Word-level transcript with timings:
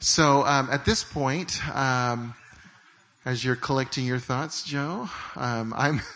So 0.00 0.44
um, 0.46 0.68
at 0.70 0.84
this 0.84 1.02
point, 1.02 1.60
um, 1.74 2.34
as 3.24 3.44
you're 3.44 3.56
collecting 3.56 4.06
your 4.06 4.18
thoughts, 4.18 4.62
Joe, 4.62 5.08
um, 5.36 5.74
I'm 5.76 6.00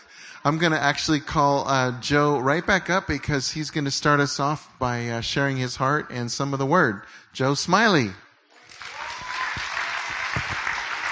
I'm 0.45 0.57
going 0.57 0.73
to 0.73 0.79
actually 0.81 1.21
call 1.21 1.65
uh, 1.69 2.01
Joe 2.01 2.37
right 2.37 2.65
back 2.65 2.89
up 2.89 3.07
because 3.07 3.49
he's 3.49 3.71
going 3.71 3.85
to 3.85 3.91
start 3.91 4.19
us 4.19 4.41
off 4.41 4.69
by 4.77 5.07
uh, 5.07 5.21
sharing 5.21 5.55
his 5.55 5.77
heart 5.77 6.07
and 6.09 6.29
some 6.29 6.51
of 6.51 6.59
the 6.59 6.65
word. 6.65 7.03
Joe 7.31 7.53
Smylie. 7.53 8.13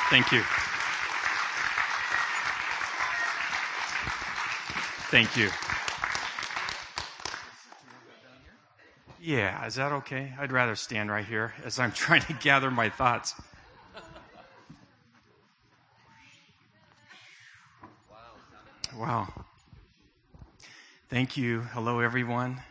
Thank 0.10 0.34
you. 0.34 0.44
Thank 5.10 5.38
you. 5.38 5.50
Yeah, 9.24 9.68
is 9.68 9.76
that 9.76 9.92
okay? 9.92 10.34
I'd 10.40 10.52
rather 10.52 10.76
stand 10.76 11.12
right 11.12 11.24
here 11.24 11.54
as 11.64 11.78
I'm 11.78 11.92
trying 11.92 12.22
to 12.22 12.34
gather 12.34 12.72
my 12.72 12.90
thoughts. 12.90 13.36
Wow. 18.98 19.28
Thank 21.10 21.38
you. 21.38 21.62
Hello, 21.62 22.00
everyone. 22.00 22.62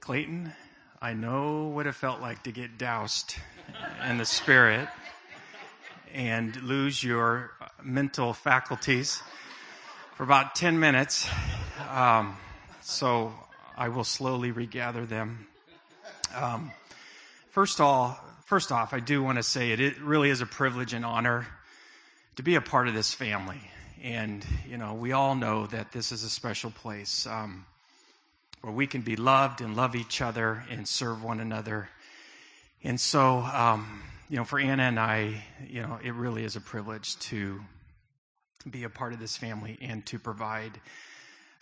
Clayton, 0.00 0.52
I 1.02 1.12
know 1.12 1.64
what 1.64 1.86
it 1.86 1.94
felt 1.94 2.22
like 2.22 2.42
to 2.44 2.52
get 2.52 2.78
doused 2.78 3.36
in 4.08 4.16
the 4.16 4.24
spirit 4.24 4.88
and 6.14 6.56
lose 6.62 7.04
your 7.04 7.50
mental 7.82 8.32
faculties 8.32 9.22
for 10.16 10.22
about 10.22 10.54
10 10.54 10.80
minutes. 10.80 11.28
Um, 11.94 12.36
so 12.82 13.32
I 13.76 13.88
will 13.88 14.02
slowly 14.02 14.50
regather 14.50 15.06
them. 15.06 15.46
Um, 16.34 16.72
first 17.50 17.80
all, 17.80 18.18
first 18.46 18.72
off, 18.72 18.92
I 18.92 18.98
do 18.98 19.22
want 19.22 19.38
to 19.38 19.44
say 19.44 19.70
it, 19.70 19.78
it 19.78 20.00
really 20.00 20.30
is 20.30 20.40
a 20.40 20.46
privilege 20.46 20.92
and 20.92 21.04
honor 21.04 21.46
to 22.34 22.42
be 22.42 22.56
a 22.56 22.60
part 22.60 22.88
of 22.88 22.94
this 22.94 23.14
family. 23.14 23.60
And, 24.02 24.44
you 24.68 24.76
know, 24.76 24.94
we 24.94 25.12
all 25.12 25.36
know 25.36 25.68
that 25.68 25.92
this 25.92 26.10
is 26.10 26.24
a 26.24 26.28
special 26.28 26.72
place 26.72 27.28
um, 27.28 27.64
where 28.62 28.72
we 28.72 28.88
can 28.88 29.02
be 29.02 29.14
loved 29.14 29.60
and 29.60 29.76
love 29.76 29.94
each 29.94 30.20
other 30.20 30.64
and 30.70 30.88
serve 30.88 31.22
one 31.22 31.38
another. 31.38 31.88
And 32.82 32.98
so, 32.98 33.36
um, 33.38 34.02
you 34.28 34.36
know, 34.36 34.44
for 34.44 34.58
Anna 34.58 34.82
and 34.82 34.98
I, 34.98 35.44
you 35.68 35.82
know, 35.82 36.00
it 36.02 36.14
really 36.14 36.42
is 36.42 36.56
a 36.56 36.60
privilege 36.60 37.16
to 37.30 37.60
be 38.68 38.82
a 38.82 38.90
part 38.90 39.12
of 39.12 39.20
this 39.20 39.36
family 39.36 39.78
and 39.80 40.04
to 40.06 40.18
provide 40.18 40.72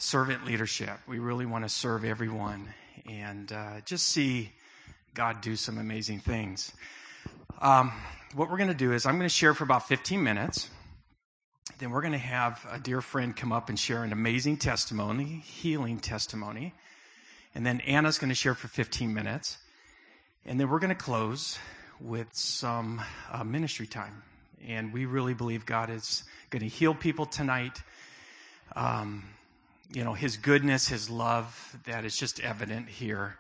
servant 0.03 0.45
leadership. 0.45 0.99
We 1.07 1.21
really 1.21 1.47
want 1.47 1.65
to 1.65 1.69
serve 1.69 2.05
everyone 2.05 2.69
and 3.09 3.53
uh, 3.53 3.81
just 3.85 4.09
see 4.09 4.51
God 5.15 5.41
do 5.41 5.55
some 5.55 5.79
amazing 5.79 6.19
things. 6.19 6.73
Um, 7.61 7.93
what 8.35 8.51
we're 8.51 8.57
going 8.57 8.69
to 8.69 8.75
do 8.75 8.93
is 8.93 9.07
I'm 9.07 9.15
going 9.15 9.29
to 9.29 9.35
share 9.35 9.55
for 9.55 9.63
about 9.63 9.87
15 9.87 10.21
minutes. 10.21 10.69
Then 11.79 11.93
we're 11.93 12.01
going 12.01 12.15
to 12.15 12.19
have 12.19 12.67
a 12.69 12.81
dear 12.81 13.01
friend 13.01 13.37
come 13.37 13.53
up 13.53 13.69
and 13.69 13.79
share 13.79 14.03
an 14.03 14.13
amazing 14.13 14.57
testimony, 14.57 15.45
healing 15.45 16.01
testimony. 16.01 16.75
And 17.55 17.65
then 17.65 17.81
Anna's 17.83 18.19
going 18.19 18.31
to 18.31 18.35
share 18.35 18.57
for 18.57 18.67
15 18.67 19.15
minutes. 19.15 19.57
And 20.45 20.59
then 20.59 20.69
we're 20.69 20.81
going 20.81 20.91
to 20.91 20.97
close 20.97 21.61
with 22.01 22.27
some 22.33 23.01
uh, 23.31 23.45
ministry 23.45 23.87
time. 23.87 24.25
And 24.67 24.93
we 24.93 25.07
really 25.07 25.35
believe 25.35 25.65
God 25.65 25.91
is 25.91 26.25
going 26.51 26.63
to 26.63 26.69
heal 26.69 26.93
people 26.93 27.25
tonight. 27.25 27.81
Um, 28.75 29.23
you 29.93 30.05
know, 30.05 30.15
His 30.15 30.37
goodness, 30.37 30.89
His 30.89 31.11
love, 31.11 31.77
that 31.85 32.05
is 32.05 32.17
just 32.17 32.41
evident 32.41 32.89
here. 32.89 33.37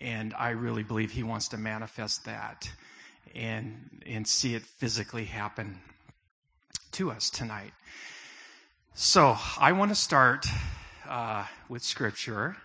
And 0.00 0.34
I 0.34 0.50
really 0.50 0.82
believe 0.82 1.10
He 1.10 1.22
wants 1.22 1.48
to 1.48 1.56
manifest 1.56 2.24
that 2.26 2.70
and, 3.34 4.02
and 4.06 4.26
see 4.26 4.54
it 4.54 4.62
physically 4.62 5.24
happen 5.24 5.80
to 6.92 7.10
us 7.10 7.30
tonight. 7.30 7.72
So 8.94 9.36
I 9.58 9.72
want 9.72 9.90
to 9.90 9.94
start 9.94 10.46
uh, 11.08 11.44
with 11.68 11.82
scripture. 11.82 12.56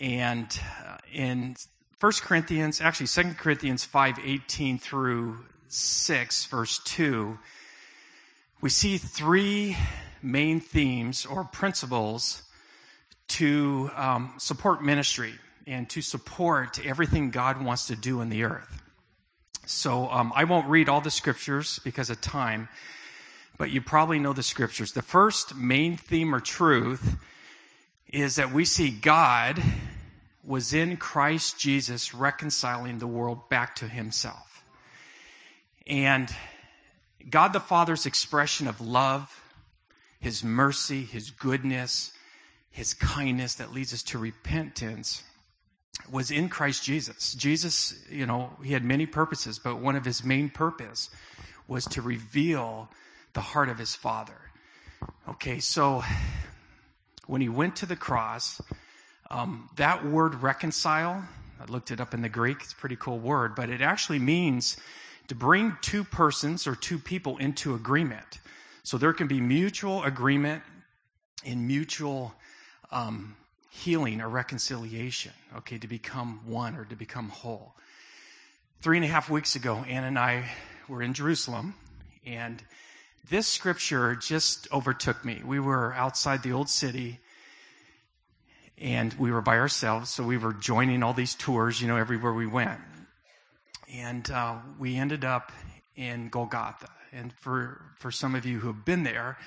And 0.00 0.46
uh, 0.86 0.96
in 1.12 1.56
1 2.00 2.12
Corinthians, 2.22 2.80
actually 2.80 3.06
2 3.06 3.34
Corinthians 3.34 3.84
5, 3.84 4.18
18 4.24 4.78
through 4.78 5.38
6, 5.68 6.44
verse 6.46 6.78
2, 6.84 7.38
we 8.60 8.70
see 8.70 8.98
three 8.98 9.76
main 10.22 10.60
themes 10.60 11.26
or 11.26 11.44
principles 11.44 12.42
to 13.28 13.90
um, 13.96 14.34
support 14.38 14.82
ministry 14.82 15.32
and 15.66 15.88
to 15.90 16.02
support 16.02 16.84
everything 16.84 17.30
God 17.30 17.62
wants 17.62 17.86
to 17.86 17.96
do 17.96 18.20
in 18.20 18.28
the 18.28 18.44
earth. 18.44 18.82
So 19.66 20.08
um, 20.10 20.32
I 20.34 20.44
won't 20.44 20.68
read 20.68 20.88
all 20.88 21.00
the 21.00 21.10
scriptures 21.10 21.80
because 21.84 22.10
of 22.10 22.20
time, 22.20 22.68
but 23.58 23.70
you 23.70 23.80
probably 23.80 24.18
know 24.18 24.32
the 24.32 24.42
scriptures. 24.42 24.92
The 24.92 25.02
first 25.02 25.54
main 25.54 25.96
theme 25.96 26.34
or 26.34 26.40
truth 26.40 27.16
is 28.08 28.36
that 28.36 28.52
we 28.52 28.64
see 28.64 28.90
God 28.90 29.62
was 30.44 30.74
in 30.74 30.96
Christ 30.96 31.58
Jesus 31.58 32.12
reconciling 32.12 32.98
the 32.98 33.06
world 33.06 33.48
back 33.48 33.76
to 33.76 33.88
himself. 33.88 34.64
And 35.86 36.32
God 37.30 37.52
the 37.52 37.60
Father's 37.60 38.06
expression 38.06 38.66
of 38.66 38.80
love, 38.80 39.30
his 40.20 40.42
mercy, 40.42 41.04
his 41.04 41.30
goodness, 41.30 42.12
his 42.72 42.94
kindness 42.94 43.56
that 43.56 43.72
leads 43.72 43.92
us 43.92 44.02
to 44.02 44.18
repentance 44.18 45.22
was 46.10 46.30
in 46.30 46.48
Christ 46.48 46.82
Jesus. 46.82 47.34
Jesus, 47.34 47.94
you 48.10 48.26
know, 48.26 48.50
he 48.64 48.72
had 48.72 48.82
many 48.82 49.06
purposes, 49.06 49.58
but 49.58 49.78
one 49.78 49.94
of 49.94 50.04
his 50.04 50.24
main 50.24 50.48
purpose 50.48 51.10
was 51.68 51.84
to 51.86 52.02
reveal 52.02 52.88
the 53.34 53.40
heart 53.40 53.68
of 53.68 53.78
his 53.78 53.94
Father. 53.94 54.38
Okay, 55.28 55.60
so 55.60 56.02
when 57.26 57.40
he 57.40 57.48
went 57.48 57.76
to 57.76 57.86
the 57.86 57.96
cross, 57.96 58.60
um, 59.30 59.68
that 59.76 60.04
word 60.04 60.42
reconcile, 60.42 61.22
I 61.60 61.70
looked 61.70 61.90
it 61.90 62.00
up 62.00 62.14
in 62.14 62.22
the 62.22 62.28
Greek, 62.28 62.62
it's 62.62 62.72
a 62.72 62.76
pretty 62.76 62.96
cool 62.96 63.18
word, 63.18 63.54
but 63.54 63.68
it 63.68 63.82
actually 63.82 64.18
means 64.18 64.78
to 65.28 65.34
bring 65.34 65.76
two 65.82 66.04
persons 66.04 66.66
or 66.66 66.74
two 66.74 66.98
people 66.98 67.36
into 67.36 67.74
agreement. 67.74 68.40
So 68.82 68.98
there 68.98 69.12
can 69.12 69.28
be 69.28 69.40
mutual 69.40 70.02
agreement 70.04 70.62
and 71.44 71.66
mutual 71.66 72.34
um, 72.92 73.34
healing 73.70 74.20
or 74.20 74.28
reconciliation, 74.28 75.32
okay, 75.56 75.78
to 75.78 75.88
become 75.88 76.40
one 76.44 76.76
or 76.76 76.84
to 76.84 76.94
become 76.94 77.28
whole. 77.30 77.74
Three 78.82 78.98
and 78.98 79.04
a 79.04 79.08
half 79.08 79.30
weeks 79.30 79.56
ago, 79.56 79.84
Ann 79.88 80.04
and 80.04 80.18
I 80.18 80.44
were 80.88 81.02
in 81.02 81.14
Jerusalem, 81.14 81.74
and 82.26 82.62
this 83.28 83.46
scripture 83.46 84.14
just 84.16 84.68
overtook 84.72 85.24
me. 85.24 85.40
We 85.44 85.58
were 85.58 85.94
outside 85.94 86.42
the 86.42 86.52
old 86.52 86.68
city, 86.68 87.18
and 88.76 89.14
we 89.14 89.30
were 89.30 89.40
by 89.40 89.58
ourselves, 89.58 90.10
so 90.10 90.22
we 90.24 90.36
were 90.36 90.52
joining 90.52 91.02
all 91.02 91.14
these 91.14 91.34
tours, 91.34 91.80
you 91.80 91.88
know, 91.88 91.96
everywhere 91.96 92.32
we 92.32 92.46
went. 92.46 92.80
And 93.92 94.30
uh, 94.30 94.56
we 94.78 94.96
ended 94.96 95.24
up 95.24 95.52
in 95.96 96.28
Golgotha. 96.28 96.88
And 97.12 97.32
for, 97.32 97.82
for 97.98 98.10
some 98.10 98.34
of 98.34 98.44
you 98.44 98.58
who 98.58 98.68
have 98.68 98.84
been 98.84 99.02
there, 99.02 99.38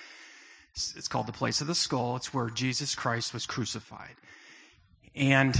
it's 0.75 1.08
called 1.08 1.28
the 1.28 1.31
place 1.31 1.62
of 1.62 1.68
the 1.68 1.75
skull. 1.75 2.18
It's 2.18 2.34
where 2.34 2.50
Jesus 2.50 2.96
Christ 2.96 3.34
was 3.34 3.46
crucified. 3.46 4.16
And 5.16 5.56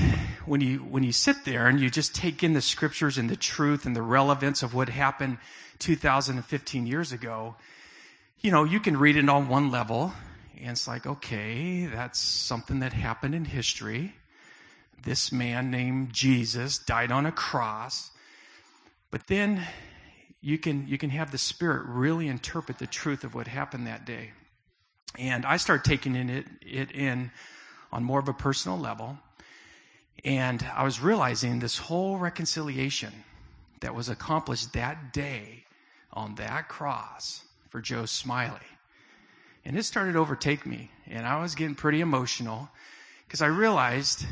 when 0.46 0.60
you, 0.60 0.80
when 0.80 1.04
you 1.04 1.14
sit 1.14 1.46
there 1.46 1.68
and 1.68 1.80
you 1.80 1.90
just 1.90 2.14
take 2.14 2.44
in 2.44 2.52
the 2.52 2.62
scriptures 2.62 3.18
and 3.18 3.30
the 3.30 3.38
truth 3.38 3.86
and 3.86 3.96
the 3.96 4.02
relevance 4.02 4.62
of 4.62 4.74
what 4.74 4.90
happened 4.90 5.38
2015 5.80 6.86
years 6.86 7.14
ago, 7.14 7.56
you 8.42 8.52
know, 8.52 8.66
you 8.66 8.82
can 8.82 8.98
read 8.98 9.16
it 9.16 9.30
on 9.30 9.48
one 9.48 9.72
level 9.72 10.12
and 10.60 10.72
it's 10.72 10.88
like, 10.88 11.06
okay, 11.06 11.86
that's 11.86 12.20
something 12.20 12.80
that 12.80 12.92
happened 12.92 13.34
in 13.34 13.46
history. 13.46 14.14
This 15.02 15.32
man 15.32 15.72
named 15.72 16.12
Jesus 16.12 16.78
died 16.78 17.12
on 17.14 17.26
a 17.26 17.32
cross. 17.32 18.12
But 19.12 19.28
then 19.28 19.66
you 20.42 20.58
can, 20.58 20.88
you 20.88 20.98
can 20.98 21.12
have 21.12 21.32
the 21.32 21.38
Spirit 21.38 21.86
really 21.88 22.28
interpret 22.28 22.80
the 22.80 22.88
truth 22.88 23.24
of 23.24 23.34
what 23.34 23.48
happened 23.48 23.88
that 23.88 24.06
day. 24.06 24.32
And 25.18 25.46
I 25.46 25.58
started 25.58 25.84
taking 25.90 26.16
it, 26.16 26.46
it 26.62 26.92
in 26.92 27.32
on 27.92 28.04
more 28.04 28.20
of 28.20 28.28
a 28.28 28.34
personal 28.34 28.78
level. 28.78 29.18
And 30.24 30.66
I 30.76 30.84
was 30.84 31.00
realizing 31.00 31.60
this 31.60 31.78
whole 31.78 32.18
reconciliation 32.18 33.14
that 33.82 33.94
was 33.94 34.10
accomplished 34.10 34.74
that 34.74 35.14
day 35.14 35.64
on 36.14 36.36
that 36.36 36.68
cross 36.68 37.44
for 37.70 37.82
Joe 37.82 38.04
Smylie. 38.04 38.60
And 39.64 39.78
it 39.78 39.84
started 39.84 40.14
to 40.14 40.20
overtake 40.20 40.66
me. 40.66 40.92
And 41.08 41.26
I 41.26 41.42
was 41.42 41.56
getting 41.56 41.76
pretty 41.76 42.02
emotional 42.02 42.70
because 43.28 43.42
I 43.42 43.48
realized 43.48 44.26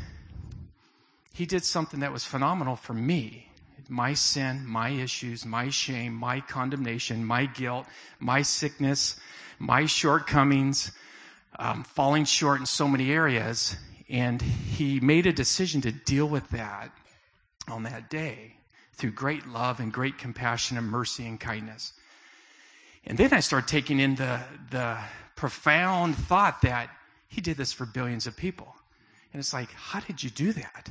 he 1.32 1.46
did 1.46 1.64
something 1.64 2.00
that 2.00 2.12
was 2.12 2.24
phenomenal 2.24 2.76
for 2.76 2.94
me. 2.94 3.48
My 3.88 4.14
sin, 4.14 4.66
my 4.66 4.90
issues, 4.90 5.44
my 5.44 5.68
shame, 5.68 6.14
my 6.14 6.40
condemnation, 6.40 7.24
my 7.24 7.46
guilt, 7.46 7.86
my 8.18 8.42
sickness, 8.42 9.18
my 9.58 9.86
shortcomings, 9.86 10.92
um, 11.58 11.84
falling 11.84 12.24
short 12.24 12.60
in 12.60 12.66
so 12.66 12.88
many 12.88 13.12
areas. 13.12 13.76
And 14.08 14.40
he 14.40 15.00
made 15.00 15.26
a 15.26 15.32
decision 15.32 15.80
to 15.82 15.92
deal 15.92 16.26
with 16.26 16.48
that 16.50 16.90
on 17.68 17.84
that 17.84 18.10
day 18.10 18.56
through 18.94 19.12
great 19.12 19.46
love 19.46 19.80
and 19.80 19.92
great 19.92 20.18
compassion 20.18 20.78
and 20.78 20.86
mercy 20.86 21.26
and 21.26 21.38
kindness. 21.38 21.92
And 23.06 23.18
then 23.18 23.32
I 23.32 23.40
start 23.40 23.68
taking 23.68 24.00
in 24.00 24.14
the, 24.14 24.40
the 24.70 24.98
profound 25.36 26.16
thought 26.16 26.62
that 26.62 26.90
he 27.28 27.40
did 27.40 27.56
this 27.56 27.72
for 27.72 27.86
billions 27.86 28.26
of 28.26 28.36
people. 28.36 28.74
And 29.32 29.40
it's 29.40 29.52
like, 29.52 29.70
how 29.72 30.00
did 30.00 30.22
you 30.22 30.30
do 30.30 30.52
that? 30.52 30.88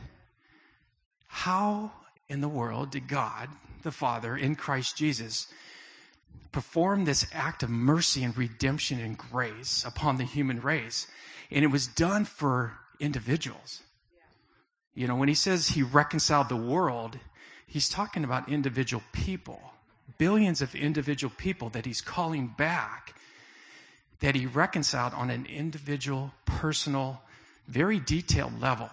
How 1.27 1.91
in 2.33 2.41
the 2.41 2.49
world 2.49 2.89
did 2.89 3.07
God, 3.07 3.47
the 3.83 3.91
Father, 3.91 4.35
in 4.35 4.55
Christ 4.55 4.97
Jesus, 4.97 5.47
perform 6.51 7.05
this 7.05 7.27
act 7.31 7.61
of 7.61 7.69
mercy 7.69 8.23
and 8.23 8.35
redemption 8.35 8.99
and 8.99 9.17
grace 9.17 9.85
upon 9.85 10.17
the 10.17 10.23
human 10.23 10.59
race? 10.59 11.07
And 11.51 11.63
it 11.63 11.67
was 11.67 11.85
done 11.85 12.25
for 12.25 12.73
individuals. 12.99 13.81
You 14.95 15.07
know, 15.07 15.15
when 15.15 15.29
he 15.29 15.35
says 15.35 15.69
he 15.69 15.83
reconciled 15.83 16.49
the 16.49 16.55
world, 16.55 17.19
he's 17.67 17.87
talking 17.87 18.23
about 18.23 18.49
individual 18.49 19.03
people, 19.11 19.61
billions 20.17 20.61
of 20.61 20.73
individual 20.73 21.33
people 21.37 21.69
that 21.69 21.85
he's 21.85 22.01
calling 22.01 22.47
back, 22.47 23.13
that 24.21 24.35
he 24.35 24.47
reconciled 24.47 25.13
on 25.13 25.29
an 25.29 25.45
individual, 25.45 26.31
personal, 26.45 27.21
very 27.67 27.99
detailed 27.99 28.59
level. 28.59 28.89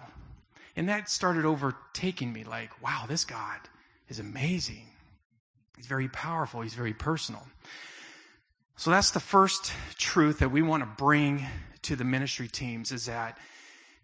And 0.75 0.89
that 0.89 1.09
started 1.09 1.45
overtaking 1.45 2.31
me 2.31 2.43
like, 2.43 2.81
wow, 2.81 3.05
this 3.07 3.25
God 3.25 3.59
is 4.07 4.19
amazing. 4.19 4.87
He's 5.75 5.87
very 5.87 6.07
powerful. 6.07 6.61
He's 6.61 6.73
very 6.73 6.93
personal. 6.93 7.45
So 8.77 8.91
that's 8.91 9.11
the 9.11 9.19
first 9.19 9.73
truth 9.97 10.39
that 10.39 10.51
we 10.51 10.61
want 10.61 10.83
to 10.83 11.03
bring 11.03 11.45
to 11.83 11.95
the 11.95 12.03
ministry 12.03 12.47
teams 12.47 12.91
is 12.91 13.05
that 13.05 13.37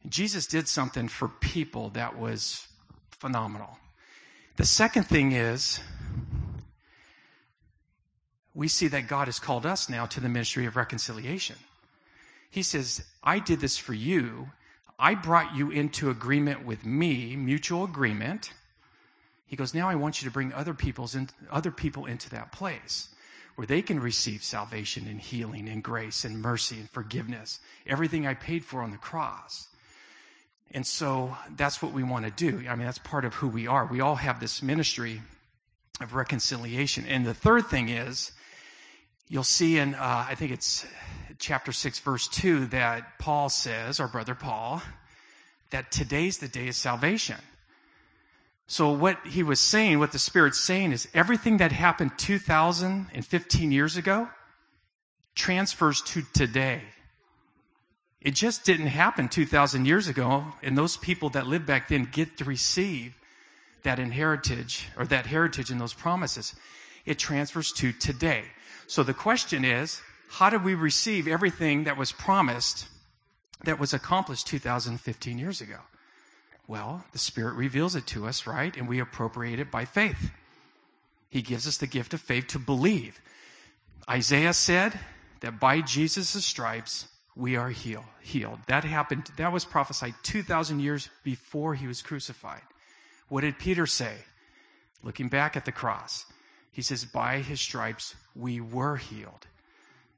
Jesus 0.08 0.48
did 0.48 0.68
something 0.68 1.08
for 1.08 1.28
people 1.28 1.90
that 1.92 2.18
was 2.18 2.68
phenomenal. 3.12 3.78
The 4.58 4.66
second 4.66 5.04
thing 5.04 5.32
is 5.32 5.80
we 8.54 8.68
see 8.68 8.88
that 8.88 9.08
God 9.08 9.28
has 9.28 9.40
called 9.40 9.66
us 9.66 9.90
now 9.90 10.06
to 10.08 10.20
the 10.20 10.30
ministry 10.30 10.66
of 10.66 10.76
reconciliation. 10.76 11.58
He 12.50 12.64
says, 12.64 13.04
I 13.24 13.40
did 13.40 13.60
this 13.60 13.78
for 13.78 13.94
you. 13.94 14.50
I 15.00 15.16
brought 15.16 15.56
you 15.56 15.70
into 15.70 16.10
agreement 16.10 16.66
with 16.66 16.86
me, 16.86 17.36
mutual 17.36 17.84
agreement. 17.84 18.52
He 19.46 19.56
goes, 19.56 19.74
now 19.74 19.90
I 19.90 19.96
want 19.96 20.22
you 20.22 20.28
to 20.28 20.34
bring 20.34 20.54
other 20.54 20.74
people's 20.74 21.16
in, 21.16 21.30
other 21.52 21.72
people 21.72 22.06
into 22.06 22.30
that 22.32 22.52
place 22.52 23.10
where 23.56 23.68
they 23.68 23.82
can 23.82 24.00
receive 24.00 24.44
salvation 24.44 25.08
and 25.08 25.20
healing 25.20 25.68
and 25.68 25.84
grace 25.84 26.26
and 26.26 26.42
mercy 26.42 26.80
and 26.80 26.90
forgiveness. 26.92 27.60
Everything 27.88 28.28
I 28.28 28.36
paid 28.36 28.64
for 28.64 28.82
on 28.82 28.92
the 28.92 28.98
cross. 28.98 29.68
And 30.72 30.86
so 30.86 31.36
that's 31.56 31.82
what 31.82 31.94
we 31.94 32.04
want 32.04 32.26
to 32.26 32.32
do. 32.32 32.68
I 32.70 32.76
mean, 32.76 32.86
that's 32.86 33.00
part 33.00 33.26
of 33.26 33.34
who 33.34 33.48
we 33.48 33.68
are. 33.68 33.86
We 33.86 34.02
all 34.02 34.16
have 34.16 34.40
this 34.40 34.62
ministry 34.62 35.22
of 36.02 36.14
reconciliation. 36.14 37.06
And 37.08 37.26
the 37.26 37.34
third 37.34 37.68
thing 37.68 37.90
is, 37.90 38.32
you'll 39.30 39.44
see 39.44 39.78
in, 39.78 39.96
uh, 39.96 40.26
I 40.30 40.36
think 40.36 40.52
it's 40.52 40.86
chapter 41.40 41.72
6, 41.72 42.00
verse 42.00 42.28
2, 42.28 42.68
that 42.68 43.20
Paul 43.20 43.50
says, 43.50 44.00
our 44.00 44.08
brother 44.08 44.36
Paul, 44.36 44.82
that 45.72 45.92
today's 45.92 46.38
the 46.38 46.48
day 46.48 46.70
of 46.70 46.76
salvation. 46.76 47.38
So 48.68 48.92
what 48.92 49.26
he 49.26 49.44
was 49.44 49.60
saying, 49.60 50.00
what 50.00 50.12
the 50.12 50.20
Spirit's 50.20 50.60
saying 50.60 50.92
is 50.92 51.08
everything 51.14 51.58
that 51.58 51.72
happened 51.72 52.12
2015 52.18 53.72
years 53.72 53.98
ago 53.98 54.28
transfers 55.36 56.02
to 56.02 56.24
today. 56.34 56.82
It 58.20 58.34
just 58.34 58.66
didn't 58.66 58.88
happen 58.88 59.30
2,000 59.30 59.86
years 59.86 60.08
ago, 60.08 60.44
and 60.64 60.78
those 60.78 60.98
people 60.98 61.30
that 61.30 61.48
lived 61.48 61.66
back 61.66 61.88
then 61.88 62.10
get 62.12 62.38
to 62.38 62.46
receive 62.46 63.16
that 63.84 64.00
inheritance 64.00 64.84
or 64.98 65.06
that 65.06 65.28
heritage 65.28 65.70
and 65.70 65.80
those 65.80 65.94
promises. 65.94 66.56
It 67.06 67.20
transfers 67.20 67.72
to 67.74 67.94
today. 67.94 68.44
So 68.88 69.04
the 69.04 69.14
question 69.14 69.66
is, 69.66 70.02
how 70.30 70.50
did 70.50 70.64
we 70.64 70.74
receive 70.74 71.28
everything 71.28 71.84
that 71.84 71.98
was 71.98 72.12
promised 72.12 72.88
that 73.64 73.80
was 73.80 73.94
accomplished 73.94 74.48
2015 74.48 75.38
years 75.38 75.62
ago? 75.62 75.80
Well, 76.68 77.06
the 77.12 77.20
Spirit 77.20 77.56
reveals 77.56 77.96
it 77.96 78.08
to 78.08 78.28
us, 78.28 78.48
right? 78.48 78.76
And 78.76 78.88
we 78.88 79.00
appropriate 79.00 79.60
it 79.60 79.72
by 79.72 79.86
faith. 79.86 80.32
He 81.30 81.42
gives 81.42 81.68
us 81.68 81.78
the 81.78 81.88
gift 81.88 82.14
of 82.14 82.22
faith 82.22 82.48
to 82.48 82.60
believe. 82.60 83.20
Isaiah 84.10 84.54
said 84.54 84.98
that 85.42 85.60
by 85.60 85.82
Jesus' 85.82 86.46
stripes, 86.46 87.08
we 87.36 87.56
are 87.56 87.70
healed. 87.70 88.06
Healed. 88.22 88.60
That 88.68 88.84
happened, 88.84 89.30
that 89.38 89.52
was 89.52 89.66
prophesied 89.66 90.16
2,000 90.24 90.80
years 90.80 91.10
before 91.24 91.76
he 91.76 91.88
was 91.88 92.02
crucified. 92.02 92.62
What 93.30 93.42
did 93.42 93.60
Peter 93.60 93.86
say? 93.86 94.16
Looking 95.04 95.28
back 95.28 95.56
at 95.56 95.66
the 95.66 95.72
cross, 95.72 96.26
he 96.78 96.84
says, 96.84 97.06
by 97.06 97.40
his 97.40 97.60
stripes 97.60 98.14
we 98.36 98.62
were 98.62 98.98
healed. 98.98 99.48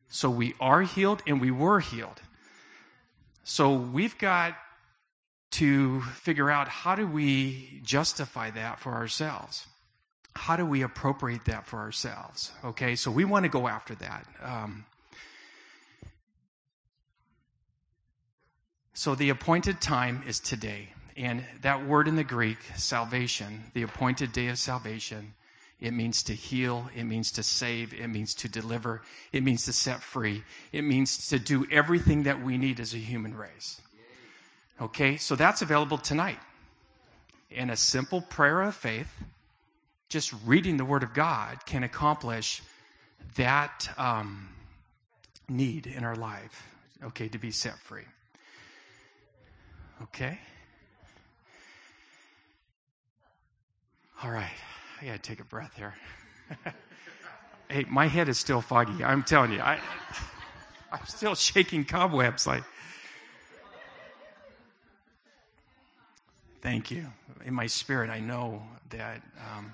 So 0.10 0.30
we 0.30 0.56
are 0.60 0.82
healed 0.82 1.24
and 1.26 1.40
we 1.40 1.52
were 1.52 1.80
healed. 1.80 2.22
So 3.46 3.76
we've 3.76 4.18
got 4.18 4.58
to 5.52 6.02
figure 6.02 6.52
out 6.52 6.68
how 6.68 6.96
do 6.96 7.08
we 7.08 7.80
justify 7.82 8.50
that 8.52 8.82
for 8.82 8.92
ourselves? 8.92 9.68
How 10.36 10.58
do 10.58 10.66
we 10.66 10.82
appropriate 10.82 11.46
that 11.46 11.66
for 11.66 11.80
ourselves? 11.80 12.52
Okay, 12.66 12.98
so 12.98 13.10
we 13.10 13.24
want 13.24 13.44
to 13.44 13.50
go 13.50 13.70
after 13.70 13.96
that. 13.96 14.28
Um, 14.44 14.84
So 18.94 19.16
the 19.16 19.30
appointed 19.30 19.80
time 19.80 20.24
is 20.28 20.42
today. 20.42 20.90
And 21.16 21.46
that 21.62 21.86
word 21.88 22.10
in 22.10 22.18
the 22.18 22.24
Greek, 22.26 22.58
salvation, 22.76 23.64
the 23.74 23.84
appointed 23.84 24.34
day 24.34 24.48
of 24.48 24.58
salvation, 24.60 25.36
it 25.82 25.92
means 25.92 26.24
to 26.24 26.34
heal. 26.34 26.90
It 26.96 27.06
means 27.06 27.32
to 27.34 27.44
save. 27.44 27.94
It 27.94 28.08
means 28.08 28.36
to 28.36 28.50
deliver. 28.50 29.02
It 29.32 29.44
means 29.44 29.66
to 29.66 29.74
set 29.74 30.04
free. 30.04 30.44
It 30.74 30.82
means 30.82 31.30
to 31.30 31.40
do 31.40 31.66
everything 31.72 32.24
that 32.24 32.44
we 32.44 32.58
need 32.58 32.80
as 32.80 32.94
a 32.94 32.98
human 32.98 33.36
race. 33.36 33.80
Okay, 34.82 35.18
so 35.18 35.36
that's 35.36 35.62
available 35.62 35.98
tonight. 35.98 36.40
And 37.56 37.72
a 37.72 37.78
simple 37.78 38.22
prayer 38.22 38.62
of 38.62 38.76
faith, 38.76 39.12
just 40.10 40.34
reading 40.46 40.78
the 40.78 40.86
Word 40.86 41.04
of 41.04 41.14
God, 41.14 41.66
can 41.66 41.84
accomplish 41.84 42.62
that 43.36 43.90
um, 43.98 44.50
need 45.48 45.88
in 45.88 46.04
our 46.04 46.16
life, 46.16 46.68
okay, 47.04 47.30
to 47.30 47.38
be 47.38 47.52
set 47.52 47.78
free. 47.80 48.06
Okay? 50.02 50.40
All 54.24 54.32
right. 54.32 54.52
I 55.02 55.06
got 55.06 55.14
to 55.14 55.20
take 55.20 55.40
a 55.40 55.46
breath 55.46 55.74
here. 55.76 55.94
hey, 57.70 57.86
my 57.90 58.08
head 58.08 58.28
is 58.28 58.38
still 58.38 58.60
foggy. 58.60 59.04
I'm 59.04 59.24
telling 59.24 59.54
you. 59.54 59.62
I, 59.62 59.80
I'm 60.92 61.06
still 61.06 61.36
shaking 61.36 61.86
cobwebs 61.86 62.46
like. 62.46 62.64
Thank 66.62 66.92
you. 66.92 67.06
In 67.46 67.54
my 67.54 67.68
spirit, 67.68 68.10
I 68.10 68.20
know 68.20 68.62
that, 68.90 69.22
um, 69.56 69.72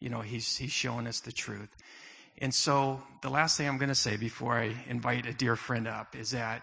you 0.00 0.10
know, 0.10 0.20
he's, 0.20 0.54
he's 0.54 0.72
showing 0.72 1.06
us 1.06 1.20
the 1.20 1.32
truth. 1.32 1.74
And 2.36 2.54
so 2.54 3.02
the 3.22 3.30
last 3.30 3.56
thing 3.56 3.66
I'm 3.66 3.78
going 3.78 3.88
to 3.88 3.94
say 3.94 4.18
before 4.18 4.52
I 4.52 4.74
invite 4.88 5.24
a 5.24 5.32
dear 5.32 5.56
friend 5.56 5.88
up 5.88 6.14
is 6.14 6.32
that 6.32 6.60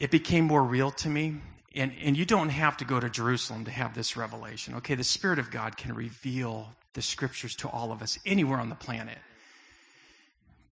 it 0.00 0.10
became 0.10 0.44
more 0.44 0.64
real 0.64 0.90
to 0.90 1.08
me. 1.08 1.36
And, 1.74 1.92
and 2.02 2.16
you 2.16 2.24
don't 2.24 2.48
have 2.48 2.78
to 2.78 2.84
go 2.84 2.98
to 2.98 3.10
Jerusalem 3.10 3.66
to 3.66 3.70
have 3.70 3.94
this 3.94 4.16
revelation. 4.16 4.74
Okay, 4.76 4.94
the 4.94 5.04
Spirit 5.04 5.38
of 5.38 5.50
God 5.50 5.76
can 5.76 5.94
reveal 5.94 6.70
the 6.94 7.02
scriptures 7.02 7.54
to 7.56 7.68
all 7.68 7.92
of 7.92 8.02
us 8.02 8.18
anywhere 8.24 8.58
on 8.58 8.68
the 8.68 8.74
planet. 8.74 9.18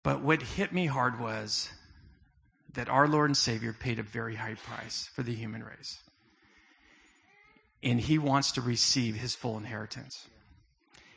But 0.03 0.21
what 0.21 0.41
hit 0.41 0.73
me 0.73 0.85
hard 0.85 1.19
was 1.19 1.69
that 2.73 2.89
our 2.89 3.07
Lord 3.07 3.29
and 3.29 3.37
Savior 3.37 3.73
paid 3.73 3.99
a 3.99 4.03
very 4.03 4.35
high 4.35 4.55
price 4.55 5.09
for 5.13 5.23
the 5.23 5.33
human 5.33 5.63
race. 5.63 5.99
And 7.83 7.99
He 7.99 8.17
wants 8.17 8.53
to 8.53 8.61
receive 8.61 9.15
His 9.15 9.35
full 9.35 9.57
inheritance. 9.57 10.27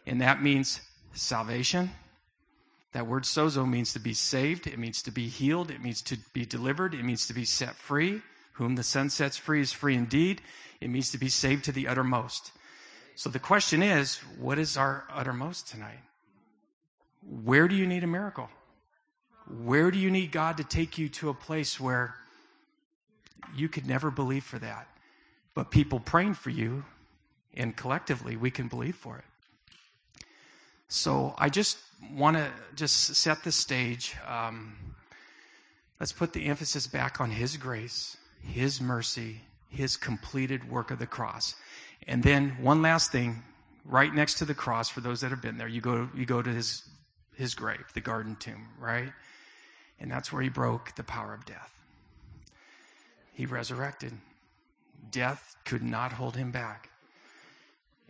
And 0.06 0.20
that 0.20 0.42
means 0.42 0.80
salvation, 1.14 1.90
that 2.92 3.06
word 3.06 3.22
sozo 3.22 3.68
means 3.68 3.92
to 3.92 4.00
be 4.00 4.14
saved. 4.14 4.66
It 4.66 4.78
means 4.78 5.02
to 5.02 5.12
be 5.12 5.28
healed. 5.28 5.70
It 5.70 5.82
means 5.82 6.02
to 6.02 6.18
be 6.32 6.44
delivered. 6.44 6.94
It 6.94 7.04
means 7.04 7.28
to 7.28 7.34
be 7.34 7.44
set 7.44 7.76
free. 7.76 8.20
Whom 8.60 8.74
the 8.74 8.82
Son 8.82 9.08
sets 9.08 9.38
free 9.38 9.62
is 9.62 9.72
free 9.72 9.94
indeed. 9.94 10.42
It 10.82 10.90
means 10.90 11.12
to 11.12 11.18
be 11.18 11.30
saved 11.30 11.64
to 11.64 11.72
the 11.72 11.88
uttermost. 11.88 12.52
So 13.14 13.30
the 13.30 13.38
question 13.38 13.82
is, 13.82 14.18
what 14.38 14.58
is 14.58 14.76
our 14.76 15.06
uttermost 15.10 15.68
tonight? 15.68 16.02
Where 17.22 17.68
do 17.68 17.74
you 17.74 17.86
need 17.86 18.04
a 18.04 18.06
miracle? 18.06 18.50
Where 19.64 19.90
do 19.90 19.98
you 19.98 20.10
need 20.10 20.30
God 20.30 20.58
to 20.58 20.64
take 20.64 20.98
you 20.98 21.08
to 21.08 21.30
a 21.30 21.34
place 21.34 21.80
where 21.80 22.14
you 23.56 23.70
could 23.70 23.86
never 23.86 24.10
believe 24.10 24.44
for 24.44 24.58
that? 24.58 24.88
But 25.54 25.70
people 25.70 25.98
praying 25.98 26.34
for 26.34 26.50
you, 26.50 26.84
and 27.54 27.74
collectively 27.74 28.36
we 28.36 28.50
can 28.50 28.68
believe 28.68 28.94
for 28.94 29.16
it. 29.16 30.24
So 30.88 31.34
I 31.38 31.48
just 31.48 31.78
want 32.12 32.36
to 32.36 32.50
just 32.74 33.14
set 33.14 33.42
the 33.42 33.52
stage. 33.52 34.14
Um, 34.28 34.76
let's 35.98 36.12
put 36.12 36.34
the 36.34 36.44
emphasis 36.44 36.86
back 36.86 37.22
on 37.22 37.30
His 37.30 37.56
grace, 37.56 38.18
His 38.42 38.80
mercy, 38.80 39.40
His 39.68 39.96
completed 39.96 40.70
work 40.70 40.90
of 40.90 40.98
the 40.98 41.06
cross. 41.06 41.54
And 42.06 42.22
then 42.22 42.56
one 42.60 42.82
last 42.82 43.12
thing, 43.12 43.42
right 43.84 44.12
next 44.12 44.34
to 44.38 44.44
the 44.44 44.54
cross, 44.54 44.88
for 44.88 45.00
those 45.00 45.20
that 45.20 45.30
have 45.30 45.42
been 45.42 45.58
there, 45.58 45.68
you 45.68 45.80
go, 45.80 46.08
you 46.14 46.26
go 46.26 46.42
to 46.42 46.50
his, 46.50 46.82
his 47.36 47.54
grave, 47.54 47.84
the 47.94 48.00
garden 48.00 48.36
tomb, 48.36 48.68
right? 48.78 49.12
And 49.98 50.10
that's 50.10 50.32
where 50.32 50.42
he 50.42 50.48
broke 50.48 50.94
the 50.96 51.04
power 51.04 51.34
of 51.34 51.44
death. 51.44 51.72
He 53.34 53.46
resurrected. 53.46 54.12
Death 55.10 55.56
could 55.64 55.82
not 55.82 56.12
hold 56.12 56.36
him 56.36 56.50
back. 56.50 56.90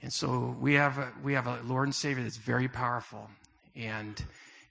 And 0.03 0.13
so 0.13 0.57
we 0.59 0.75
have 0.75 0.99
a, 0.99 1.13
we 1.23 1.35
have 1.35 1.47
a 1.47 1.61
Lord 1.65 1.89
and 1.89 1.95
Savior 1.95 2.23
that's 2.23 2.37
very 2.39 2.69
powerful, 2.69 3.29
and 3.77 4.23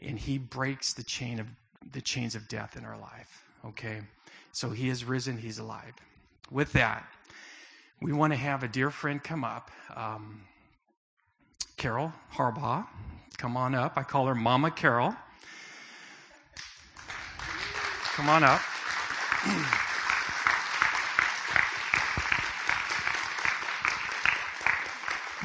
and 0.01 0.17
He 0.17 0.37
breaks 0.37 0.93
the 0.93 1.03
chain 1.03 1.39
of 1.39 1.47
the 1.91 2.01
chains 2.01 2.35
of 2.35 2.47
death 2.47 2.75
in 2.75 2.83
our 2.83 2.97
life. 2.97 3.43
Okay, 3.65 4.01
so 4.51 4.69
He 4.69 4.89
is 4.89 5.03
risen. 5.03 5.37
He's 5.37 5.59
alive. 5.59 5.93
With 6.51 6.73
that, 6.73 7.05
we 8.01 8.13
want 8.13 8.33
to 8.33 8.37
have 8.37 8.63
a 8.63 8.67
dear 8.67 8.91
friend 8.91 9.23
come 9.23 9.43
up, 9.43 9.71
um, 9.95 10.41
Carol 11.77 12.13
Harbaugh. 12.33 12.85
Come 13.37 13.55
on 13.55 13.75
up. 13.75 13.93
I 13.95 14.03
call 14.03 14.27
her 14.27 14.35
Mama 14.35 14.71
Carol. 14.71 15.15
Come 18.15 18.29
on 18.29 18.43
up. 18.43 18.61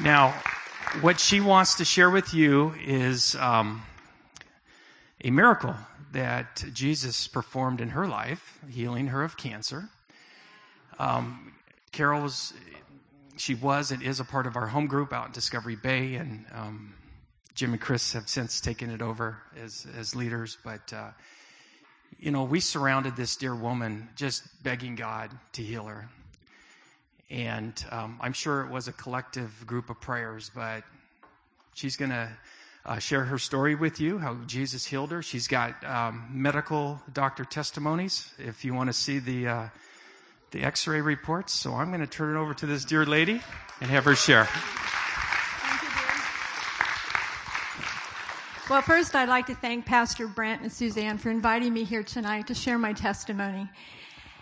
Now, 0.01 0.33
what 0.99 1.21
she 1.21 1.39
wants 1.39 1.75
to 1.75 1.85
share 1.85 2.09
with 2.09 2.33
you 2.33 2.73
is 2.83 3.35
um, 3.35 3.83
a 5.23 5.31
miracle 5.31 5.73
that 6.15 6.63
Jesus 6.73 7.27
performed 7.27 7.81
in 7.81 7.89
her 7.89 8.07
life, 8.07 8.57
healing 8.69 9.07
her 9.07 9.21
of 9.21 9.35
cancer. 9.35 9.89
Um, 10.97 11.53
Carol 11.91 12.21
was, 12.21 12.53
she 13.35 13.53
was 13.53 13.91
and 13.91 14.01
is 14.01 14.21
a 14.21 14.23
part 14.23 14.47
of 14.47 14.55
our 14.55 14.65
home 14.65 14.87
group 14.87 15.11
out 15.11 15.25
in 15.27 15.31
Discovery 15.33 15.75
Bay, 15.75 16.15
and 16.15 16.45
um, 16.53 16.95
Jim 17.53 17.73
and 17.73 17.81
Chris 17.81 18.13
have 18.13 18.29
since 18.29 18.61
taken 18.61 18.89
it 18.91 19.01
over 19.01 19.37
as 19.61 19.85
as 19.97 20.15
leaders. 20.15 20.57
But 20.63 20.93
uh, 20.93 21.09
you 22.17 22.31
know, 22.31 22.45
we 22.45 22.61
surrounded 22.61 23.17
this 23.17 23.35
dear 23.35 23.53
woman, 23.53 24.07
just 24.15 24.41
begging 24.63 24.95
God 24.95 25.31
to 25.53 25.61
heal 25.61 25.83
her. 25.83 26.07
And 27.29 27.73
um, 27.91 28.19
I'm 28.21 28.33
sure 28.33 28.61
it 28.61 28.71
was 28.71 28.87
a 28.87 28.93
collective 28.93 29.67
group 29.67 29.89
of 29.89 29.99
prayers, 29.99 30.49
but 30.55 30.83
she's 31.73 31.97
to 32.11 32.29
uh, 32.85 32.99
share 32.99 33.23
her 33.23 33.37
story 33.37 33.75
with 33.75 33.99
you, 33.99 34.17
how 34.17 34.35
Jesus 34.45 34.85
healed 34.85 35.11
her. 35.11 35.21
She's 35.21 35.47
got 35.47 35.83
um, 35.83 36.27
medical 36.31 37.01
doctor 37.11 37.43
testimonies 37.43 38.31
if 38.37 38.63
you 38.63 38.73
want 38.73 38.89
to 38.89 38.93
see 38.93 39.19
the, 39.19 39.47
uh, 39.47 39.69
the 40.51 40.63
x 40.63 40.87
ray 40.87 41.01
reports. 41.01 41.53
So 41.53 41.73
I'm 41.73 41.89
going 41.89 42.01
to 42.01 42.07
turn 42.07 42.35
it 42.35 42.39
over 42.39 42.53
to 42.53 42.65
this 42.65 42.85
dear 42.85 43.05
lady 43.05 43.41
and 43.81 43.89
have 43.89 44.05
her 44.05 44.15
share. 44.15 44.47
Well, 48.67 48.81
first, 48.81 49.15
I'd 49.15 49.29
like 49.29 49.45
to 49.47 49.55
thank 49.55 49.85
Pastor 49.85 50.27
Brent 50.27 50.63
and 50.63 50.71
Suzanne 50.71 51.19
for 51.19 51.29
inviting 51.29 51.71
me 51.71 51.83
here 51.83 52.01
tonight 52.01 52.47
to 52.47 52.55
share 52.55 52.79
my 52.79 52.93
testimony. 52.93 53.69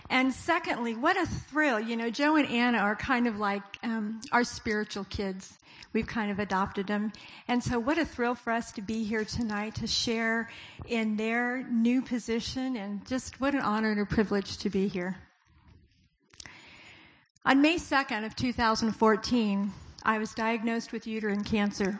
And 0.09 0.33
secondly, 0.33 0.95
what 0.95 1.17
a 1.17 1.25
thrill. 1.25 1.79
You 1.79 1.95
know, 1.95 2.09
Joe 2.09 2.35
and 2.35 2.47
Anna 2.49 2.79
are 2.79 2.95
kind 2.95 3.27
of 3.27 3.37
like 3.39 3.63
um, 3.83 4.21
our 4.31 4.43
spiritual 4.43 5.05
kids. 5.05 5.57
We've 5.93 6.07
kind 6.07 6.31
of 6.31 6.39
adopted 6.39 6.87
them. 6.87 7.13
And 7.47 7.63
so 7.63 7.79
what 7.79 7.97
a 7.97 8.05
thrill 8.05 8.35
for 8.35 8.51
us 8.51 8.71
to 8.73 8.81
be 8.81 9.03
here 9.03 9.23
tonight 9.23 9.75
to 9.75 9.87
share 9.87 10.49
in 10.87 11.15
their 11.15 11.63
new 11.69 12.01
position 12.01 12.75
and 12.75 13.05
just 13.07 13.39
what 13.39 13.53
an 13.53 13.61
honor 13.61 13.91
and 13.91 14.01
a 14.01 14.05
privilege 14.05 14.57
to 14.57 14.69
be 14.69 14.87
here. 14.87 15.15
On 17.45 17.61
May 17.61 17.75
2nd 17.75 18.25
of 18.25 18.35
2014, 18.35 19.71
I 20.03 20.17
was 20.17 20.33
diagnosed 20.33 20.91
with 20.91 21.05
uterine 21.05 21.43
cancer. 21.43 21.99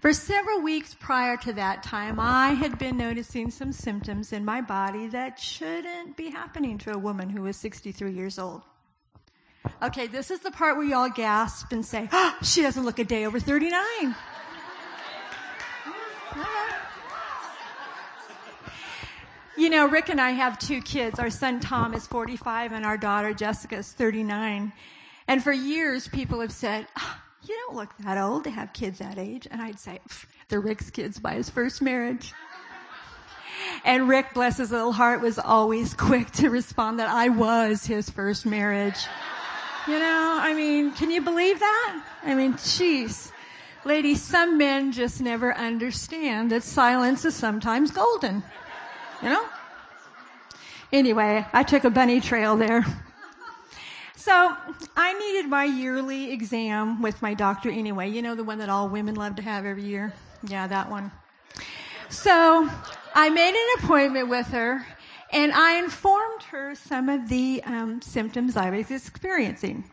For 0.00 0.14
several 0.14 0.62
weeks 0.62 0.94
prior 0.98 1.36
to 1.36 1.52
that 1.52 1.82
time, 1.82 2.18
I 2.18 2.50
had 2.52 2.78
been 2.78 2.96
noticing 2.96 3.50
some 3.50 3.70
symptoms 3.70 4.32
in 4.32 4.46
my 4.46 4.62
body 4.62 5.08
that 5.08 5.38
shouldn't 5.38 6.16
be 6.16 6.30
happening 6.30 6.78
to 6.78 6.94
a 6.94 6.98
woman 6.98 7.28
who 7.28 7.42
was 7.42 7.58
63 7.58 8.10
years 8.10 8.38
old. 8.38 8.62
Okay, 9.82 10.06
this 10.06 10.30
is 10.30 10.40
the 10.40 10.50
part 10.50 10.78
where 10.78 10.86
y'all 10.86 11.10
gasp 11.10 11.70
and 11.72 11.84
say, 11.84 12.08
oh, 12.12 12.34
she 12.42 12.62
doesn't 12.62 12.86
look 12.86 12.98
a 12.98 13.04
day 13.04 13.26
over 13.26 13.38
39. 13.38 13.82
You 19.58 19.68
know, 19.68 19.86
Rick 19.86 20.08
and 20.08 20.18
I 20.18 20.30
have 20.30 20.58
two 20.58 20.80
kids. 20.80 21.18
Our 21.18 21.28
son 21.28 21.60
Tom 21.60 21.92
is 21.92 22.06
45 22.06 22.72
and 22.72 22.86
our 22.86 22.96
daughter 22.96 23.34
Jessica 23.34 23.76
is 23.76 23.92
39. 23.92 24.72
And 25.28 25.44
for 25.44 25.52
years 25.52 26.08
people 26.08 26.40
have 26.40 26.52
said, 26.52 26.86
oh, 26.98 27.19
you 27.42 27.56
don't 27.66 27.76
look 27.76 27.94
that 27.98 28.18
old 28.18 28.44
to 28.44 28.50
have 28.50 28.72
kids 28.72 28.98
that 28.98 29.18
age. 29.18 29.46
And 29.50 29.60
I'd 29.60 29.78
say, 29.78 29.98
they're 30.48 30.60
Rick's 30.60 30.90
kids 30.90 31.18
by 31.18 31.34
his 31.34 31.48
first 31.48 31.82
marriage. 31.82 32.32
And 33.84 34.08
Rick, 34.08 34.34
bless 34.34 34.58
his 34.58 34.70
little 34.70 34.92
heart, 34.92 35.20
was 35.20 35.38
always 35.38 35.94
quick 35.94 36.30
to 36.32 36.50
respond 36.50 36.98
that 36.98 37.08
I 37.08 37.28
was 37.28 37.86
his 37.86 38.10
first 38.10 38.46
marriage. 38.46 38.98
You 39.86 39.98
know, 39.98 40.38
I 40.40 40.54
mean, 40.54 40.92
can 40.92 41.10
you 41.10 41.20
believe 41.20 41.58
that? 41.58 42.04
I 42.22 42.34
mean, 42.34 42.54
jeez. 42.54 43.32
Ladies, 43.84 44.20
some 44.20 44.58
men 44.58 44.92
just 44.92 45.20
never 45.20 45.54
understand 45.56 46.52
that 46.52 46.62
silence 46.62 47.24
is 47.24 47.34
sometimes 47.34 47.90
golden. 47.90 48.42
You 49.22 49.30
know? 49.30 49.46
Anyway, 50.92 51.46
I 51.52 51.62
took 51.62 51.84
a 51.84 51.90
bunny 51.90 52.20
trail 52.20 52.56
there. 52.56 52.84
So 54.20 54.54
I 54.96 55.14
needed 55.18 55.48
my 55.48 55.64
yearly 55.64 56.30
exam 56.30 57.00
with 57.00 57.22
my 57.22 57.32
doctor 57.32 57.70
anyway. 57.70 58.10
You 58.10 58.20
know 58.20 58.34
the 58.34 58.44
one 58.44 58.58
that 58.58 58.68
all 58.68 58.86
women 58.86 59.14
love 59.14 59.36
to 59.36 59.42
have 59.42 59.64
every 59.64 59.84
year? 59.84 60.12
Yeah, 60.46 60.66
that 60.66 60.90
one. 60.90 61.10
So 62.10 62.68
I 63.14 63.30
made 63.30 63.54
an 63.54 63.82
appointment 63.82 64.28
with 64.28 64.46
her 64.48 64.86
and 65.32 65.52
I 65.52 65.78
informed 65.78 66.42
her 66.50 66.74
some 66.74 67.08
of 67.08 67.30
the 67.30 67.62
um, 67.64 68.02
symptoms 68.02 68.58
I 68.58 68.68
was 68.68 68.90
experiencing. 68.90 69.84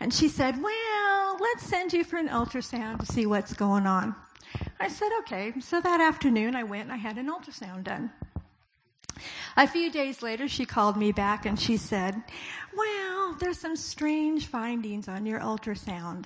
And 0.00 0.12
she 0.12 0.28
said, 0.28 0.62
well, 0.62 1.38
let's 1.40 1.64
send 1.64 1.94
you 1.94 2.04
for 2.04 2.18
an 2.18 2.28
ultrasound 2.28 3.00
to 3.00 3.06
see 3.06 3.24
what's 3.24 3.54
going 3.54 3.86
on. 3.86 4.14
I 4.78 4.88
said, 4.88 5.08
okay. 5.20 5.54
So 5.60 5.80
that 5.80 6.02
afternoon 6.02 6.56
I 6.56 6.64
went 6.64 6.82
and 6.82 6.92
I 6.92 6.96
had 6.96 7.16
an 7.16 7.30
ultrasound 7.30 7.84
done. 7.84 8.12
A 9.56 9.66
few 9.66 9.90
days 9.90 10.22
later, 10.22 10.48
she 10.48 10.66
called 10.66 10.98
me 10.98 11.12
back 11.12 11.46
and 11.46 11.58
she 11.58 11.78
said, 11.78 12.22
well, 12.76 13.34
there's 13.38 13.58
some 13.58 13.76
strange 13.76 14.46
findings 14.46 15.08
on 15.08 15.26
your 15.26 15.40
ultrasound, 15.40 16.24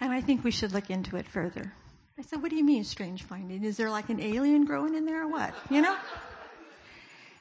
and 0.00 0.12
I 0.12 0.20
think 0.20 0.44
we 0.44 0.50
should 0.50 0.72
look 0.72 0.90
into 0.90 1.16
it 1.16 1.26
further. 1.26 1.72
I 2.18 2.22
said, 2.22 2.42
what 2.42 2.50
do 2.50 2.56
you 2.56 2.64
mean 2.64 2.84
strange 2.84 3.24
finding? 3.24 3.62
Is 3.62 3.76
there 3.76 3.90
like 3.90 4.08
an 4.08 4.20
alien 4.20 4.64
growing 4.64 4.94
in 4.94 5.04
there 5.04 5.24
or 5.24 5.28
what? 5.28 5.54
You 5.70 5.82
know? 5.82 5.96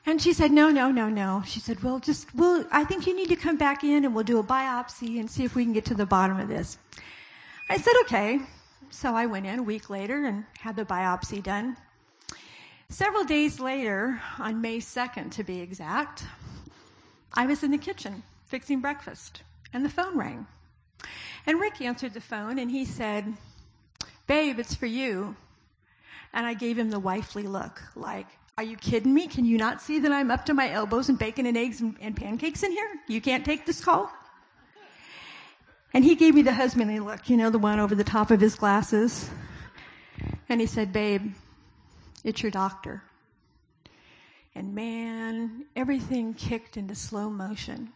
And 0.06 0.22
she 0.22 0.34
said, 0.34 0.52
no, 0.52 0.70
no, 0.70 0.92
no, 0.92 1.10
no. 1.10 1.44
She 1.46 1.60
said, 1.60 1.82
well, 1.82 2.00
just, 2.00 2.34
well, 2.36 2.64
I 2.72 2.84
think 2.84 3.08
you 3.08 3.16
need 3.16 3.30
to 3.30 3.36
come 3.36 3.58
back 3.58 3.84
in 3.84 4.06
and 4.06 4.14
we'll 4.14 4.24
do 4.24 4.38
a 4.38 4.44
biopsy 4.44 5.20
and 5.20 5.32
see 5.32 5.46
if 5.46 5.56
we 5.56 5.64
can 5.64 5.74
get 5.74 5.86
to 5.86 5.96
the 5.96 6.06
bottom 6.06 6.40
of 6.40 6.48
this. 6.48 6.78
I 7.70 7.78
said, 7.78 7.94
okay. 8.02 8.40
So 8.92 9.16
I 9.16 9.26
went 9.26 9.48
in 9.48 9.60
a 9.60 9.64
week 9.64 9.90
later 9.90 10.26
and 10.26 10.44
had 10.60 10.76
the 10.76 10.86
biopsy 10.86 11.42
done. 11.42 11.76
Several 12.90 13.24
days 13.24 13.60
later, 13.60 14.22
on 14.38 14.62
May 14.62 14.78
2nd 14.78 15.32
to 15.32 15.44
be 15.44 15.60
exact, 15.60 16.24
I 17.34 17.48
was 17.48 17.64
in 17.64 17.72
the 17.72 17.78
kitchen 17.80 18.22
fixing 18.56 18.80
breakfast 18.80 19.42
and 19.74 19.84
the 19.84 19.90
phone 19.90 20.18
rang. 20.18 20.48
And 21.46 21.60
Rick 21.60 21.82
answered 21.82 22.14
the 22.14 22.22
phone 22.22 22.58
and 22.58 22.72
he 22.72 22.86
said, 22.86 23.34
Babe, 24.28 24.60
it's 24.60 24.74
for 24.74 24.86
you. 24.86 25.36
And 26.32 26.46
I 26.46 26.54
gave 26.54 26.80
him 26.80 26.90
the 26.90 26.98
wifely 26.98 27.44
look, 27.44 27.82
like, 27.98 28.28
are 28.58 28.64
you 28.64 28.78
kidding 28.78 29.14
me? 29.14 29.28
Can 29.28 29.44
you 29.44 29.58
not 29.58 29.82
see 29.82 30.00
that 30.00 30.10
I'm 30.10 30.32
up 30.32 30.46
to 30.46 30.54
my 30.54 30.72
elbows 30.72 31.10
in 31.10 31.18
bacon 31.18 31.46
and 31.46 31.58
eggs 31.58 31.82
and, 31.82 31.98
and 32.00 32.16
pancakes 32.16 32.64
in 32.64 32.72
here? 32.72 32.90
You 33.10 33.20
can't 33.20 33.44
take 33.44 33.66
this 33.66 33.84
call? 33.84 34.10
And 35.94 36.06
he 36.06 36.16
gave 36.16 36.34
me 36.34 36.42
the 36.42 36.54
husbandly 36.54 37.02
look, 37.02 37.30
you 37.30 37.36
know, 37.36 37.50
the 37.50 37.60
one 37.60 37.82
over 37.82 37.94
the 37.94 38.06
top 38.06 38.32
of 38.32 38.40
his 38.40 38.56
glasses. 38.56 39.30
And 40.48 40.62
he 40.62 40.68
said, 40.68 40.94
Babe, 40.94 41.34
it's 42.24 42.42
your 42.42 42.52
doctor. 42.52 43.04
And 44.56 44.74
man, 44.74 45.66
everything 45.76 46.34
kicked 46.34 46.78
into 46.78 46.96
slow 46.96 47.30
motion. 47.30 47.92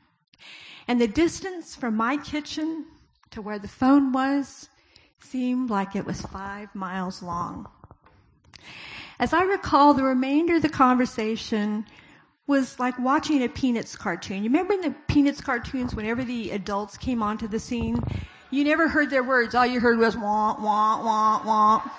And 0.88 1.00
the 1.00 1.08
distance 1.08 1.76
from 1.76 1.96
my 1.96 2.18
kitchen 2.18 2.86
to 3.32 3.42
where 3.42 3.60
the 3.60 3.68
phone 3.68 4.12
was 4.12 4.70
seemed 5.20 5.70
like 5.70 5.96
it 5.96 6.06
was 6.06 6.22
five 6.22 6.74
miles 6.74 7.22
long. 7.22 7.68
As 9.20 9.34
I 9.34 9.44
recall, 9.44 9.94
the 9.94 10.04
remainder 10.04 10.56
of 10.56 10.62
the 10.62 10.70
conversation 10.70 11.86
was 12.48 12.80
like 12.80 12.98
watching 12.98 13.44
a 13.44 13.50
Peanuts 13.50 13.96
cartoon. 13.96 14.38
You 14.38 14.50
remember 14.50 14.74
in 14.74 14.82
the 14.82 14.96
Peanuts 15.08 15.42
cartoons, 15.42 15.94
whenever 15.94 16.24
the 16.24 16.52
adults 16.52 16.98
came 16.98 17.22
onto 17.22 17.48
the 17.48 17.60
scene, 17.60 18.02
you 18.50 18.64
never 18.64 18.88
heard 18.88 19.10
their 19.12 19.24
words. 19.24 19.54
All 19.54 19.66
you 19.66 19.80
heard 19.80 20.00
was 20.00 20.18
wah, 20.18 20.56
wah, 20.60 21.04
wah, 21.04 21.44
wah. 21.46 21.92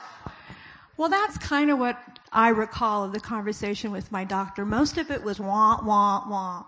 Well, 0.96 1.08
that's 1.08 1.38
kind 1.38 1.70
of 1.70 1.78
what 1.78 1.96
I 2.32 2.48
recall 2.48 3.04
of 3.04 3.12
the 3.12 3.20
conversation 3.20 3.92
with 3.92 4.10
my 4.10 4.24
doctor. 4.24 4.64
Most 4.64 4.98
of 4.98 5.10
it 5.10 5.22
was 5.22 5.38
wah, 5.38 5.80
wah, 5.84 6.28
wah. 6.28 6.64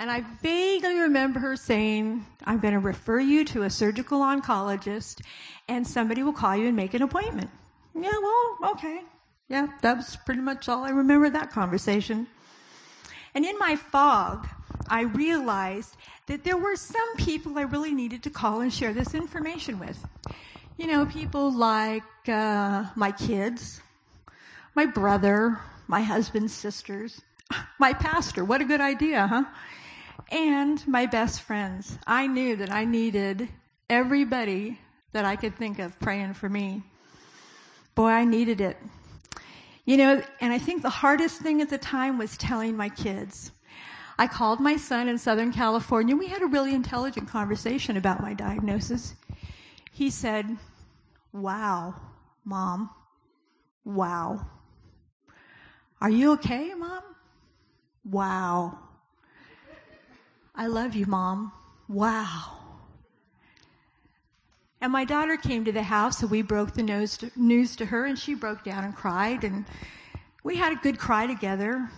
And 0.00 0.10
I 0.10 0.22
vaguely 0.40 0.98
remember 0.98 1.40
her 1.40 1.56
saying, 1.56 2.24
I'm 2.46 2.58
going 2.58 2.72
to 2.72 2.80
refer 2.80 3.20
you 3.20 3.44
to 3.44 3.64
a 3.64 3.70
surgical 3.70 4.20
oncologist 4.20 5.20
and 5.68 5.86
somebody 5.86 6.22
will 6.22 6.32
call 6.32 6.56
you 6.56 6.68
and 6.68 6.74
make 6.74 6.94
an 6.94 7.02
appointment. 7.02 7.50
Yeah, 7.94 8.18
well, 8.22 8.72
okay. 8.72 9.02
Yeah, 9.50 9.66
that 9.82 9.98
was 9.98 10.16
pretty 10.24 10.40
much 10.40 10.70
all 10.70 10.84
I 10.84 10.88
remember 10.88 11.28
that 11.28 11.50
conversation. 11.50 12.26
And 13.34 13.44
in 13.44 13.58
my 13.58 13.76
fog, 13.76 14.46
I 14.88 15.02
realized 15.02 15.98
that 16.28 16.44
there 16.44 16.56
were 16.56 16.76
some 16.76 17.16
people 17.18 17.58
I 17.58 17.62
really 17.62 17.92
needed 17.92 18.22
to 18.22 18.30
call 18.30 18.62
and 18.62 18.72
share 18.72 18.94
this 18.94 19.14
information 19.14 19.78
with. 19.78 20.02
You 20.78 20.86
know, 20.86 21.04
people 21.04 21.52
like 21.52 22.04
uh, 22.26 22.84
my 22.96 23.12
kids, 23.12 23.82
my 24.74 24.86
brother, 24.86 25.60
my 25.88 26.00
husband's 26.00 26.54
sisters, 26.54 27.20
my 27.78 27.92
pastor. 27.92 28.46
What 28.46 28.62
a 28.62 28.64
good 28.64 28.80
idea, 28.80 29.26
huh? 29.26 29.44
And 30.30 30.86
my 30.86 31.06
best 31.06 31.42
friends. 31.42 31.98
I 32.06 32.26
knew 32.26 32.56
that 32.56 32.70
I 32.70 32.84
needed 32.84 33.48
everybody 33.88 34.78
that 35.12 35.24
I 35.24 35.36
could 35.36 35.56
think 35.56 35.78
of 35.78 35.98
praying 35.98 36.34
for 36.34 36.48
me. 36.48 36.82
Boy, 37.94 38.08
I 38.08 38.24
needed 38.24 38.60
it. 38.60 38.76
You 39.84 39.96
know, 39.96 40.22
and 40.40 40.52
I 40.52 40.58
think 40.58 40.82
the 40.82 40.90
hardest 40.90 41.40
thing 41.40 41.60
at 41.60 41.70
the 41.70 41.78
time 41.78 42.18
was 42.18 42.36
telling 42.36 42.76
my 42.76 42.88
kids. 42.88 43.50
I 44.18 44.26
called 44.26 44.60
my 44.60 44.76
son 44.76 45.08
in 45.08 45.18
Southern 45.18 45.52
California. 45.52 46.14
We 46.14 46.28
had 46.28 46.42
a 46.42 46.46
really 46.46 46.74
intelligent 46.74 47.28
conversation 47.28 47.96
about 47.96 48.20
my 48.20 48.34
diagnosis. 48.34 49.14
He 49.90 50.10
said, 50.10 50.58
Wow, 51.32 51.94
mom. 52.44 52.90
Wow. 53.84 54.46
Are 56.00 56.10
you 56.10 56.32
okay, 56.32 56.74
mom? 56.74 57.02
Wow. 58.04 58.78
I 60.60 60.66
love 60.66 60.94
you, 60.94 61.06
mom. 61.06 61.52
Wow. 61.88 62.58
And 64.82 64.92
my 64.92 65.06
daughter 65.06 65.38
came 65.38 65.64
to 65.64 65.72
the 65.72 65.82
house 65.82 66.20
and 66.20 66.30
we 66.30 66.42
broke 66.42 66.74
the 66.74 66.82
news 66.82 67.76
to 67.76 67.86
her 67.86 68.04
and 68.04 68.18
she 68.18 68.34
broke 68.34 68.62
down 68.62 68.84
and 68.84 68.94
cried 68.94 69.42
and 69.42 69.64
we 70.44 70.56
had 70.56 70.74
a 70.74 70.76
good 70.76 70.98
cry 70.98 71.26
together. 71.26 71.88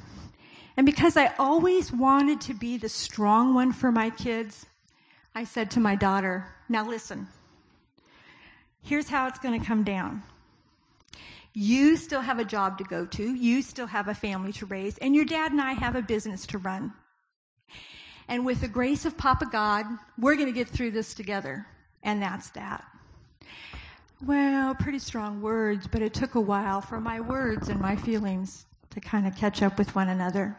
And 0.76 0.86
because 0.86 1.16
I 1.16 1.34
always 1.40 1.90
wanted 1.92 2.40
to 2.42 2.54
be 2.54 2.76
the 2.76 2.88
strong 2.88 3.52
one 3.52 3.72
for 3.72 3.90
my 3.90 4.10
kids, 4.10 4.64
I 5.34 5.42
said 5.42 5.72
to 5.72 5.80
my 5.80 5.96
daughter, 5.96 6.46
now 6.68 6.86
listen, 6.86 7.26
here's 8.80 9.08
how 9.08 9.26
it's 9.26 9.40
going 9.40 9.58
to 9.60 9.66
come 9.66 9.82
down. 9.82 10.22
You 11.52 11.96
still 11.96 12.20
have 12.20 12.38
a 12.38 12.44
job 12.44 12.78
to 12.78 12.84
go 12.84 13.06
to. 13.06 13.34
You 13.34 13.60
still 13.60 13.88
have 13.88 14.06
a 14.06 14.14
family 14.14 14.52
to 14.52 14.66
raise. 14.66 14.98
And 14.98 15.16
your 15.16 15.24
dad 15.24 15.50
and 15.50 15.60
I 15.60 15.72
have 15.72 15.96
a 15.96 16.02
business 16.02 16.46
to 16.46 16.58
run. 16.58 16.92
And 18.28 18.46
with 18.46 18.60
the 18.60 18.68
grace 18.68 19.04
of 19.04 19.16
Papa 19.16 19.46
God, 19.50 19.86
we're 20.18 20.36
going 20.36 20.46
to 20.46 20.52
get 20.52 20.68
through 20.68 20.92
this 20.92 21.14
together. 21.14 21.66
And 22.02 22.22
that's 22.22 22.50
that. 22.50 22.84
Well, 24.24 24.74
pretty 24.74 25.00
strong 25.00 25.42
words, 25.42 25.88
but 25.90 26.00
it 26.00 26.14
took 26.14 26.36
a 26.36 26.40
while 26.40 26.80
for 26.80 27.00
my 27.00 27.20
words 27.20 27.68
and 27.68 27.80
my 27.80 27.96
feelings 27.96 28.66
to 28.90 29.00
kind 29.00 29.26
of 29.26 29.34
catch 29.36 29.62
up 29.62 29.78
with 29.78 29.94
one 29.94 30.08
another. 30.08 30.56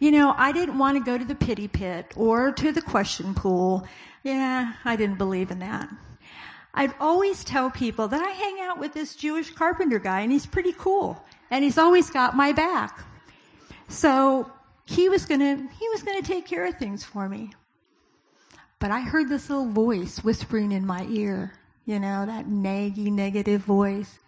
You 0.00 0.10
know, 0.10 0.34
I 0.36 0.52
didn't 0.52 0.78
want 0.78 0.96
to 0.96 1.04
go 1.04 1.18
to 1.18 1.24
the 1.24 1.34
pity 1.34 1.68
pit 1.68 2.12
or 2.16 2.52
to 2.52 2.72
the 2.72 2.80
question 2.80 3.34
pool. 3.34 3.86
Yeah, 4.22 4.72
I 4.84 4.96
didn't 4.96 5.18
believe 5.18 5.50
in 5.50 5.58
that. 5.58 5.88
I'd 6.72 6.94
always 6.98 7.44
tell 7.44 7.70
people 7.70 8.08
that 8.08 8.22
I 8.22 8.30
hang 8.30 8.60
out 8.60 8.78
with 8.78 8.94
this 8.94 9.14
Jewish 9.14 9.50
carpenter 9.50 9.98
guy 9.98 10.20
and 10.20 10.32
he's 10.32 10.46
pretty 10.46 10.72
cool 10.72 11.22
and 11.50 11.62
he's 11.62 11.78
always 11.78 12.10
got 12.10 12.34
my 12.34 12.52
back. 12.52 13.04
So 13.88 14.50
he 14.84 15.08
was 15.08 15.26
gonna, 15.26 15.56
he 15.56 15.88
was 15.90 16.02
gonna 16.02 16.22
take 16.22 16.46
care 16.46 16.66
of 16.66 16.76
things 16.76 17.04
for 17.04 17.28
me. 17.28 17.52
But 18.78 18.90
I 18.90 19.00
heard 19.00 19.28
this 19.28 19.48
little 19.48 19.70
voice 19.70 20.18
whispering 20.22 20.72
in 20.72 20.86
my 20.86 21.06
ear, 21.06 21.54
you 21.86 21.98
know, 21.98 22.26
that 22.26 22.46
naggy 22.46 23.10
negative 23.10 23.62
voice. 23.62 24.18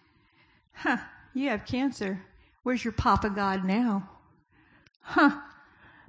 Huh, 0.73 0.99
you 1.35 1.51
have 1.51 1.67
cancer. 1.67 2.23
Where's 2.63 2.83
your 2.85 2.93
Papa 2.93 3.31
God 3.31 3.65
now? 3.65 4.09
Huh, 5.01 5.39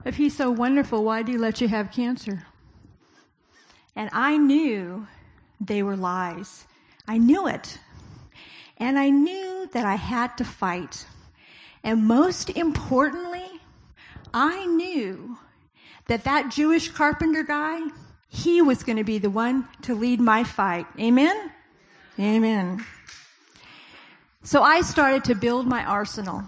if 0.06 0.16
he's 0.16 0.36
so 0.36 0.50
wonderful, 0.50 1.04
why 1.04 1.24
did 1.24 1.34
he 1.34 1.38
let 1.38 1.62
you 1.62 1.68
have 1.68 1.92
cancer? 1.92 2.46
And 3.96 4.10
I 4.14 4.38
knew 4.38 5.08
they 5.60 5.84
were 5.84 5.98
lies. 5.98 6.66
I 7.08 7.18
knew 7.18 7.48
it. 7.48 7.80
And 8.78 8.98
I 8.98 9.10
knew 9.10 9.68
that 9.74 9.86
I 9.86 9.96
had 9.96 10.38
to 10.38 10.46
fight. 10.46 11.06
And 11.84 12.06
most 12.06 12.50
importantly, 12.52 13.37
I 14.40 14.68
knew 14.68 15.36
that 16.06 16.26
that 16.26 16.52
Jewish 16.52 16.90
carpenter 16.90 17.42
guy, 17.42 17.80
he 18.30 18.62
was 18.62 18.84
going 18.84 19.00
to 19.00 19.04
be 19.04 19.18
the 19.18 19.32
one 19.32 19.68
to 19.82 19.96
lead 19.96 20.20
my 20.22 20.44
fight. 20.44 20.86
Amen? 21.00 21.52
Amen. 22.20 22.86
So 24.44 24.62
I 24.62 24.82
started 24.82 25.24
to 25.24 25.34
build 25.34 25.66
my 25.66 25.84
arsenal. 25.84 26.44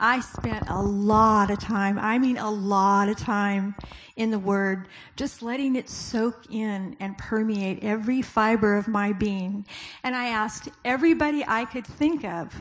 I 0.00 0.20
spent 0.20 0.64
a 0.70 0.80
lot 0.80 1.50
of 1.50 1.58
time, 1.58 1.98
I 1.98 2.18
mean 2.18 2.38
a 2.38 2.50
lot 2.50 3.10
of 3.10 3.18
time 3.18 3.74
in 4.16 4.30
the 4.30 4.38
Word, 4.38 4.88
just 5.16 5.42
letting 5.42 5.76
it 5.76 5.90
soak 5.90 6.50
in 6.50 6.96
and 7.00 7.18
permeate 7.18 7.84
every 7.84 8.22
fiber 8.22 8.78
of 8.78 8.88
my 8.88 9.12
being. 9.12 9.66
And 10.04 10.16
I 10.16 10.28
asked 10.28 10.70
everybody 10.86 11.44
I 11.46 11.66
could 11.66 11.86
think 11.86 12.24
of 12.24 12.54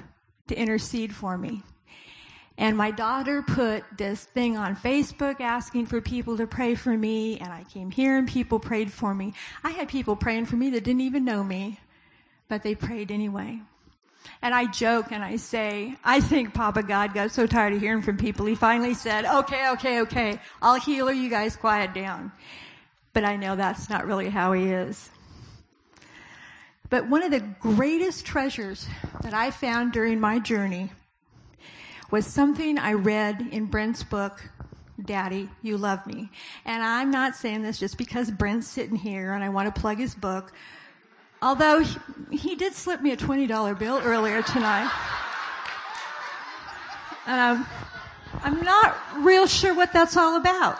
to 0.49 0.55
intercede 0.55 1.15
for 1.15 1.37
me. 1.37 1.63
And 2.57 2.77
my 2.77 2.91
daughter 2.91 3.41
put 3.41 3.83
this 3.97 4.23
thing 4.23 4.55
on 4.55 4.77
Facebook 4.77 5.41
asking 5.41 5.87
for 5.87 5.99
people 5.99 6.37
to 6.37 6.47
pray 6.47 6.75
for 6.75 6.95
me, 6.97 7.37
and 7.39 7.51
I 7.51 7.65
came 7.65 7.91
here 7.91 8.17
and 8.17 8.27
people 8.27 8.59
prayed 8.59 8.91
for 8.91 9.13
me. 9.13 9.33
I 9.63 9.71
had 9.71 9.89
people 9.89 10.15
praying 10.15 10.45
for 10.45 10.55
me 10.55 10.69
that 10.69 10.85
didn't 10.85 11.01
even 11.01 11.25
know 11.25 11.43
me, 11.43 11.79
but 12.47 12.63
they 12.63 12.73
prayed 12.75 13.11
anyway. 13.11 13.59
And 14.41 14.55
I 14.55 14.71
joke 14.71 15.11
and 15.11 15.23
I 15.23 15.35
say, 15.35 15.95
I 16.03 16.21
think 16.21 16.53
Papa 16.53 16.83
God 16.83 17.13
got 17.13 17.31
so 17.31 17.45
tired 17.45 17.73
of 17.73 17.81
hearing 17.81 18.01
from 18.01 18.17
people, 18.17 18.45
he 18.45 18.55
finally 18.55 18.93
said, 18.93 19.25
okay, 19.25 19.71
okay, 19.71 20.01
okay, 20.01 20.39
I'll 20.61 20.79
heal 20.79 21.07
her, 21.07 21.13
you 21.13 21.29
guys 21.29 21.57
quiet 21.57 21.93
down. 21.93 22.31
But 23.13 23.25
I 23.25 23.35
know 23.35 23.55
that's 23.55 23.89
not 23.89 24.07
really 24.07 24.29
how 24.29 24.53
he 24.53 24.63
is. 24.63 25.09
But 26.89 27.09
one 27.09 27.23
of 27.23 27.31
the 27.31 27.41
greatest 27.59 28.25
treasures 28.25 28.87
that 29.21 29.33
I 29.33 29.51
found 29.51 29.91
during 29.91 30.19
my 30.19 30.39
journey 30.39 30.91
was 32.15 32.25
something 32.25 32.79
I 32.79 32.93
read 32.93 33.49
in 33.51 33.65
Brent's 33.65 34.01
book, 34.01 34.41
Daddy, 35.03 35.49
You 35.61 35.75
Love 35.75 36.07
Me. 36.07 36.29
And 36.63 36.81
I'm 36.81 37.11
not 37.11 37.35
saying 37.35 37.61
this 37.61 37.77
just 37.77 37.97
because 37.97 38.31
Brent's 38.31 38.67
sitting 38.67 38.95
here 38.95 39.33
and 39.33 39.43
I 39.43 39.49
want 39.49 39.75
to 39.75 39.81
plug 39.81 39.97
his 39.97 40.15
book. 40.15 40.53
Although 41.41 41.79
he, 41.79 41.99
he 42.37 42.55
did 42.55 42.73
slip 42.73 43.01
me 43.01 43.11
a 43.11 43.17
$20 43.17 43.77
bill 43.77 43.99
earlier 44.01 44.41
tonight. 44.43 44.89
And 47.27 47.41
I'm, 47.41 47.65
I'm 48.41 48.63
not 48.63 48.95
real 49.17 49.45
sure 49.45 49.75
what 49.75 49.91
that's 49.91 50.15
all 50.15 50.37
about. 50.37 50.79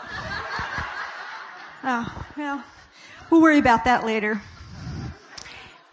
Oh, 1.84 2.24
well, 2.38 2.64
we'll 3.28 3.42
worry 3.42 3.58
about 3.58 3.84
that 3.84 4.06
later. 4.06 4.40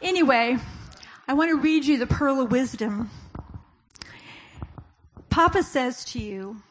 Anyway, 0.02 0.56
I 1.28 1.34
want 1.34 1.50
to 1.50 1.58
read 1.58 1.84
you 1.84 1.98
the 1.98 2.08
pearl 2.08 2.40
of 2.40 2.50
wisdom. 2.50 3.10
Papa 5.34 5.64
says 5.64 6.06
to 6.06 6.20
you, 6.20 6.62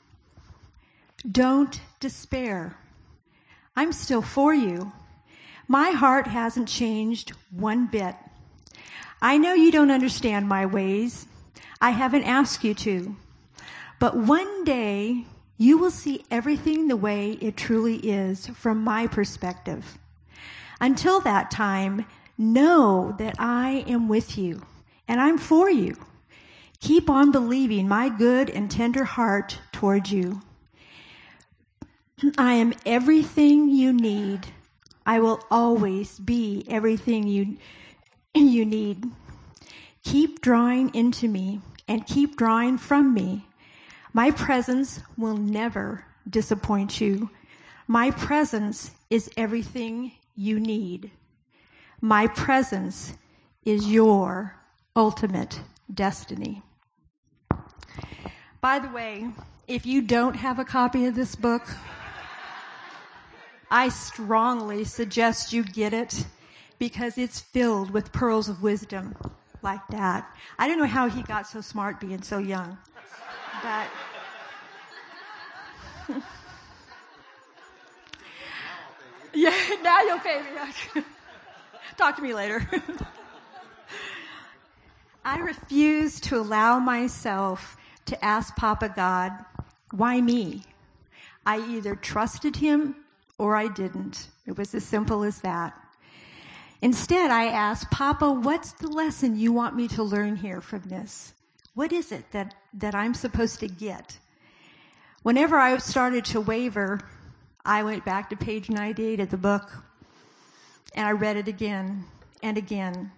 don't 1.28 1.80
despair. 1.98 2.76
I'm 3.74 3.90
still 3.90 4.22
for 4.22 4.54
you. 4.54 4.92
My 5.66 5.90
heart 5.90 6.28
hasn't 6.28 6.68
changed 6.68 7.32
one 7.50 7.88
bit. 7.88 8.14
I 9.20 9.36
know 9.36 9.52
you 9.52 9.72
don't 9.72 9.90
understand 9.90 10.48
my 10.48 10.66
ways. 10.66 11.26
I 11.80 11.90
haven't 11.90 12.22
asked 12.22 12.62
you 12.62 12.72
to. 12.74 13.16
But 13.98 14.16
one 14.16 14.62
day 14.62 15.24
you 15.58 15.76
will 15.76 15.90
see 15.90 16.24
everything 16.30 16.86
the 16.86 16.94
way 16.94 17.32
it 17.40 17.56
truly 17.56 17.96
is 17.96 18.46
from 18.46 18.84
my 18.84 19.08
perspective. 19.08 19.98
Until 20.80 21.18
that 21.22 21.50
time, 21.50 22.06
know 22.38 23.12
that 23.18 23.34
I 23.40 23.84
am 23.88 24.08
with 24.08 24.38
you 24.38 24.62
and 25.08 25.20
I'm 25.20 25.36
for 25.36 25.68
you. 25.68 25.96
Keep 26.82 27.08
on 27.08 27.32
believing 27.32 27.88
my 27.88 28.10
good 28.10 28.50
and 28.50 28.70
tender 28.70 29.04
heart 29.04 29.58
toward 29.72 30.10
you. 30.10 30.42
I 32.36 32.52
am 32.54 32.74
everything 32.84 33.70
you 33.70 33.92
need 33.92 34.46
I 35.04 35.18
will 35.18 35.40
always 35.50 36.18
be 36.20 36.64
everything 36.68 37.26
you, 37.26 37.56
you 38.34 38.64
need. 38.64 39.04
Keep 40.04 40.40
drawing 40.40 40.94
into 40.94 41.26
me 41.26 41.60
and 41.88 42.06
keep 42.06 42.36
drawing 42.36 42.78
from 42.78 43.12
me. 43.12 43.44
My 44.12 44.30
presence 44.30 45.00
will 45.16 45.36
never 45.36 46.04
disappoint 46.28 47.00
you. 47.00 47.30
My 47.88 48.12
presence 48.12 48.92
is 49.10 49.28
everything 49.36 50.12
you 50.36 50.60
need. 50.60 51.10
My 52.00 52.28
presence 52.28 53.14
is 53.64 53.90
your 53.90 54.54
ultimate 54.94 55.60
destiny. 55.92 56.62
By 58.62 58.78
the 58.78 58.88
way, 58.90 59.28
if 59.66 59.84
you 59.86 60.02
don't 60.02 60.36
have 60.36 60.60
a 60.60 60.64
copy 60.64 61.06
of 61.06 61.16
this 61.16 61.34
book, 61.34 61.68
I 63.68 63.88
strongly 63.88 64.84
suggest 64.84 65.52
you 65.52 65.64
get 65.64 65.92
it 65.92 66.24
because 66.78 67.18
it's 67.18 67.40
filled 67.40 67.90
with 67.90 68.12
pearls 68.12 68.48
of 68.48 68.62
wisdom 68.62 69.16
like 69.62 69.84
that. 69.88 70.32
I 70.60 70.68
don't 70.68 70.78
know 70.78 70.86
how 70.86 71.08
he 71.08 71.24
got 71.24 71.48
so 71.48 71.60
smart 71.60 71.98
being 71.98 72.22
so 72.22 72.38
young, 72.38 72.78
but. 73.64 73.88
yeah, 79.34 79.52
now 79.82 80.02
you'll 80.02 80.20
pay 80.20 80.40
me. 80.40 81.02
Talk 81.96 82.14
to 82.14 82.22
me 82.22 82.32
later. 82.32 82.64
I 85.24 85.38
refuse 85.38 86.20
to 86.20 86.38
allow 86.38 86.78
myself 86.78 87.76
to 88.12 88.24
ask 88.24 88.54
Papa 88.56 88.92
God, 88.94 89.32
why 89.90 90.20
me? 90.20 90.62
I 91.44 91.58
either 91.58 91.96
trusted 91.96 92.56
him 92.56 92.96
or 93.38 93.56
I 93.56 93.68
didn't. 93.68 94.28
It 94.46 94.56
was 94.56 94.74
as 94.74 94.84
simple 94.84 95.24
as 95.24 95.40
that. 95.40 95.74
Instead, 96.82 97.30
I 97.30 97.46
asked, 97.46 97.90
Papa, 97.90 98.30
what's 98.30 98.72
the 98.72 98.88
lesson 98.88 99.36
you 99.36 99.52
want 99.52 99.76
me 99.76 99.88
to 99.88 100.02
learn 100.02 100.36
here 100.36 100.60
from 100.60 100.82
this? 100.82 101.32
What 101.74 101.92
is 101.92 102.12
it 102.12 102.30
that, 102.32 102.54
that 102.74 102.94
I'm 102.94 103.14
supposed 103.14 103.60
to 103.60 103.68
get? 103.68 104.18
Whenever 105.22 105.56
I 105.56 105.78
started 105.78 106.24
to 106.26 106.40
waver, 106.40 107.00
I 107.64 107.82
went 107.82 108.04
back 108.04 108.30
to 108.30 108.36
page 108.36 108.68
98 108.68 109.20
of 109.20 109.30
the 109.30 109.36
book 109.36 109.70
and 110.94 111.06
I 111.06 111.12
read 111.12 111.36
it 111.36 111.48
again 111.48 112.04
and 112.42 112.58
again. 112.58 113.12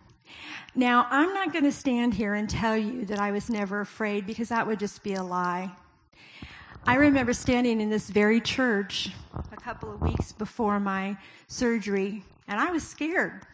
Now, 0.75 1.07
I'm 1.11 1.33
not 1.33 1.53
going 1.53 1.65
to 1.65 1.73
stand 1.73 2.15
here 2.15 2.35
and 2.35 2.51
tell 2.51 2.77
you 2.77 3.05
that 3.07 3.19
I 3.19 3.31
was 3.31 3.49
never 3.49 3.81
afraid 3.81 4.27
because 4.27 4.49
that 4.49 4.67
would 4.67 4.79
just 4.79 5.03
be 5.03 5.15
a 5.15 5.23
lie. 5.23 5.71
I 6.87 6.97
remember 6.97 7.33
standing 7.33 7.81
in 7.81 7.91
this 7.91 8.11
very 8.11 8.41
church 8.41 9.11
a 9.53 9.57
couple 9.57 9.93
of 9.93 10.03
weeks 10.03 10.33
before 10.33 10.81
my 10.81 11.17
surgery 11.47 12.25
and 12.49 12.61
I 12.61 12.71
was 12.73 12.87
scared. 12.87 13.47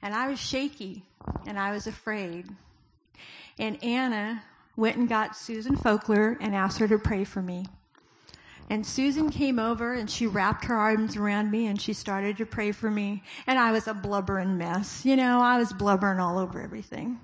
And 0.00 0.14
I 0.14 0.28
was 0.28 0.38
shaky 0.38 1.02
and 1.46 1.58
I 1.58 1.72
was 1.72 1.86
afraid. 1.86 2.46
And 3.58 3.82
Anna 3.84 4.42
went 4.76 4.96
and 4.96 5.08
got 5.08 5.36
Susan 5.36 5.76
Folkler 5.76 6.38
and 6.40 6.54
asked 6.54 6.78
her 6.78 6.88
to 6.88 6.98
pray 6.98 7.24
for 7.24 7.42
me. 7.42 7.66
And 8.70 8.86
Susan 8.86 9.30
came 9.30 9.58
over 9.58 9.94
and 9.94 10.08
she 10.08 10.28
wrapped 10.28 10.64
her 10.66 10.76
arms 10.76 11.16
around 11.16 11.50
me 11.50 11.66
and 11.66 11.80
she 11.80 11.92
started 11.92 12.36
to 12.36 12.46
pray 12.46 12.70
for 12.70 12.88
me. 12.88 13.24
And 13.48 13.58
I 13.58 13.72
was 13.72 13.88
a 13.88 13.94
blubbering 13.94 14.56
mess. 14.58 15.04
You 15.04 15.16
know, 15.16 15.40
I 15.40 15.58
was 15.58 15.72
blubbering 15.72 16.20
all 16.20 16.38
over 16.38 16.62
everything. 16.62 17.18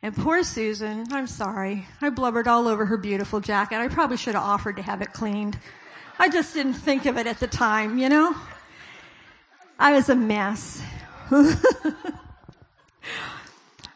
And 0.00 0.16
poor 0.16 0.42
Susan, 0.42 1.06
I'm 1.12 1.26
sorry. 1.26 1.86
I 2.00 2.08
blubbered 2.08 2.48
all 2.48 2.66
over 2.66 2.86
her 2.86 2.96
beautiful 2.96 3.38
jacket. 3.38 3.76
I 3.76 3.88
probably 3.88 4.16
should 4.16 4.34
have 4.34 4.42
offered 4.42 4.76
to 4.76 4.82
have 4.82 5.02
it 5.02 5.12
cleaned. 5.12 5.58
I 6.18 6.30
just 6.30 6.54
didn't 6.54 6.74
think 6.74 7.04
of 7.04 7.18
it 7.18 7.26
at 7.26 7.38
the 7.38 7.46
time, 7.46 7.98
you 7.98 8.08
know? 8.08 8.34
I 9.78 9.92
was 9.92 10.08
a 10.08 10.14
mess. 10.14 10.82
but 11.30 11.52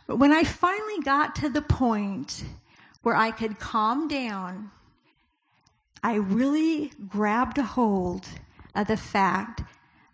when 0.07 0.33
I 0.33 0.45
finally 0.45 1.03
got 1.03 1.37
to 1.37 1.49
the 1.49 1.63
point 1.63 2.45
where 3.01 3.17
I 3.17 3.31
could 3.31 3.59
calm 3.59 4.09
down, 4.09 4.71
I 6.07 6.15
really 6.15 6.93
grabbed 7.09 7.59
a 7.59 7.65
hold 7.65 8.29
of 8.77 8.87
the 8.87 8.97
fact 8.97 9.65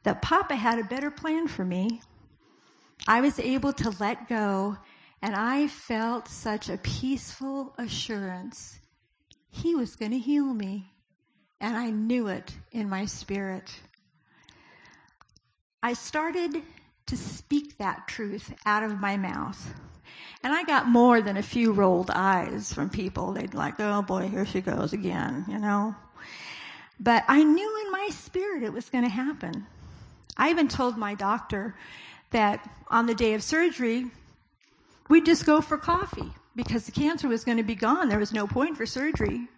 that 0.05 0.23
Papa 0.23 0.57
had 0.57 0.79
a 0.79 0.85
better 0.85 1.11
plan 1.11 1.49
for 1.49 1.67
me. 1.67 2.01
I 3.07 3.21
was 3.21 3.39
able 3.39 3.75
to 3.75 3.95
let 4.01 4.27
go 4.27 4.79
and 5.21 5.37
I 5.37 5.69
felt 5.69 6.29
such 6.29 6.71
a 6.71 6.79
peaceful 6.79 7.75
assurance. 7.77 8.81
He 9.51 9.75
was 9.75 9.95
going 9.95 10.13
to 10.13 10.19
heal 10.19 10.55
me. 10.55 10.91
And 11.61 11.77
I 11.77 11.91
knew 11.91 12.29
it 12.29 12.55
in 12.71 12.89
my 12.89 13.05
spirit. 13.05 13.71
I 15.83 15.93
started 15.93 16.63
to 17.05 17.17
speak 17.19 17.77
that 17.77 18.09
truth 18.09 18.55
out 18.65 18.83
of 18.83 18.99
my 18.99 19.19
mouth. 19.19 19.75
And 20.43 20.53
I 20.53 20.65
got 20.65 20.89
more 20.89 21.21
than 21.23 21.37
a 21.37 21.43
few 21.43 21.73
rolled 21.73 22.11
eyes 22.11 22.73
from 22.73 22.91
people. 22.91 23.33
They'd 23.33 23.55
like, 23.55 23.79
oh 23.79 24.03
boy, 24.03 24.29
here 24.29 24.45
she 24.45 24.61
goes 24.61 24.93
again, 24.93 25.45
you 25.49 25.59
know. 25.59 25.95
But 26.99 27.25
I 27.29 27.43
knew 27.43 27.85
in 27.87 27.93
my 27.93 28.09
spirit 28.11 28.63
it 28.63 28.73
was 28.73 28.91
going 28.91 29.05
to 29.05 29.11
happen. 29.11 29.67
I 30.37 30.51
even 30.51 30.69
told 30.69 30.97
my 30.97 31.15
doctor 31.15 31.75
that 32.31 32.69
on 32.89 33.07
the 33.07 33.15
day 33.15 33.35
of 33.35 33.43
surgery, 33.43 34.07
we'd 35.09 35.27
just 35.27 35.47
go 35.47 35.61
for 35.61 35.79
coffee 35.79 36.33
because 36.57 36.87
the 36.87 36.93
cancer 36.93 37.29
was 37.29 37.45
going 37.45 37.59
to 37.59 37.65
be 37.65 37.75
gone. 37.75 38.09
There 38.09 38.19
was 38.19 38.33
no 38.33 38.47
point 38.47 38.77
for 38.77 38.87
surgery. 38.87 39.49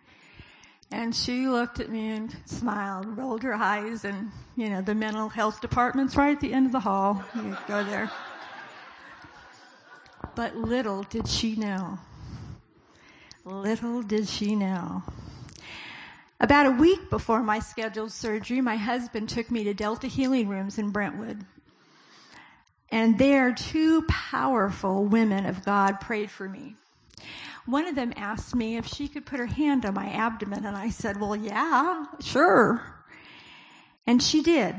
And 0.91 1.15
she 1.15 1.47
looked 1.49 1.81
at 1.81 1.91
me 1.91 2.11
and 2.11 2.35
smiled, 2.45 3.17
rolled 3.17 3.43
her 3.43 3.55
eyes, 3.55 4.05
and, 4.05 4.31
you 4.55 4.69
know, 4.69 4.81
the 4.81 4.95
mental 4.95 5.29
health 5.29 5.61
department's 5.61 6.15
right 6.15 6.37
at 6.37 6.41
the 6.41 6.53
end 6.53 6.67
of 6.67 6.73
the 6.73 6.81
hall. 6.81 7.25
You 7.35 7.57
go 7.67 7.83
there. 7.85 8.11
But 10.35 10.57
little 10.57 11.05
did 11.05 11.29
she 11.29 11.55
know. 11.57 11.99
Little 13.45 14.03
did 14.03 14.29
she 14.29 14.57
know. 14.57 15.03
About 16.41 16.67
a 16.67 16.71
week 16.73 17.11
before 17.11 17.43
my 17.43 17.61
scheduled 17.61 18.11
surgery, 18.11 18.61
my 18.61 18.77
husband 18.77 19.29
took 19.29 19.51
me 19.51 19.65
to 19.65 19.75
Delta 19.75 20.09
Healing 20.09 20.49
Rooms 20.49 20.79
in 20.79 20.91
Brentwood. 20.91 21.45
And 22.91 23.19
there, 23.19 23.53
two 23.55 24.03
powerful 24.03 25.05
women 25.05 25.47
of 25.47 25.65
God 25.65 26.01
prayed 26.01 26.31
for 26.31 26.49
me. 26.49 26.77
One 27.67 27.87
of 27.87 27.95
them 27.95 28.13
asked 28.17 28.55
me 28.55 28.77
if 28.77 28.87
she 28.87 29.09
could 29.09 29.25
put 29.25 29.39
her 29.39 29.47
hand 29.47 29.87
on 29.87 29.95
my 29.95 30.11
abdomen, 30.11 30.67
and 30.67 30.77
I 30.77 30.91
said, 30.91 31.19
Well, 31.19 31.35
yeah, 31.35 32.07
sure. 32.21 32.83
And 34.07 34.23
she 34.23 34.43
did. 34.43 34.75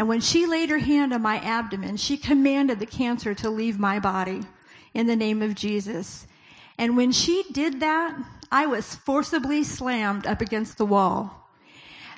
And 0.00 0.08
when 0.08 0.22
she 0.22 0.46
laid 0.46 0.70
her 0.70 0.78
hand 0.78 1.12
on 1.12 1.20
my 1.20 1.36
abdomen, 1.40 1.98
she 1.98 2.16
commanded 2.16 2.78
the 2.78 2.86
cancer 2.86 3.34
to 3.34 3.50
leave 3.50 3.78
my 3.78 3.98
body 3.98 4.40
in 4.94 5.06
the 5.06 5.14
name 5.14 5.42
of 5.42 5.54
Jesus. 5.54 6.26
And 6.78 6.96
when 6.96 7.12
she 7.12 7.44
did 7.52 7.80
that, 7.80 8.16
I 8.50 8.64
was 8.64 8.94
forcibly 8.94 9.62
slammed 9.62 10.26
up 10.26 10.40
against 10.40 10.78
the 10.78 10.86
wall. 10.86 11.50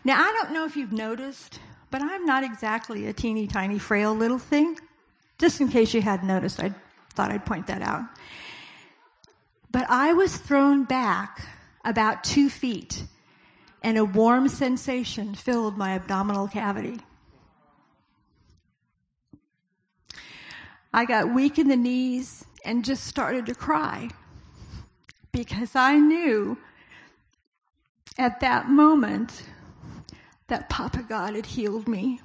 Now, 0.04 0.20
I 0.20 0.30
don't 0.30 0.52
know 0.52 0.64
if 0.64 0.76
you've 0.76 0.92
noticed, 0.92 1.58
but 1.90 2.00
I'm 2.00 2.24
not 2.24 2.44
exactly 2.44 3.08
a 3.08 3.12
teeny 3.12 3.48
tiny 3.48 3.80
frail 3.80 4.14
little 4.14 4.38
thing. 4.38 4.78
Just 5.40 5.60
in 5.60 5.66
case 5.66 5.92
you 5.92 6.02
hadn't 6.02 6.28
noticed, 6.28 6.62
I 6.62 6.72
thought 7.14 7.32
I'd 7.32 7.44
point 7.44 7.66
that 7.66 7.82
out. 7.82 8.04
But 9.72 9.90
I 9.90 10.12
was 10.12 10.36
thrown 10.36 10.84
back 10.84 11.44
about 11.84 12.22
two 12.22 12.48
feet 12.48 13.02
and 13.82 13.98
a 13.98 14.04
warm 14.04 14.46
sensation 14.46 15.34
filled 15.34 15.76
my 15.76 15.96
abdominal 15.96 16.46
cavity. 16.46 17.00
I 20.94 21.06
got 21.06 21.32
weak 21.32 21.58
in 21.58 21.68
the 21.68 21.76
knees 21.76 22.44
and 22.64 22.84
just 22.84 23.04
started 23.04 23.46
to 23.46 23.54
cry 23.54 24.10
because 25.32 25.74
I 25.74 25.96
knew 25.96 26.58
at 28.18 28.40
that 28.40 28.68
moment 28.68 29.44
that 30.48 30.68
Papa 30.68 31.02
God 31.08 31.34
had 31.34 31.46
healed 31.46 31.88
me. 31.88 32.20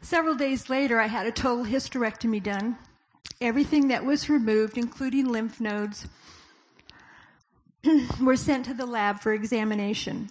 Several 0.00 0.34
days 0.34 0.68
later, 0.70 1.00
I 1.00 1.06
had 1.06 1.26
a 1.26 1.32
total 1.32 1.64
hysterectomy 1.64 2.40
done. 2.40 2.76
Everything 3.40 3.88
that 3.88 4.04
was 4.04 4.28
removed, 4.28 4.78
including 4.78 5.26
lymph 5.26 5.60
nodes, 5.60 6.06
were 8.20 8.36
sent 8.36 8.64
to 8.66 8.74
the 8.74 8.86
lab 8.86 9.20
for 9.20 9.32
examination. 9.32 10.30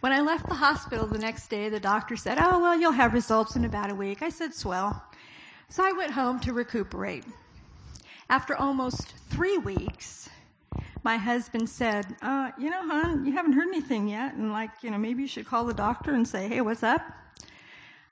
When 0.00 0.12
I 0.12 0.20
left 0.20 0.48
the 0.48 0.54
hospital 0.54 1.06
the 1.06 1.18
next 1.18 1.48
day, 1.48 1.68
the 1.68 1.80
doctor 1.80 2.16
said, 2.16 2.38
Oh, 2.38 2.60
well, 2.60 2.78
you'll 2.78 2.92
have 2.92 3.14
results 3.14 3.56
in 3.56 3.64
about 3.64 3.90
a 3.90 3.94
week. 3.94 4.22
I 4.22 4.28
said, 4.28 4.54
Swell. 4.54 5.02
So 5.68 5.84
I 5.84 5.92
went 5.92 6.12
home 6.12 6.40
to 6.40 6.52
recuperate. 6.52 7.24
After 8.28 8.54
almost 8.54 9.14
three 9.30 9.58
weeks, 9.58 10.28
my 11.02 11.16
husband 11.16 11.68
said, 11.68 12.16
uh, 12.22 12.50
You 12.58 12.70
know, 12.70 12.86
hon, 12.86 13.24
you 13.24 13.32
haven't 13.32 13.54
heard 13.54 13.68
anything 13.68 14.08
yet. 14.08 14.34
And, 14.34 14.52
like, 14.52 14.70
you 14.82 14.90
know, 14.90 14.98
maybe 14.98 15.22
you 15.22 15.28
should 15.28 15.46
call 15.46 15.64
the 15.64 15.74
doctor 15.74 16.14
and 16.14 16.28
say, 16.28 16.48
Hey, 16.48 16.60
what's 16.60 16.82
up? 16.82 17.00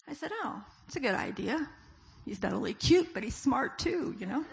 I 0.09 0.14
said, 0.14 0.31
Oh, 0.42 0.62
it's 0.87 0.96
a 0.96 1.00
good 1.00 1.14
idea. 1.14 1.68
He's 2.24 2.42
not 2.42 2.52
only 2.52 2.74
cute, 2.74 3.12
but 3.12 3.22
he's 3.22 3.35
smart 3.35 3.78
too, 3.78 4.14
you 4.18 4.26
know? 4.26 4.44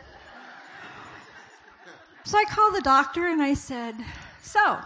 So 2.25 2.37
I 2.37 2.43
called 2.45 2.75
the 2.75 2.81
doctor 2.81 3.27
and 3.27 3.41
I 3.41 3.53
said, 3.53 3.95
So, 4.41 4.77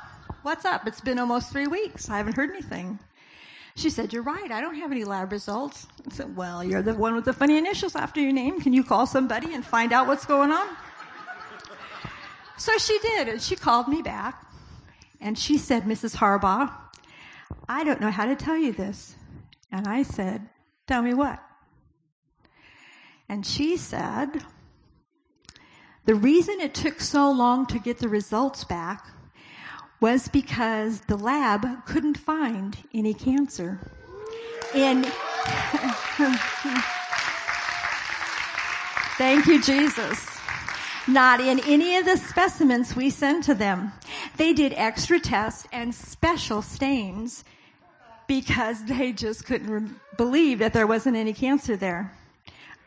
what's 0.43 0.65
up? 0.65 0.87
It's 0.87 1.01
been 1.01 1.19
almost 1.19 1.51
three 1.51 1.67
weeks. 1.67 2.09
I 2.09 2.17
haven't 2.17 2.35
heard 2.35 2.51
anything. 2.51 2.99
She 3.75 3.89
said, 3.89 4.13
You're 4.13 4.23
right. 4.23 4.51
I 4.51 4.61
don't 4.61 4.75
have 4.75 4.91
any 4.91 5.03
lab 5.03 5.31
results. 5.31 5.87
I 6.09 6.13
said, 6.13 6.35
Well, 6.35 6.63
you're 6.63 6.83
the 6.83 6.93
one 6.93 7.15
with 7.15 7.25
the 7.25 7.33
funny 7.33 7.57
initials 7.57 7.95
after 7.95 8.21
your 8.21 8.31
name. 8.31 8.61
Can 8.61 8.73
you 8.73 8.83
call 8.83 9.07
somebody 9.07 9.53
and 9.53 9.65
find 9.65 9.91
out 9.91 10.07
what's 10.07 10.25
going 10.25 10.51
on? 10.51 10.67
So 12.57 12.77
she 12.77 12.97
did, 12.99 13.27
and 13.27 13.41
she 13.41 13.55
called 13.55 13.87
me 13.87 14.01
back. 14.01 14.45
And 15.19 15.37
she 15.37 15.57
said, 15.57 15.83
Mrs. 15.83 16.15
Harbaugh, 16.15 16.71
I 17.67 17.83
don't 17.83 17.99
know 17.99 18.11
how 18.11 18.25
to 18.25 18.35
tell 18.35 18.57
you 18.57 18.73
this. 18.73 19.15
And 19.71 19.87
I 19.87 20.03
said, 20.03 20.47
Tell 20.87 21.01
me 21.01 21.13
what? 21.13 21.41
And 23.27 23.45
she 23.45 23.77
said, 23.77 24.43
the 26.05 26.15
reason 26.15 26.59
it 26.59 26.73
took 26.73 26.99
so 26.99 27.31
long 27.31 27.65
to 27.67 27.79
get 27.79 27.99
the 27.99 28.09
results 28.09 28.63
back 28.63 29.05
was 29.99 30.27
because 30.27 31.01
the 31.01 31.15
lab 31.15 31.85
couldn't 31.85 32.17
find 32.17 32.77
any 32.93 33.13
cancer. 33.13 33.79
In 34.73 35.03
Thank 39.17 39.45
you, 39.45 39.61
Jesus. 39.61 40.27
Not 41.07 41.39
in 41.39 41.59
any 41.61 41.97
of 41.97 42.05
the 42.05 42.17
specimens 42.17 42.95
we 42.95 43.09
sent 43.09 43.43
to 43.45 43.53
them. 43.53 43.91
They 44.37 44.53
did 44.53 44.73
extra 44.75 45.19
tests 45.19 45.67
and 45.71 45.93
special 45.93 46.61
stains 46.61 47.43
because 48.27 48.83
they 48.85 49.11
just 49.11 49.45
couldn't 49.45 49.69
re- 49.69 49.89
believe 50.17 50.59
that 50.59 50.73
there 50.73 50.87
wasn't 50.87 51.15
any 51.15 51.33
cancer 51.33 51.75
there. 51.75 52.11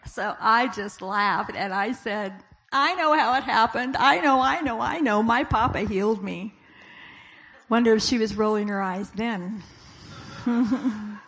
So 0.06 0.34
I 0.40 0.68
just 0.68 1.00
laughed 1.02 1.54
and 1.54 1.72
I 1.72 1.92
said, 1.92 2.32
I 2.78 2.94
know 2.94 3.16
how 3.16 3.34
it 3.38 3.44
happened. 3.44 3.96
I 3.96 4.20
know, 4.20 4.40
I 4.40 4.60
know, 4.60 4.80
I 4.80 5.00
know. 5.00 5.22
My 5.22 5.44
papa 5.44 5.80
healed 5.80 6.22
me. 6.22 6.52
Wonder 7.70 7.94
if 7.94 8.02
she 8.02 8.18
was 8.18 8.36
rolling 8.36 8.68
her 8.68 8.82
eyes 8.82 9.10
then. 9.10 9.62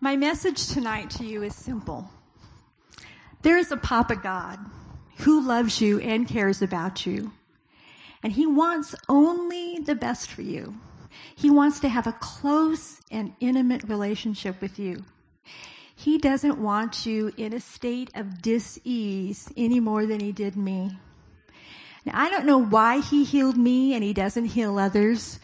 My 0.00 0.16
message 0.16 0.68
tonight 0.68 1.10
to 1.10 1.24
you 1.24 1.42
is 1.42 1.56
simple. 1.56 2.08
There 3.42 3.58
is 3.58 3.72
a 3.72 3.76
Papa 3.76 4.16
God 4.16 4.58
who 5.18 5.46
loves 5.46 5.80
you 5.80 5.98
and 5.98 6.28
cares 6.28 6.62
about 6.62 7.04
you. 7.04 7.32
And 8.22 8.32
he 8.32 8.46
wants 8.46 8.94
only 9.08 9.80
the 9.80 9.96
best 9.96 10.30
for 10.30 10.42
you. 10.42 10.74
He 11.34 11.50
wants 11.50 11.80
to 11.80 11.88
have 11.88 12.06
a 12.06 12.12
close 12.12 13.00
and 13.10 13.34
intimate 13.40 13.82
relationship 13.84 14.60
with 14.60 14.78
you. 14.78 15.04
He 16.02 16.18
doesn't 16.18 16.58
want 16.58 17.06
you 17.06 17.32
in 17.36 17.52
a 17.52 17.60
state 17.60 18.10
of 18.16 18.42
dis-ease 18.42 19.48
any 19.56 19.78
more 19.78 20.04
than 20.04 20.18
he 20.18 20.32
did 20.32 20.56
me. 20.56 20.98
Now, 22.04 22.14
I 22.16 22.28
don't 22.28 22.44
know 22.44 22.58
why 22.58 23.00
he 23.00 23.22
healed 23.22 23.56
me 23.56 23.94
and 23.94 24.02
he 24.02 24.12
doesn't 24.12 24.46
heal 24.46 24.80
others. 24.80 25.38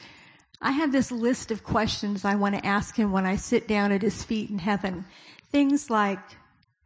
I 0.61 0.73
have 0.73 0.91
this 0.91 1.13
list 1.13 1.53
of 1.53 1.63
questions 1.63 2.25
I 2.25 2.35
want 2.35 2.57
to 2.57 2.67
ask 2.67 2.97
him 2.97 3.13
when 3.13 3.25
I 3.25 3.37
sit 3.37 3.69
down 3.69 3.93
at 3.93 4.03
his 4.03 4.25
feet 4.25 4.51
in 4.51 4.59
heaven. 4.59 5.05
Things 5.53 5.91
like, 5.91 6.19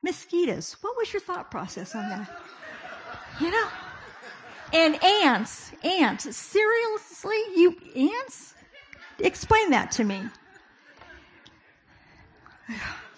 mosquitoes, 0.02 0.76
what 0.82 0.94
was 0.98 1.11
your 1.11 1.22
thought 1.22 1.50
process 1.50 1.94
on 1.94 2.11
that? 2.11 2.30
You 3.40 3.52
know? 3.52 3.68
And 4.74 5.02
ants, 5.02 5.72
ants, 5.82 6.37
seriously, 6.37 7.38
you 7.56 7.74
ants? 7.96 8.52
Explain 9.18 9.70
that 9.70 9.92
to 9.92 10.04
me. 10.04 10.20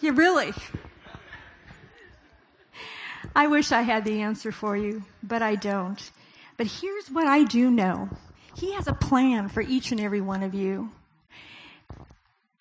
You 0.05 0.13
really? 0.13 0.53
I 3.35 3.47
wish 3.47 3.73
I 3.73 3.81
had 3.81 4.05
the 4.05 4.21
answer 4.21 4.53
for 4.53 4.77
you, 4.77 5.03
but 5.23 5.41
I 5.41 5.55
don't. 5.55 6.11
But 6.59 6.67
here's 6.67 7.11
what 7.11 7.27
I 7.27 7.45
do 7.45 7.71
know. 7.71 8.11
He 8.55 8.75
has 8.75 8.87
a 8.87 8.93
plan 8.93 9.49
for 9.49 9.63
each 9.63 9.93
and 9.93 10.01
every 10.03 10.21
one 10.21 10.43
of 10.43 10.53
you. 10.53 10.93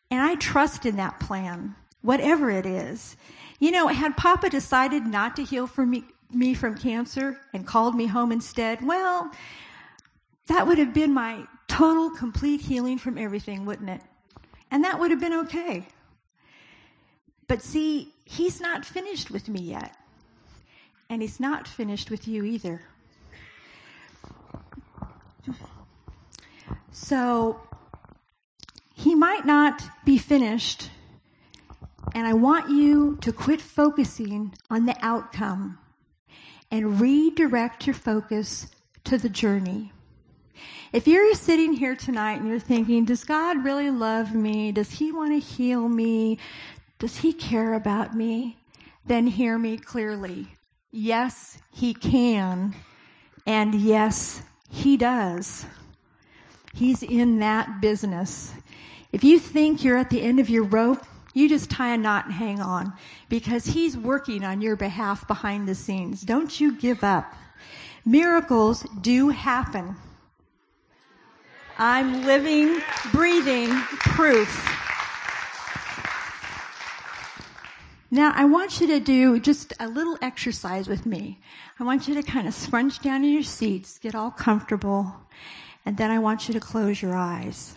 And 0.10 0.22
I 0.22 0.36
trust 0.36 0.86
in 0.86 0.96
that 0.96 1.20
plan, 1.20 1.76
whatever 2.02 2.50
it 2.50 2.66
is. 2.66 3.18
You 3.60 3.72
know, 3.72 3.88
had 3.88 4.16
Papa 4.16 4.50
decided 4.50 5.06
not 5.06 5.36
to 5.36 5.44
heal 5.44 5.68
for 5.68 5.86
me, 5.86 6.06
me 6.32 6.54
from 6.54 6.78
cancer 6.78 7.38
and 7.52 7.68
called 7.68 7.94
me 7.94 8.06
home 8.06 8.32
instead, 8.32 8.82
well, 8.88 9.30
that 10.48 10.66
would 10.66 10.78
have 10.78 10.94
been 10.94 11.14
my 11.14 11.46
total, 11.68 12.10
complete 12.10 12.62
healing 12.62 12.98
from 12.98 13.18
everything, 13.18 13.66
wouldn't 13.66 13.90
it? 13.90 14.02
And 14.72 14.86
that 14.86 14.98
would 14.98 15.12
have 15.12 15.20
been 15.20 15.34
okay. 15.34 15.86
But 17.48 17.62
see, 17.62 18.14
he's 18.26 18.62
not 18.62 18.86
finished 18.86 19.32
with 19.32 19.50
me 19.50 19.62
yet. 19.62 19.96
And 21.10 21.22
he's 21.22 21.40
not 21.40 21.68
finished 21.68 22.10
with 22.10 22.28
you 22.28 22.44
either. 22.44 22.82
So, 26.92 27.60
he 28.94 29.14
might 29.16 29.46
not 29.46 29.84
be 30.06 30.18
finished. 30.18 30.90
And 32.16 32.26
I 32.26 32.34
want 32.34 32.70
you 32.70 33.18
to 33.22 33.32
quit 33.32 33.62
focusing 33.62 34.54
on 34.70 34.86
the 34.86 34.96
outcome 35.02 35.80
and 36.72 37.00
redirect 37.00 37.86
your 37.86 37.94
focus 37.94 38.68
to 39.04 39.18
the 39.18 39.30
journey. 39.30 39.92
If 40.92 41.08
you're 41.08 41.34
sitting 41.34 41.74
here 41.74 41.96
tonight 41.96 42.40
and 42.40 42.48
you're 42.48 42.60
thinking, 42.60 43.06
does 43.06 43.24
God 43.24 43.64
really 43.64 43.90
love 43.90 44.34
me? 44.34 44.72
Does 44.72 44.92
he 44.92 45.12
want 45.12 45.32
to 45.32 45.40
heal 45.40 45.90
me? 45.90 46.38
Does 47.00 47.18
he 47.18 47.34
care 47.34 47.74
about 47.74 48.16
me? 48.16 48.58
Then 49.06 49.28
hear 49.28 49.58
me 49.58 49.78
clearly. 49.78 50.48
Yes, 50.92 51.58
he 51.72 51.94
can. 51.94 52.76
And 53.46 53.76
yes, 53.76 54.42
he 54.70 54.96
does. 54.96 55.66
He's 56.74 57.04
in 57.04 57.40
that 57.40 57.82
business. 57.82 58.54
If 59.12 59.24
you 59.24 59.38
think 59.40 59.84
you're 59.84 59.98
at 59.98 60.10
the 60.10 60.22
end 60.22 60.40
of 60.40 60.50
your 60.50 60.64
rope, 60.64 61.06
you 61.34 61.50
just 61.50 61.70
tie 61.70 61.94
a 61.94 61.98
knot 61.98 62.26
and 62.26 62.34
hang 62.34 62.62
on 62.62 62.94
because 63.30 63.66
he's 63.66 63.98
working 63.98 64.44
on 64.44 64.62
your 64.62 64.76
behalf 64.76 65.28
behind 65.28 65.68
the 65.68 65.76
scenes. 65.76 66.22
Don't 66.22 66.60
you 66.60 66.74
give 66.74 67.04
up. 67.04 67.34
Miracles 68.06 68.86
do 69.02 69.30
happen. 69.30 69.96
I'm 71.78 72.26
living, 72.26 72.82
breathing 73.12 73.70
proof. 74.00 74.83
Now 78.14 78.32
I 78.36 78.46
want 78.46 78.80
you 78.80 78.86
to 78.86 79.00
do 79.00 79.40
just 79.40 79.74
a 79.80 79.88
little 79.88 80.20
exercise 80.22 80.88
with 80.88 81.04
me. 81.04 81.40
I 81.80 81.84
want 81.84 82.08
you 82.08 82.14
to 82.14 82.22
kind 82.22 82.48
of 82.48 82.54
scrunch 82.54 83.00
down 83.00 83.24
in 83.24 83.34
your 83.34 83.42
seats, 83.42 83.98
get 83.98 84.14
all 84.14 84.30
comfortable, 84.30 85.12
and 85.84 85.98
then 85.98 86.12
I 86.12 86.20
want 86.20 86.48
you 86.48 86.54
to 86.54 86.60
close 86.60 87.02
your 87.02 87.16
eyes. 87.16 87.76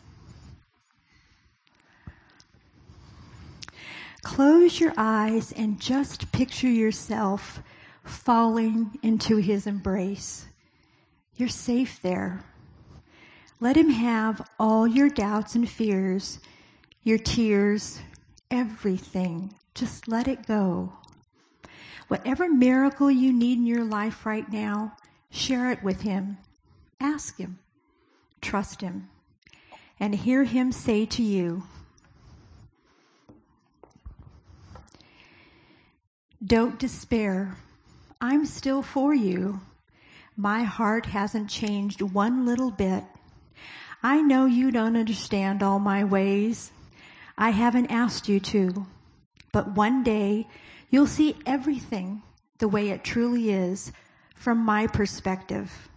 Close 4.21 4.79
your 4.79 4.93
eyes 4.99 5.53
and 5.53 5.81
just 5.81 6.31
picture 6.33 6.69
yourself 6.69 7.63
falling 8.05 8.91
into 9.03 9.39
his 9.39 9.67
embrace. 9.67 10.45
You're 11.37 11.49
safe 11.49 12.03
there. 12.03 12.45
Let 13.59 13.75
him 13.75 13.89
have 13.89 14.47
all 14.59 14.87
your 14.87 15.09
doubts 15.09 15.55
and 15.55 15.67
fears, 15.67 16.41
your 17.05 17.17
tears, 17.17 17.99
everything. 18.51 19.55
Just 19.77 20.09
let 20.09 20.27
it 20.27 20.47
go. 20.47 20.91
Whatever 22.09 22.49
miracle 22.49 23.11
you 23.11 23.31
need 23.31 23.59
in 23.59 23.67
your 23.67 23.85
life 23.85 24.25
right 24.25 24.51
now, 24.51 24.97
share 25.31 25.71
it 25.71 25.83
with 25.83 26.01
Him. 26.01 26.39
Ask 26.99 27.37
Him. 27.37 27.59
Trust 28.41 28.81
Him. 28.81 29.11
And 30.01 30.15
hear 30.15 30.45
Him 30.45 30.73
say 30.73 31.05
to 31.05 31.23
you, 31.23 31.63
Don't 36.43 36.79
despair. 36.79 37.59
I'm 38.19 38.47
still 38.47 38.81
for 38.81 39.13
you. 39.13 39.61
My 40.39 40.63
heart 40.63 41.05
hasn't 41.05 41.51
changed 41.51 42.01
one 42.01 42.47
little 42.47 42.71
bit. 42.71 43.05
I 44.03 44.23
know 44.23 44.47
you 44.47 44.71
don't 44.71 44.97
understand 44.97 45.63
all 45.63 45.79
my 45.79 46.03
ways. 46.03 46.73
I 47.37 47.51
haven't 47.51 47.91
asked 47.91 48.27
you 48.27 48.41
to. 48.41 48.87
But 49.57 49.69
one 49.75 50.03
day 50.03 50.47
you'll 50.91 51.07
see 51.07 51.35
everything 51.47 52.21
the 52.59 52.69
way 52.69 52.91
it 52.91 53.03
truly 53.03 53.51
is 53.51 53.91
from 54.35 54.59
my 54.59 54.87
perspective. 54.87 55.89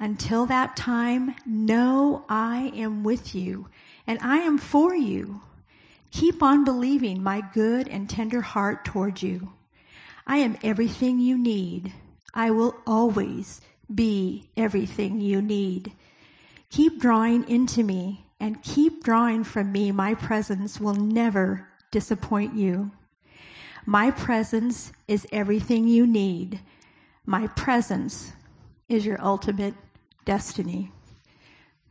Until 0.00 0.46
that 0.46 0.74
time, 0.74 1.36
know 1.46 2.24
I 2.28 2.72
am 2.74 3.04
with 3.04 3.36
you 3.36 3.68
and 4.04 4.18
I 4.20 4.38
am 4.38 4.58
for 4.58 4.96
you. 4.96 5.42
Keep 6.10 6.42
on 6.42 6.64
believing 6.64 7.22
my 7.22 7.40
good 7.54 7.86
and 7.86 8.10
tender 8.10 8.40
heart 8.40 8.84
toward 8.84 9.22
you. 9.22 9.52
I 10.26 10.38
am 10.38 10.58
everything 10.64 11.20
you 11.20 11.38
need. 11.38 11.92
I 12.34 12.50
will 12.50 12.74
always 12.84 13.60
be 13.94 14.50
everything 14.56 15.20
you 15.20 15.40
need. 15.40 15.92
Keep 16.70 17.00
drawing 17.00 17.48
into 17.48 17.84
me 17.84 18.26
and 18.40 18.60
keep 18.64 19.04
drawing 19.04 19.44
from 19.44 19.70
me. 19.70 19.92
My 19.92 20.14
presence 20.14 20.80
will 20.80 20.96
never 20.96 21.68
disappoint 21.90 22.54
you. 22.54 22.90
My 23.86 24.10
presence 24.10 24.92
is 25.06 25.26
everything 25.32 25.88
you 25.88 26.06
need. 26.06 26.60
My 27.24 27.46
presence 27.48 28.32
is 28.88 29.06
your 29.06 29.22
ultimate 29.22 29.74
destiny. 30.24 30.90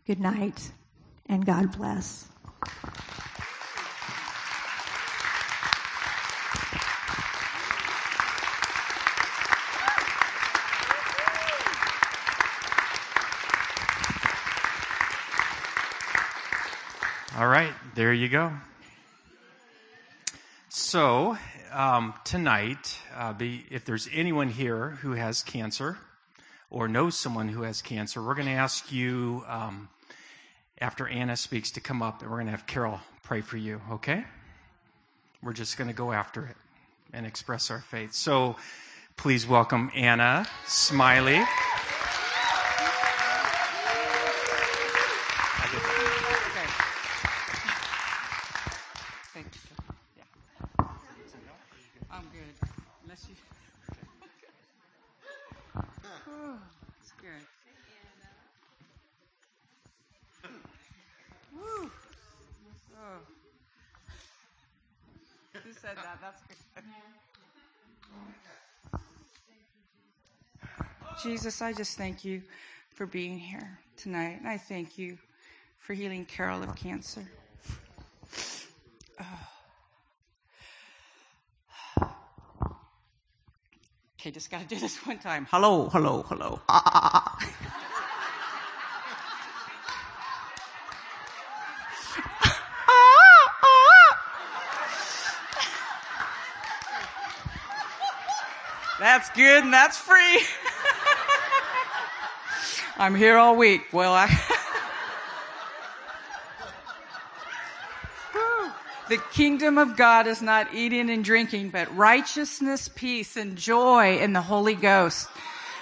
Good 0.06 0.20
night 0.20 0.72
and 1.28 1.46
God 1.46 1.76
bless. 1.78 2.28
All 17.38 17.48
right, 17.48 17.74
there 17.94 18.14
you 18.14 18.30
go. 18.30 18.52
So, 20.98 21.38
um, 21.72 22.16
tonight, 22.24 22.98
uh, 23.16 23.32
be, 23.32 23.64
if 23.70 23.86
there's 23.86 24.10
anyone 24.12 24.50
here 24.50 24.98
who 25.04 25.12
has 25.12 25.44
cancer 25.44 25.96
or 26.72 26.88
knows 26.88 27.16
someone 27.16 27.50
who 27.50 27.62
has 27.62 27.84
cancer, 27.84 28.20
we're 28.20 28.34
going 28.34 28.48
to 28.48 28.54
ask 28.54 28.92
you 28.92 29.44
um, 29.48 29.90
after 30.82 31.08
Anna 31.08 31.38
speaks 31.38 31.70
to 31.74 31.82
come 31.82 32.02
up, 32.02 32.24
and 32.24 32.32
we're 32.32 32.38
going 32.38 32.48
to 32.48 32.52
have 32.52 32.66
Carol 32.66 33.00
pray 33.22 33.42
for 33.42 33.58
you. 33.58 33.80
Okay? 33.92 34.26
We're 35.44 35.54
just 35.54 35.78
going 35.78 35.88
to 35.88 35.94
go 35.94 36.12
after 36.12 36.48
it 36.48 36.56
and 37.14 37.28
express 37.28 37.70
our 37.70 37.82
faith. 37.82 38.16
So, 38.16 38.56
please 39.18 39.46
welcome 39.46 39.92
Anna 39.94 40.48
Smylie. 40.66 41.46
Jesus, 71.38 71.62
I 71.62 71.72
just 71.72 72.00
thank 72.00 72.26
you 72.26 72.42
for 72.96 73.06
being 73.06 73.38
here 73.38 73.78
tonight. 73.96 74.40
And 74.40 74.48
I 74.48 74.58
thank 74.58 74.98
you 74.98 75.20
for 75.78 75.94
healing 75.94 76.26
Carol 76.26 76.64
of 76.64 76.76
cancer. 76.76 77.30
Oh. 79.22 79.26
Okay, 84.20 84.32
just 84.32 84.50
got 84.50 84.62
to 84.62 84.68
do 84.68 84.80
this 84.80 84.98
one 85.06 85.20
time. 85.20 85.46
Hello, 85.52 85.90
hello, 85.90 86.24
hello. 86.24 86.60
Ah, 86.68 86.82
ah, 86.84 87.12
ah. 87.28 87.58
That's 99.00 99.30
good 99.30 99.64
and 99.66 99.72
that's 99.72 100.00
free. 100.00 100.42
I'm 103.00 103.14
here 103.14 103.38
all 103.38 103.56
week. 103.56 103.94
Well, 103.94 104.14
I. 104.14 104.28
the 109.10 109.18
kingdom 109.32 109.78
of 109.78 109.96
God 109.96 110.26
is 110.26 110.42
not 110.42 110.74
eating 110.74 111.12
and 111.12 111.24
drinking, 111.24 111.70
but 111.70 111.96
righteousness, 111.96 112.88
peace, 112.88 113.38
and 113.38 113.56
joy 113.56 114.18
in 114.18 114.34
the 114.34 114.42
Holy 114.42 114.74
Ghost. 114.74 115.30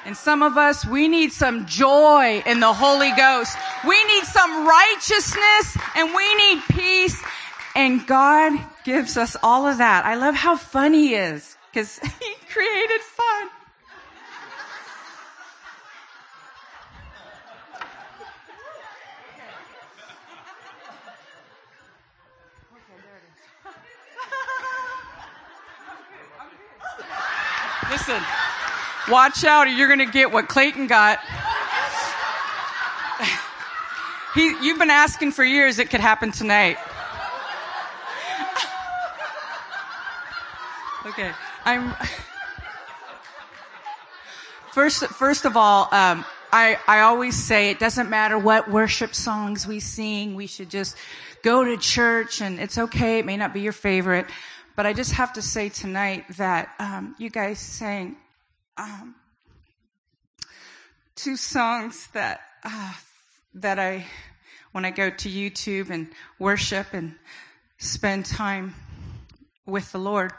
And 0.06 0.18
some 0.18 0.44
of 0.44 0.58
us, 0.58 0.86
we 0.86 1.08
need 1.08 1.32
some 1.32 1.66
joy 1.66 2.44
in 2.46 2.60
the 2.60 2.74
Holy 2.74 3.12
Ghost. 3.12 3.58
We 3.88 4.04
need 4.04 4.26
some 4.26 4.68
righteousness 4.68 5.78
and 5.96 6.14
we 6.14 6.36
need 6.36 6.64
peace. 6.70 7.18
And 7.78 8.06
God 8.06 8.60
gives 8.84 9.16
us 9.16 9.38
all 9.42 9.68
of 9.68 9.78
that. 9.78 10.06
I 10.06 10.16
love 10.16 10.36
how 10.36 10.58
fun 10.58 10.94
He 10.94 11.16
is 11.16 11.56
because 11.72 11.98
He 12.20 12.34
created 12.50 13.02
fun. 13.02 13.50
Listen, 27.90 28.22
watch 29.16 29.46
out 29.46 29.66
or 29.66 29.70
you're 29.70 29.88
going 29.88 30.06
to 30.06 30.12
get 30.12 30.34
what 30.34 30.50
Clayton 30.50 30.88
got. 30.88 31.20
he, 34.36 34.54
you've 34.62 34.78
been 34.78 34.90
asking 34.90 35.32
for 35.32 35.42
years 35.42 35.80
it 35.80 35.90
could 35.90 36.02
happen 36.02 36.34
tonight. 36.34 36.76
okay, 41.06 41.32
I'm. 41.64 41.96
First, 44.74 45.06
first 45.06 45.46
of 45.46 45.56
all, 45.56 45.88
um, 45.94 46.26
I, 46.52 46.78
I 46.86 47.00
always 47.00 47.42
say 47.42 47.72
it 47.72 47.80
doesn't 47.80 48.10
matter 48.10 48.38
what 48.38 48.70
worship 48.70 49.16
songs 49.16 49.66
we 49.66 49.80
sing. 49.80 50.36
We 50.36 50.48
should 50.48 50.70
just 50.70 50.98
go 51.42 51.64
to 51.64 51.78
church 51.78 52.42
and 52.42 52.60
it's 52.60 52.78
okay. 52.78 53.20
It 53.20 53.26
may 53.26 53.38
not 53.38 53.54
be 53.54 53.62
your 53.62 53.72
favorite. 53.72 54.26
But 54.76 54.86
I 54.86 54.92
just 54.92 55.14
have 55.14 55.32
to 55.34 55.42
say 55.42 55.70
tonight 55.70 56.26
that 56.36 56.68
um, 56.80 57.16
you 57.18 57.30
guys 57.30 57.60
sang 57.60 58.18
um, 58.78 59.16
two 61.16 61.38
songs 61.38 62.08
that 62.14 62.42
uh, 62.64 62.94
that 63.56 63.80
I, 63.80 64.06
when 64.72 64.86
I 64.86 64.92
go 64.92 65.10
to 65.10 65.30
YouTube 65.30 65.90
and 65.90 66.10
worship 66.40 66.88
and 66.94 67.16
spend 67.78 68.26
time 68.26 68.74
with 69.66 69.92
the 69.92 69.98
Lord, 69.98 70.34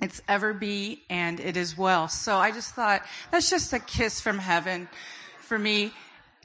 it's 0.00 0.20
ever 0.28 0.52
be 0.52 1.02
and 1.08 1.40
it 1.40 1.56
is 1.56 1.78
well. 1.78 2.08
So 2.08 2.36
I 2.36 2.50
just 2.50 2.74
thought 2.74 3.02
that's 3.30 3.48
just 3.48 3.72
a 3.72 3.78
kiss 3.78 4.20
from 4.20 4.38
heaven 4.38 4.88
for 5.40 5.58
me. 5.58 5.92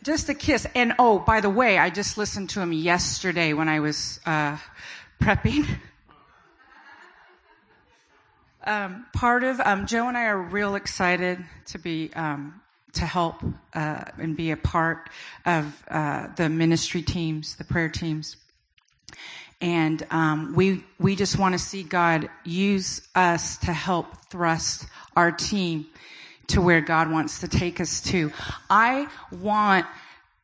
Just 0.04 0.30
a 0.30 0.34
kiss. 0.34 0.66
And 0.76 0.94
oh, 1.00 1.20
by 1.20 1.42
the 1.42 1.50
way, 1.50 1.78
I 1.78 1.90
just 1.90 2.18
listened 2.18 2.52
to 2.52 2.62
him 2.62 2.72
yesterday 2.72 3.54
when 3.54 3.68
I 3.68 3.80
was 3.80 4.20
uh, 4.26 4.58
prepping. 5.22 5.68
Um, 8.67 9.06
part 9.13 9.45
of 9.45 9.62
um, 9.62 9.88
Joe 9.88 10.10
and 10.10 10.17
I 10.17 10.25
are 10.25 10.41
real 10.41 10.75
excited 10.75 11.41
to 11.67 11.80
be 11.80 12.12
um, 12.13 12.60
to 12.91 13.06
help 13.06 13.41
uh, 13.73 14.03
and 14.17 14.36
be 14.36 14.51
a 14.51 14.58
part 14.58 15.10
of 15.45 15.82
uh, 15.89 16.27
the 16.36 16.49
ministry 16.49 17.01
teams, 17.01 17.56
the 17.56 17.63
prayer 17.63 17.88
teams, 17.88 18.36
and 19.62 20.06
um, 20.12 20.53
we 20.53 20.84
we 20.99 21.15
just 21.15 21.39
want 21.39 21.53
to 21.53 21.60
see 21.60 21.82
God 21.82 22.30
use 22.43 23.08
us 23.15 23.58
to 23.60 23.71
help 23.71 24.25
thrust 24.30 24.86
our 25.15 25.32
team 25.32 25.86
to 26.47 26.60
where 26.60 26.82
God 26.82 27.10
wants 27.10 27.39
to 27.39 27.47
take 27.47 27.80
us 27.80 28.01
to. 28.01 28.34
I 28.69 29.08
want 29.32 29.86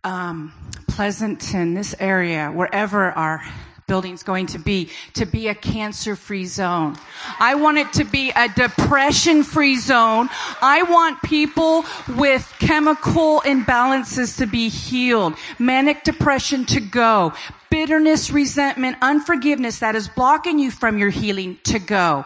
um, 0.05 0.53
Pleasanton, 0.87 1.73
this 1.73 1.93
area, 1.99 2.49
wherever 2.53 3.11
our 3.11 3.43
building's 3.87 4.23
going 4.23 4.47
to 4.47 4.59
be, 4.59 4.89
to 5.13 5.25
be 5.25 5.47
a 5.47 5.55
cancer 5.55 6.15
free 6.15 6.45
zone. 6.45 6.95
I 7.39 7.55
want 7.55 7.77
it 7.77 7.93
to 7.93 8.03
be 8.03 8.31
a 8.35 8.49
depression 8.49 9.43
free 9.43 9.77
zone. 9.77 10.29
I 10.61 10.83
want 10.83 11.21
people 11.21 11.85
with 12.17 12.51
chemical 12.59 13.41
imbalances 13.41 14.37
to 14.39 14.45
be 14.47 14.69
healed, 14.69 15.35
manic 15.59 16.03
depression 16.03 16.65
to 16.65 16.79
go, 16.79 17.33
bitterness, 17.69 18.31
resentment, 18.31 18.97
unforgiveness 19.01 19.79
that 19.79 19.95
is 19.95 20.07
blocking 20.07 20.59
you 20.59 20.71
from 20.71 20.97
your 20.97 21.09
healing 21.09 21.57
to 21.63 21.79
go. 21.79 22.25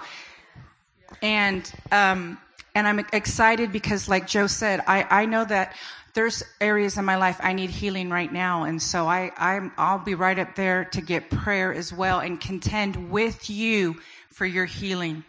And, 1.22 1.72
um, 1.92 2.38
and 2.76 2.88
I'm 2.88 3.00
excited 3.12 3.72
because 3.72 4.08
like 4.08 4.28
Joe 4.28 4.48
said, 4.48 4.82
I, 4.86 5.06
I 5.10 5.26
know 5.26 5.46
that 5.46 5.74
there's 6.18 6.42
areas 6.60 6.98
in 6.98 7.06
my 7.06 7.16
life 7.16 7.38
I 7.42 7.54
need 7.54 7.70
healing 7.70 8.10
right 8.10 8.34
now. 8.34 8.64
And 8.64 8.82
so 8.82 9.06
I, 9.06 9.32
I'm, 9.38 9.72
I'll 9.78 10.00
be 10.00 10.16
right 10.16 10.40
up 10.40 10.56
there 10.56 10.86
to 10.86 11.02
get 11.02 11.30
prayer 11.30 11.72
as 11.72 11.94
well 11.94 12.22
and 12.22 12.42
contend 12.42 13.12
with 13.12 13.52
you 13.52 13.98
for 14.30 14.44
your 14.44 14.66
healing. 14.66 15.24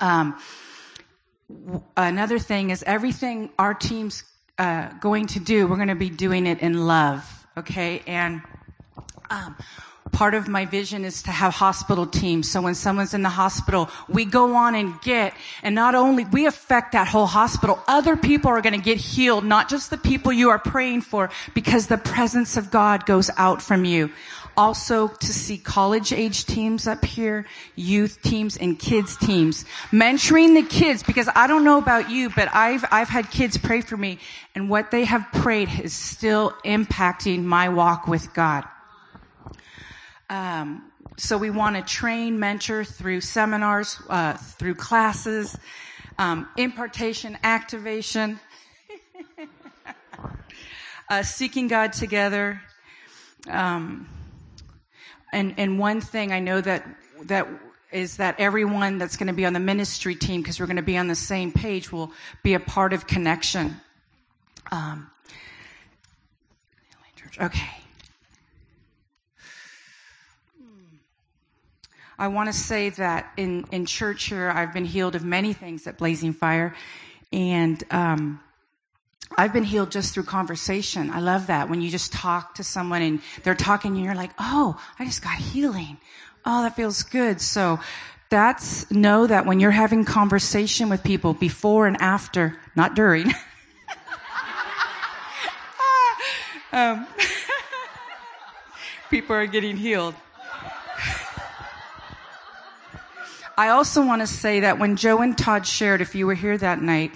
Um, 0.00 0.36
another 1.96 2.40
thing 2.40 2.70
is 2.70 2.82
everything 2.82 3.50
our 3.56 3.72
team's 3.72 4.24
uh, 4.58 4.88
going 4.94 5.28
to 5.28 5.38
do, 5.38 5.68
we're 5.68 5.76
going 5.76 5.86
to 5.86 5.94
be 5.94 6.10
doing 6.10 6.48
it 6.48 6.58
in 6.58 6.88
love. 6.88 7.24
Okay. 7.56 8.02
And, 8.04 8.42
um, 9.30 9.54
part 10.12 10.34
of 10.34 10.48
my 10.48 10.66
vision 10.66 11.04
is 11.04 11.22
to 11.22 11.30
have 11.30 11.54
hospital 11.54 12.06
teams. 12.06 12.50
So 12.50 12.60
when 12.62 12.74
someone's 12.74 13.14
in 13.14 13.22
the 13.22 13.28
hospital, 13.28 13.90
we 14.08 14.24
go 14.24 14.54
on 14.54 14.74
and 14.74 15.00
get, 15.02 15.34
and 15.62 15.74
not 15.74 15.94
only 15.94 16.24
we 16.24 16.46
affect 16.46 16.92
that 16.92 17.08
whole 17.08 17.26
hospital, 17.26 17.82
other 17.88 18.16
people 18.16 18.50
are 18.50 18.60
going 18.60 18.74
to 18.74 18.84
get 18.84 18.98
healed, 18.98 19.44
not 19.44 19.68
just 19.68 19.90
the 19.90 19.98
people 19.98 20.32
you 20.32 20.50
are 20.50 20.58
praying 20.58 21.02
for, 21.02 21.30
because 21.54 21.86
the 21.86 21.98
presence 21.98 22.56
of 22.56 22.70
God 22.70 23.06
goes 23.06 23.30
out 23.36 23.62
from 23.62 23.84
you. 23.84 24.10
Also 24.56 25.08
to 25.08 25.32
see 25.32 25.56
college 25.56 26.12
age 26.12 26.44
teams 26.44 26.86
up 26.86 27.04
here, 27.04 27.46
youth 27.76 28.20
teams 28.22 28.56
and 28.56 28.78
kids 28.78 29.16
teams. 29.16 29.64
Mentoring 29.90 30.54
the 30.54 30.68
kids, 30.68 31.02
because 31.02 31.28
I 31.34 31.46
don't 31.46 31.64
know 31.64 31.78
about 31.78 32.10
you, 32.10 32.30
but 32.30 32.48
I've, 32.52 32.84
I've 32.90 33.08
had 33.08 33.30
kids 33.30 33.56
pray 33.56 33.80
for 33.80 33.96
me 33.96 34.18
and 34.54 34.68
what 34.68 34.90
they 34.90 35.04
have 35.04 35.26
prayed 35.32 35.70
is 35.82 35.92
still 35.92 36.52
impacting 36.64 37.44
my 37.44 37.68
walk 37.68 38.08
with 38.08 38.34
God. 38.34 38.64
Um, 40.30 40.92
so 41.16 41.36
we 41.36 41.50
want 41.50 41.74
to 41.74 41.82
train, 41.82 42.38
mentor 42.38 42.84
through 42.84 43.20
seminars, 43.20 44.00
uh, 44.08 44.34
through 44.34 44.76
classes, 44.76 45.58
um, 46.18 46.48
impartation, 46.56 47.36
activation, 47.42 48.38
uh, 51.10 51.24
seeking 51.24 51.66
God 51.66 51.92
together. 51.92 52.62
Um, 53.48 54.08
and 55.32 55.54
and 55.58 55.80
one 55.80 56.00
thing 56.00 56.32
I 56.32 56.38
know 56.38 56.60
that 56.60 56.86
that 57.24 57.48
is 57.90 58.18
that 58.18 58.38
everyone 58.38 58.98
that's 58.98 59.16
going 59.16 59.26
to 59.26 59.32
be 59.32 59.44
on 59.44 59.52
the 59.52 59.60
ministry 59.60 60.14
team, 60.14 60.42
because 60.42 60.60
we're 60.60 60.66
going 60.66 60.76
to 60.76 60.82
be 60.82 60.96
on 60.96 61.08
the 61.08 61.16
same 61.16 61.50
page, 61.50 61.90
will 61.90 62.12
be 62.44 62.54
a 62.54 62.60
part 62.60 62.92
of 62.92 63.08
connection. 63.08 63.80
Um, 64.70 65.10
okay. 67.40 67.79
I 72.20 72.28
want 72.28 72.48
to 72.48 72.52
say 72.52 72.90
that 72.90 73.32
in, 73.38 73.64
in 73.72 73.86
church 73.86 74.24
here, 74.24 74.50
I've 74.50 74.74
been 74.74 74.84
healed 74.84 75.14
of 75.14 75.24
many 75.24 75.54
things 75.54 75.86
at 75.86 75.96
Blazing 75.96 76.34
Fire. 76.34 76.74
And, 77.32 77.82
um, 77.90 78.40
I've 79.38 79.54
been 79.54 79.64
healed 79.64 79.90
just 79.90 80.12
through 80.12 80.24
conversation. 80.24 81.10
I 81.10 81.20
love 81.20 81.46
that 81.46 81.70
when 81.70 81.80
you 81.80 81.88
just 81.88 82.12
talk 82.12 82.56
to 82.56 82.64
someone 82.64 83.00
and 83.00 83.22
they're 83.42 83.54
talking 83.54 83.96
and 83.96 84.04
you're 84.04 84.14
like, 84.14 84.32
oh, 84.38 84.78
I 84.98 85.06
just 85.06 85.22
got 85.22 85.38
healing. 85.38 85.96
Oh, 86.44 86.62
that 86.62 86.76
feels 86.76 87.04
good. 87.04 87.40
So 87.40 87.80
that's 88.28 88.90
know 88.90 89.26
that 89.26 89.46
when 89.46 89.58
you're 89.58 89.70
having 89.70 90.04
conversation 90.04 90.90
with 90.90 91.02
people 91.02 91.32
before 91.32 91.86
and 91.86 91.96
after, 92.02 92.58
not 92.76 92.94
during. 92.96 93.28
um, 96.72 97.06
people 99.10 99.34
are 99.36 99.46
getting 99.46 99.78
healed. 99.78 100.14
I 103.60 103.68
also 103.68 104.02
want 104.02 104.22
to 104.22 104.26
say 104.26 104.60
that 104.60 104.78
when 104.78 104.96
Joe 104.96 105.18
and 105.18 105.36
Todd 105.36 105.66
shared, 105.66 106.00
if 106.00 106.14
you 106.14 106.26
were 106.26 106.32
here 106.32 106.56
that 106.56 106.80
night, 106.80 107.12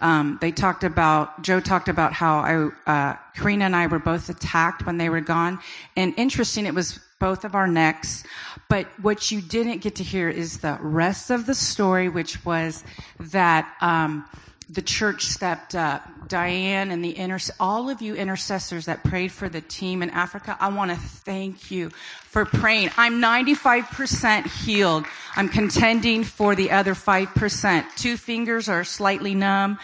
um, 0.00 0.38
they 0.40 0.50
talked 0.50 0.84
about 0.84 1.42
Joe 1.42 1.60
talked 1.60 1.90
about 1.90 2.14
how 2.14 2.38
I, 2.38 2.90
uh, 2.90 3.16
Karina 3.36 3.66
and 3.66 3.76
I 3.76 3.88
were 3.88 3.98
both 3.98 4.30
attacked 4.30 4.86
when 4.86 4.96
they 4.96 5.10
were 5.10 5.20
gone, 5.20 5.58
and 5.94 6.14
interesting, 6.16 6.64
it 6.64 6.72
was 6.74 6.98
both 7.18 7.44
of 7.44 7.54
our 7.54 7.66
necks. 7.66 8.24
But 8.70 8.86
what 9.02 9.30
you 9.30 9.42
didn't 9.42 9.82
get 9.82 9.96
to 9.96 10.02
hear 10.02 10.30
is 10.30 10.60
the 10.60 10.78
rest 10.80 11.30
of 11.30 11.44
the 11.44 11.54
story, 11.54 12.08
which 12.08 12.42
was 12.42 12.84
that. 13.20 13.70
Um, 13.82 14.24
the 14.70 14.82
church 14.82 15.26
stepped 15.26 15.74
up. 15.74 16.28
Diane 16.28 16.90
and 16.90 17.04
the 17.04 17.16
inter- 17.16 17.52
all 17.60 17.90
of 17.90 18.00
you 18.00 18.14
intercessors 18.14 18.86
that 18.86 19.04
prayed 19.04 19.32
for 19.32 19.48
the 19.48 19.60
team 19.60 20.02
in 20.02 20.10
Africa, 20.10 20.56
I 20.58 20.68
want 20.68 20.90
to 20.90 20.96
thank 20.96 21.70
you 21.70 21.90
for 22.24 22.44
praying. 22.44 22.90
I'm 22.96 23.20
95% 23.20 24.46
healed. 24.64 25.04
I'm 25.36 25.48
contending 25.48 26.24
for 26.24 26.54
the 26.54 26.70
other 26.70 26.94
5%. 26.94 27.84
Two 27.96 28.16
fingers 28.16 28.68
are 28.68 28.84
slightly 28.84 29.34
numb 29.34 29.78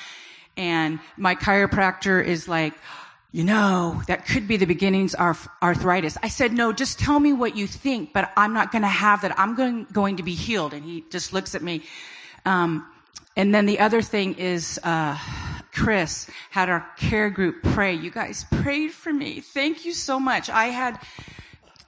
and 0.59 0.99
my 1.17 1.37
chiropractor 1.37 2.23
is 2.23 2.49
like, 2.49 2.75
you 3.31 3.45
know, 3.45 4.03
that 4.09 4.27
could 4.27 4.49
be 4.49 4.57
the 4.57 4.67
beginnings 4.67 5.15
of 5.15 5.49
arthritis. 5.63 6.19
I 6.23 6.29
said, 6.29 6.53
no, 6.53 6.73
just 6.73 6.99
tell 6.99 7.21
me 7.21 7.33
what 7.33 7.57
you 7.57 7.67
think, 7.67 8.13
but 8.13 8.33
I'm 8.37 8.53
not 8.53 8.73
going 8.73 8.83
to 8.83 8.89
have 8.89 9.23
that. 9.23 9.39
I'm 9.39 9.55
going, 9.55 9.87
going 9.93 10.17
to 10.17 10.23
be 10.23 10.35
healed. 10.35 10.75
And 10.75 10.85
he 10.85 11.05
just 11.11 11.33
looks 11.33 11.55
at 11.55 11.63
me. 11.63 11.83
Um, 12.45 12.87
and 13.39 13.55
then 13.55 13.67
the 13.67 13.79
other 13.79 14.03
thing 14.03 14.35
is, 14.35 14.79
uh, 14.83 15.17
Chris 15.73 16.29
had 16.51 16.69
our 16.69 16.85
care 16.97 17.31
group 17.31 17.63
pray. 17.63 17.95
You 17.95 18.11
guys 18.11 18.45
prayed 18.51 18.91
for 18.91 19.13
me. 19.13 19.41
Thank 19.41 19.85
you 19.85 19.93
so 19.93 20.19
much. 20.19 20.51
I 20.51 20.67
had 20.67 20.99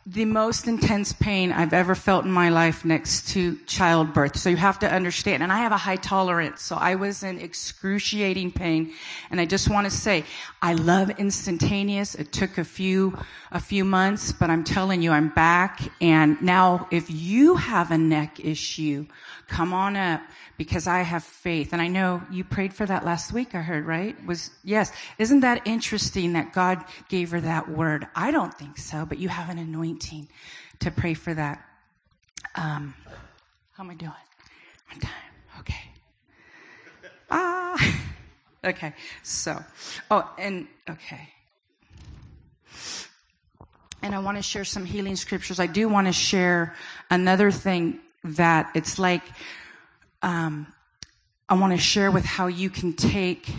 the 0.07 0.25
most 0.25 0.67
intense 0.67 1.13
pain 1.13 1.53
I've 1.53 1.73
ever 1.73 1.95
felt 1.95 2.25
in 2.25 2.33
my 2.33 2.49
life 2.49 2.85
next 2.85 3.29
to 3.31 3.57
childbirth. 3.67 4.37
So 4.37 4.49
you 4.49 4.57
have 4.57 4.79
to 4.79 4.91
understand. 4.91 5.43
And 5.43 5.53
I 5.53 5.59
have 5.59 5.73
a 5.73 5.77
high 5.77 5.97
tolerance. 5.97 6.63
So 6.63 6.77
I 6.77 6.95
was 6.95 7.23
in 7.23 7.39
excruciating 7.39 8.53
pain. 8.53 8.93
And 9.31 9.41
I 9.41 9.45
just 9.45 9.69
want 9.69 9.85
to 9.85 9.91
say, 9.91 10.25
I 10.63 10.75
love 10.75 11.11
instantaneous. 11.11 12.15
It 12.15 12.33
took 12.33 12.59
a 12.59 12.65
few, 12.65 13.19
a 13.53 13.61
few 13.61 13.85
months, 13.85 14.33
but 14.33 14.51
I'm 14.51 14.65
telling 14.65 15.03
you, 15.03 15.13
I'm 15.13 15.29
back. 15.29 15.81
And 16.01 16.41
now 16.41 16.89
if 16.91 17.11
you 17.11 17.57
have 17.57 17.91
a 17.91 17.99
neck 17.99 18.41
issue, 18.41 19.07
come 19.51 19.73
on 19.73 19.97
up 19.97 20.23
because 20.57 20.87
I 20.87 21.01
have 21.01 21.25
faith. 21.25 21.73
And 21.73 21.83
I 21.83 21.89
know 21.89 22.23
you 22.31 22.45
prayed 22.45 22.73
for 22.73 22.87
that 22.87 23.05
last 23.05 23.33
week, 23.33 23.55
I 23.55 23.59
heard, 23.59 23.85
right? 23.85 24.17
Was, 24.25 24.51
yes. 24.65 24.93
Isn't 25.19 25.41
that 25.41 25.67
interesting 25.67 26.35
that 26.35 26.53
God 26.53 26.83
gave 27.09 27.33
her 27.33 27.41
that 27.41 27.69
word? 27.69 28.07
I 28.15 28.31
don't 28.31 28.55
think 28.55 28.79
so, 28.79 29.05
but 29.05 29.19
you 29.19 29.29
have 29.29 29.51
an 29.51 29.59
anointing 29.59 30.29
to 30.79 30.91
pray 30.91 31.15
for 31.15 31.35
that. 31.35 31.63
Um, 32.55 32.95
how 33.73 33.83
am 33.83 33.91
I 33.91 33.95
doing? 33.95 34.13
On 34.95 35.01
time. 35.01 35.13
Okay. 35.59 35.85
Ah. 37.31 38.03
okay. 38.65 38.95
So, 39.25 39.63
oh, 40.11 40.33
and, 40.39 40.69
okay. 40.89 41.29
And 44.03 44.15
I 44.15 44.21
want 44.21 44.39
to 44.39 44.43
share 44.43 44.65
some 44.65 44.85
healing 44.85 45.17
scriptures. 45.17 45.59
I 45.59 45.67
do 45.67 45.89
want 45.89 46.07
to 46.07 46.13
share 46.13 46.77
another 47.11 47.51
thing 47.51 47.99
that 48.25 48.71
it's 48.75 48.99
like 48.99 49.23
um, 50.23 50.67
I 51.49 51.55
want 51.55 51.73
to 51.73 51.79
share 51.79 52.11
with 52.11 52.25
how 52.25 52.47
you 52.47 52.71
can 52.71 52.93
take 52.93 53.51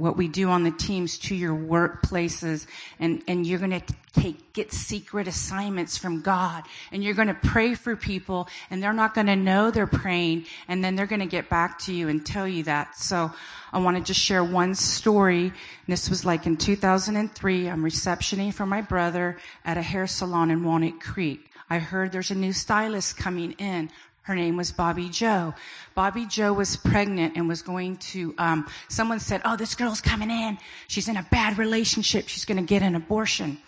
what 0.00 0.16
we 0.16 0.28
do 0.28 0.48
on 0.48 0.64
the 0.64 0.70
teams 0.70 1.18
to 1.18 1.34
your 1.34 1.54
workplaces 1.54 2.66
and, 2.98 3.22
and 3.28 3.46
you're 3.46 3.58
going 3.58 3.78
to 3.78 3.94
take, 4.14 4.52
get 4.54 4.72
secret 4.72 5.28
assignments 5.28 5.98
from 5.98 6.22
God 6.22 6.64
and 6.90 7.04
you're 7.04 7.14
going 7.14 7.28
to 7.28 7.34
pray 7.34 7.74
for 7.74 7.94
people 7.96 8.48
and 8.70 8.82
they're 8.82 8.94
not 8.94 9.14
going 9.14 9.26
to 9.26 9.36
know 9.36 9.70
they're 9.70 9.86
praying 9.86 10.46
and 10.68 10.82
then 10.82 10.96
they're 10.96 11.06
going 11.06 11.20
to 11.20 11.26
get 11.26 11.50
back 11.50 11.78
to 11.80 11.92
you 11.92 12.08
and 12.08 12.24
tell 12.24 12.48
you 12.48 12.64
that. 12.64 12.96
So 12.96 13.30
I 13.72 13.78
want 13.78 13.98
to 13.98 14.02
just 14.02 14.20
share 14.20 14.42
one 14.42 14.74
story. 14.74 15.52
This 15.86 16.08
was 16.08 16.24
like 16.24 16.46
in 16.46 16.56
2003. 16.56 17.68
I'm 17.68 17.84
receptioning 17.84 18.52
for 18.52 18.66
my 18.66 18.80
brother 18.80 19.36
at 19.64 19.76
a 19.76 19.82
hair 19.82 20.06
salon 20.06 20.50
in 20.50 20.64
Walnut 20.64 21.00
Creek. 21.00 21.49
I 21.70 21.78
heard 21.78 22.10
there's 22.10 22.32
a 22.32 22.34
new 22.34 22.52
stylist 22.52 23.16
coming 23.16 23.52
in. 23.52 23.90
Her 24.22 24.34
name 24.34 24.56
was 24.56 24.72
Bobby 24.72 25.08
Joe. 25.08 25.54
Bobby 25.94 26.26
Joe 26.26 26.52
was 26.52 26.76
pregnant 26.76 27.36
and 27.36 27.48
was 27.48 27.62
going 27.62 27.96
to, 27.96 28.34
um, 28.36 28.68
someone 28.88 29.20
said, 29.20 29.40
oh, 29.44 29.56
this 29.56 29.74
girl's 29.74 30.00
coming 30.00 30.30
in. 30.30 30.58
She's 30.88 31.08
in 31.08 31.16
a 31.16 31.26
bad 31.30 31.56
relationship. 31.58 32.28
She's 32.28 32.44
going 32.44 32.58
to 32.58 32.64
get 32.64 32.82
an 32.82 32.96
abortion. 32.96 33.58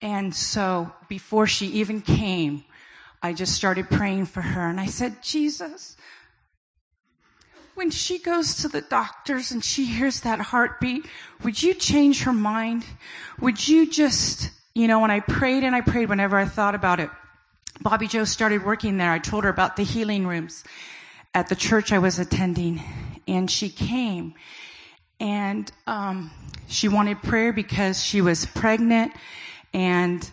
And 0.00 0.34
so 0.34 0.92
before 1.08 1.46
she 1.46 1.66
even 1.66 2.02
came, 2.02 2.64
I 3.22 3.32
just 3.32 3.54
started 3.54 3.88
praying 3.88 4.26
for 4.26 4.42
her 4.42 4.68
and 4.68 4.78
I 4.78 4.86
said, 4.86 5.22
Jesus, 5.22 5.96
when 7.74 7.90
she 7.90 8.18
goes 8.18 8.56
to 8.58 8.68
the 8.68 8.82
doctors 8.82 9.50
and 9.50 9.64
she 9.64 9.86
hears 9.86 10.20
that 10.20 10.40
heartbeat, 10.40 11.06
would 11.42 11.60
you 11.60 11.74
change 11.74 12.24
her 12.24 12.32
mind? 12.32 12.84
Would 13.40 13.66
you 13.66 13.90
just, 13.90 14.50
you 14.74 14.88
know, 14.88 15.00
when 15.00 15.10
I 15.10 15.20
prayed 15.20 15.62
and 15.62 15.74
I 15.74 15.80
prayed 15.80 16.08
whenever 16.08 16.36
I 16.36 16.46
thought 16.46 16.74
about 16.74 16.98
it, 17.00 17.10
Bobby 17.80 18.08
Joe 18.08 18.24
started 18.24 18.64
working 18.64 18.96
there. 18.98 19.10
I 19.10 19.18
told 19.18 19.44
her 19.44 19.50
about 19.50 19.76
the 19.76 19.84
healing 19.84 20.26
rooms 20.26 20.64
at 21.32 21.48
the 21.48 21.56
church 21.56 21.92
I 21.92 21.98
was 21.98 22.18
attending, 22.18 22.82
and 23.26 23.50
she 23.50 23.68
came. 23.68 24.34
And 25.20 25.70
um, 25.86 26.30
she 26.66 26.88
wanted 26.88 27.22
prayer 27.22 27.52
because 27.52 28.02
she 28.02 28.20
was 28.20 28.46
pregnant, 28.46 29.12
and 29.72 30.28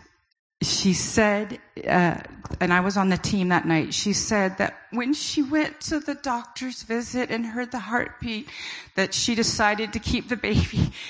she 0.60 0.92
said, 0.92 1.58
uh, 1.86 2.18
and 2.60 2.72
I 2.72 2.80
was 2.80 2.96
on 2.96 3.08
the 3.08 3.16
team 3.16 3.48
that 3.48 3.66
night. 3.66 3.94
She 3.94 4.12
said 4.12 4.58
that 4.58 4.76
when 4.90 5.14
she 5.14 5.42
went 5.42 5.80
to 5.82 6.00
the 6.00 6.14
doctor's 6.14 6.82
visit 6.82 7.30
and 7.30 7.46
heard 7.46 7.70
the 7.72 7.78
heartbeat, 7.78 8.48
that 8.94 9.14
she 9.14 9.34
decided 9.34 9.92
to 9.94 9.98
keep 9.98 10.28
the 10.28 10.36
baby. 10.36 10.92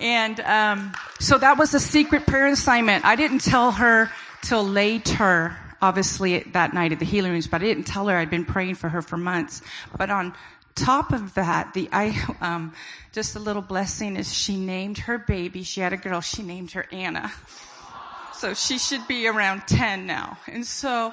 And 0.00 0.40
um, 0.40 0.92
so 1.18 1.38
that 1.38 1.58
was 1.58 1.74
a 1.74 1.80
secret 1.80 2.26
prayer 2.26 2.46
assignment. 2.46 3.04
I 3.04 3.16
didn't 3.16 3.40
tell 3.40 3.72
her 3.72 4.10
till 4.42 4.64
later 4.64 5.56
obviously 5.82 6.40
that 6.40 6.74
night 6.74 6.92
at 6.92 6.98
the 6.98 7.04
healing 7.04 7.32
rooms, 7.32 7.46
but 7.46 7.62
I 7.62 7.64
didn't 7.64 7.84
tell 7.84 8.08
her 8.08 8.16
I'd 8.16 8.30
been 8.30 8.44
praying 8.44 8.74
for 8.76 8.88
her 8.88 9.02
for 9.02 9.16
months. 9.16 9.62
But 9.96 10.10
on 10.10 10.34
top 10.74 11.12
of 11.12 11.34
that, 11.34 11.74
the 11.74 11.88
I 11.92 12.18
um, 12.40 12.72
just 13.12 13.36
a 13.36 13.38
little 13.38 13.62
blessing 13.62 14.16
is 14.16 14.32
she 14.32 14.56
named 14.56 14.98
her 14.98 15.18
baby. 15.18 15.62
She 15.62 15.80
had 15.80 15.92
a 15.92 15.96
girl. 15.96 16.20
She 16.20 16.42
named 16.42 16.72
her 16.72 16.86
Anna. 16.92 17.30
So 18.34 18.54
she 18.54 18.78
should 18.78 19.06
be 19.06 19.26
around 19.26 19.62
ten 19.66 20.06
now. 20.06 20.38
And 20.46 20.66
so, 20.66 21.12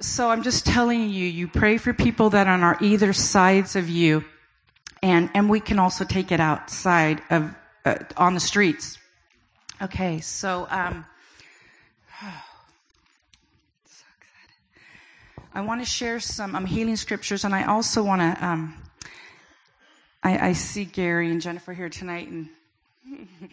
so 0.00 0.30
I'm 0.30 0.42
just 0.42 0.64
telling 0.64 1.10
you, 1.10 1.26
you 1.26 1.46
pray 1.46 1.76
for 1.76 1.92
people 1.92 2.30
that 2.30 2.46
are 2.46 2.74
on 2.74 2.82
either 2.82 3.12
sides 3.12 3.76
of 3.76 3.88
you, 3.88 4.24
and 5.02 5.30
and 5.34 5.50
we 5.50 5.60
can 5.60 5.78
also 5.78 6.04
take 6.04 6.32
it 6.32 6.40
outside 6.40 7.22
of 7.30 7.54
uh, 7.88 8.04
on 8.16 8.34
the 8.34 8.40
streets. 8.40 8.98
Okay, 9.80 10.20
so 10.20 10.66
um, 10.70 11.06
I 15.54 15.62
want 15.62 15.80
to 15.80 15.86
share 15.86 16.20
some 16.20 16.54
um, 16.54 16.66
healing 16.66 16.96
scriptures, 16.96 17.44
and 17.44 17.54
I 17.54 17.64
also 17.64 18.02
want 18.02 18.20
to. 18.20 18.46
Um, 18.46 18.74
I, 20.22 20.48
I 20.48 20.52
see 20.52 20.84
Gary 20.84 21.30
and 21.30 21.40
Jennifer 21.40 21.72
here 21.72 21.88
tonight, 21.88 22.28
and 22.28 22.48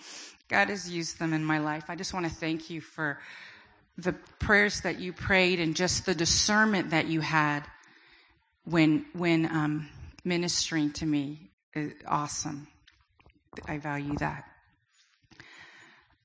God 0.50 0.70
has 0.70 0.92
used 0.92 1.20
them 1.20 1.32
in 1.34 1.46
my 1.46 1.60
life. 1.60 1.86
I 1.88 1.96
just 1.96 2.14
want 2.14 2.26
to 2.26 2.32
thank 2.32 2.70
you 2.70 2.82
for 2.82 3.20
the 3.98 4.14
prayers 4.40 4.82
that 4.82 5.00
you 5.00 5.14
prayed 5.14 5.62
and 5.62 5.76
just 5.76 6.06
the 6.06 6.14
discernment 6.14 6.90
that 6.90 7.08
you 7.08 7.22
had 7.22 7.62
when 8.66 9.06
when 9.14 9.46
um, 9.46 9.88
ministering 10.26 10.92
to 10.94 11.06
me. 11.06 11.40
Awesome. 12.08 12.68
I 13.68 13.78
value 13.78 14.16
that. 14.18 14.46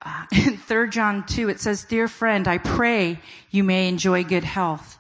Uh, 0.03 0.25
in 0.33 0.57
3 0.57 0.91
John 0.91 1.27
2, 1.27 1.49
it 1.49 1.61
says, 1.61 1.85
Dear 1.85 2.09
friend, 2.09 2.49
I 2.49 2.59
pray 2.59 3.19
you 3.51 3.65
may 3.65 3.89
enjoy 3.89 4.25
good 4.25 4.45
health 4.45 4.99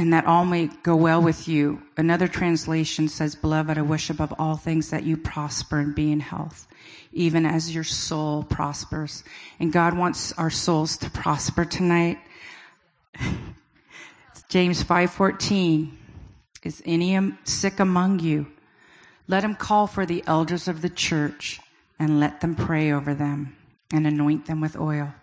and 0.00 0.14
that 0.14 0.24
all 0.24 0.46
may 0.46 0.68
go 0.82 0.96
well 0.96 1.20
with 1.20 1.46
you. 1.46 1.82
Another 1.98 2.26
translation 2.26 3.06
says, 3.06 3.34
beloved, 3.34 3.76
I 3.76 3.82
wish 3.82 4.08
above 4.08 4.32
all 4.38 4.56
things 4.56 4.88
that 4.88 5.04
you 5.04 5.18
prosper 5.18 5.78
and 5.78 5.94
be 5.94 6.10
in 6.10 6.20
health, 6.20 6.66
even 7.12 7.44
as 7.44 7.74
your 7.74 7.84
soul 7.84 8.42
prospers. 8.42 9.24
And 9.58 9.70
God 9.70 9.94
wants 9.94 10.32
our 10.38 10.48
souls 10.48 10.96
to 10.98 11.10
prosper 11.10 11.66
tonight. 11.66 12.18
James 14.48 14.82
5:14 14.82 15.92
Is 16.64 16.82
any 16.86 17.32
sick 17.44 17.78
among 17.78 18.20
you? 18.20 18.46
Let 19.30 19.44
him 19.44 19.54
call 19.54 19.86
for 19.86 20.04
the 20.04 20.24
elders 20.26 20.66
of 20.66 20.82
the 20.82 20.88
church 20.88 21.60
and 22.00 22.18
let 22.18 22.40
them 22.40 22.56
pray 22.56 22.90
over 22.90 23.14
them 23.14 23.54
and 23.92 24.04
anoint 24.04 24.46
them 24.46 24.60
with 24.60 24.76
oil. 24.76 25.14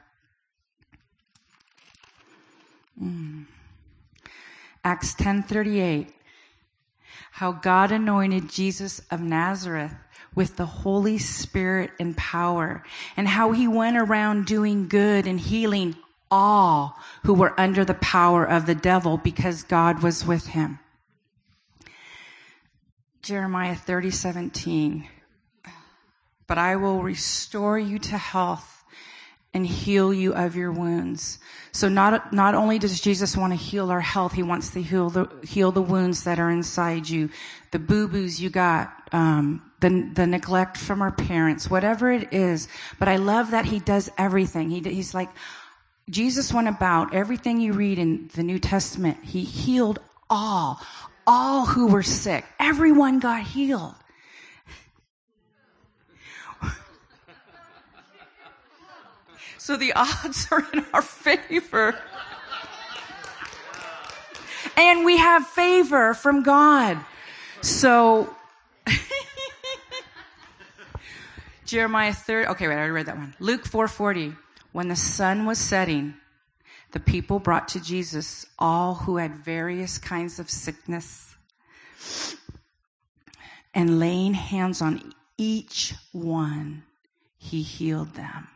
Mm. 3.03 3.47
Acts 4.86 5.14
10:38 5.16 6.08
How 7.32 7.51
God 7.51 7.91
anointed 7.91 8.47
Jesus 8.47 9.01
of 9.12 9.20
Nazareth 9.20 9.93
with 10.34 10.55
the 10.55 10.66
Holy 10.66 11.18
Spirit 11.18 11.91
and 11.99 12.16
power 12.16 12.84
and 13.18 13.28
how 13.28 13.51
he 13.51 13.68
went 13.68 13.97
around 13.97 14.45
doing 14.45 14.88
good 14.88 15.28
and 15.28 15.38
healing 15.38 15.97
all 16.32 16.97
who 17.24 17.34
were 17.34 17.60
under 17.60 17.84
the 17.84 17.95
power 17.95 18.45
of 18.45 18.68
the 18.68 18.76
devil 18.76 19.18
because 19.18 19.64
God 19.64 20.01
was 20.01 20.26
with 20.26 20.47
him. 20.47 20.80
Jeremiah 23.22 23.76
30:17 23.76 25.07
But 26.47 26.57
I 26.57 26.76
will 26.76 27.03
restore 27.03 27.78
you 27.78 27.99
to 27.99 28.18
health 28.18 28.78
and 29.53 29.65
heal 29.65 30.13
you 30.13 30.34
of 30.34 30.55
your 30.55 30.72
wounds. 30.72 31.39
So 31.72 31.89
not, 31.89 32.32
not 32.32 32.53
only 32.53 32.80
does 32.80 33.01
Jesus 33.01 33.36
want 33.36 33.53
to 33.53 33.57
heal 33.57 33.89
our 33.89 34.01
health, 34.01 34.34
he 34.34 34.43
wants 34.43 34.70
to 34.72 34.82
heal 34.82 35.09
the, 35.09 35.28
heal 35.43 35.72
the 35.72 35.82
wounds 35.82 36.26
that 36.26 36.39
are 36.39 36.51
inside 36.51 37.09
you, 37.09 37.30
the 37.72 37.80
boo-boos 37.80 38.39
you 38.39 38.49
got, 38.49 38.93
um, 39.11 39.72
the, 39.80 40.11
the 40.13 40.28
neglect 40.28 40.78
from 40.78 41.01
our 41.01 41.11
parents, 41.11 41.70
whatever 41.70 42.11
it 42.11 42.34
is. 42.34 42.68
But 42.99 43.07
I 43.07 43.15
love 43.15 43.51
that 43.51 43.65
he 43.65 43.80
does 43.80 44.11
everything. 44.18 44.70
He, 44.70 44.80
he's 44.82 45.13
like, 45.13 45.30
Jesus 46.09 46.53
went 46.53 46.68
about 46.68 47.13
everything 47.13 47.59
you 47.59 47.74
read 47.74 47.99
in 47.99 48.30
the 48.36 48.43
New 48.43 48.59
Testament. 48.59 49.24
He 49.24 49.41
healed 49.41 49.99
all, 50.30 50.82
all 51.28 51.65
who 51.65 51.88
were 51.88 52.01
sick. 52.01 52.45
Everyone 52.59 53.19
got 53.19 53.43
healed. 53.43 53.93
So 59.67 59.75
the 59.75 59.91
odds 59.93 60.47
are 60.49 60.65
in 60.71 60.86
our 60.93 61.01
favor. 61.01 61.99
And 64.78 65.03
we 65.03 65.17
have 65.17 65.45
favor 65.47 66.13
from 66.13 66.43
God. 66.43 66.97
So, 67.59 68.34
Jeremiah 71.65 72.13
3, 72.13 72.45
okay, 72.45 72.67
wait, 72.69 72.75
I 72.75 72.78
already 72.78 72.91
read 72.91 73.05
that 73.07 73.17
one. 73.17 73.36
Luke 73.39 73.65
440. 73.65 74.36
When 74.71 74.88
the 74.88 74.95
sun 74.95 75.45
was 75.45 75.57
setting, 75.57 76.13
the 76.91 76.99
people 76.99 77.39
brought 77.39 77.67
to 77.69 77.79
Jesus 77.79 78.45
all 78.57 78.95
who 78.95 79.17
had 79.17 79.35
various 79.35 79.97
kinds 79.97 80.39
of 80.39 80.49
sickness 80.49 81.35
and 83.73 83.99
laying 83.99 84.33
hands 84.33 84.81
on 84.81 85.13
each 85.38 85.93
one, 86.11 86.83
he 87.38 87.61
healed 87.61 88.13
them. 88.15 88.47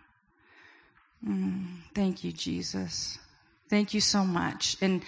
Mm, 1.26 1.66
thank 1.94 2.24
you, 2.24 2.32
Jesus. 2.32 3.20
Thank 3.70 3.94
you 3.94 4.02
so 4.02 4.26
much. 4.26 4.78
And 4.82 5.04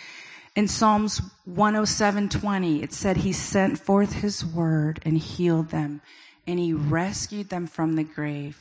in 0.56 0.68
Psalms 0.68 1.20
107:20, 1.46 2.84
it 2.84 2.94
said 2.94 3.18
he 3.18 3.34
sent 3.34 3.80
forth 3.80 4.14
his 4.14 4.46
word 4.46 5.02
and 5.04 5.18
healed 5.18 5.70
them, 5.70 6.02
and 6.46 6.60
he 6.60 6.74
rescued 6.74 7.50
them 7.50 7.66
from 7.66 7.94
the 7.96 8.04
grave. 8.04 8.58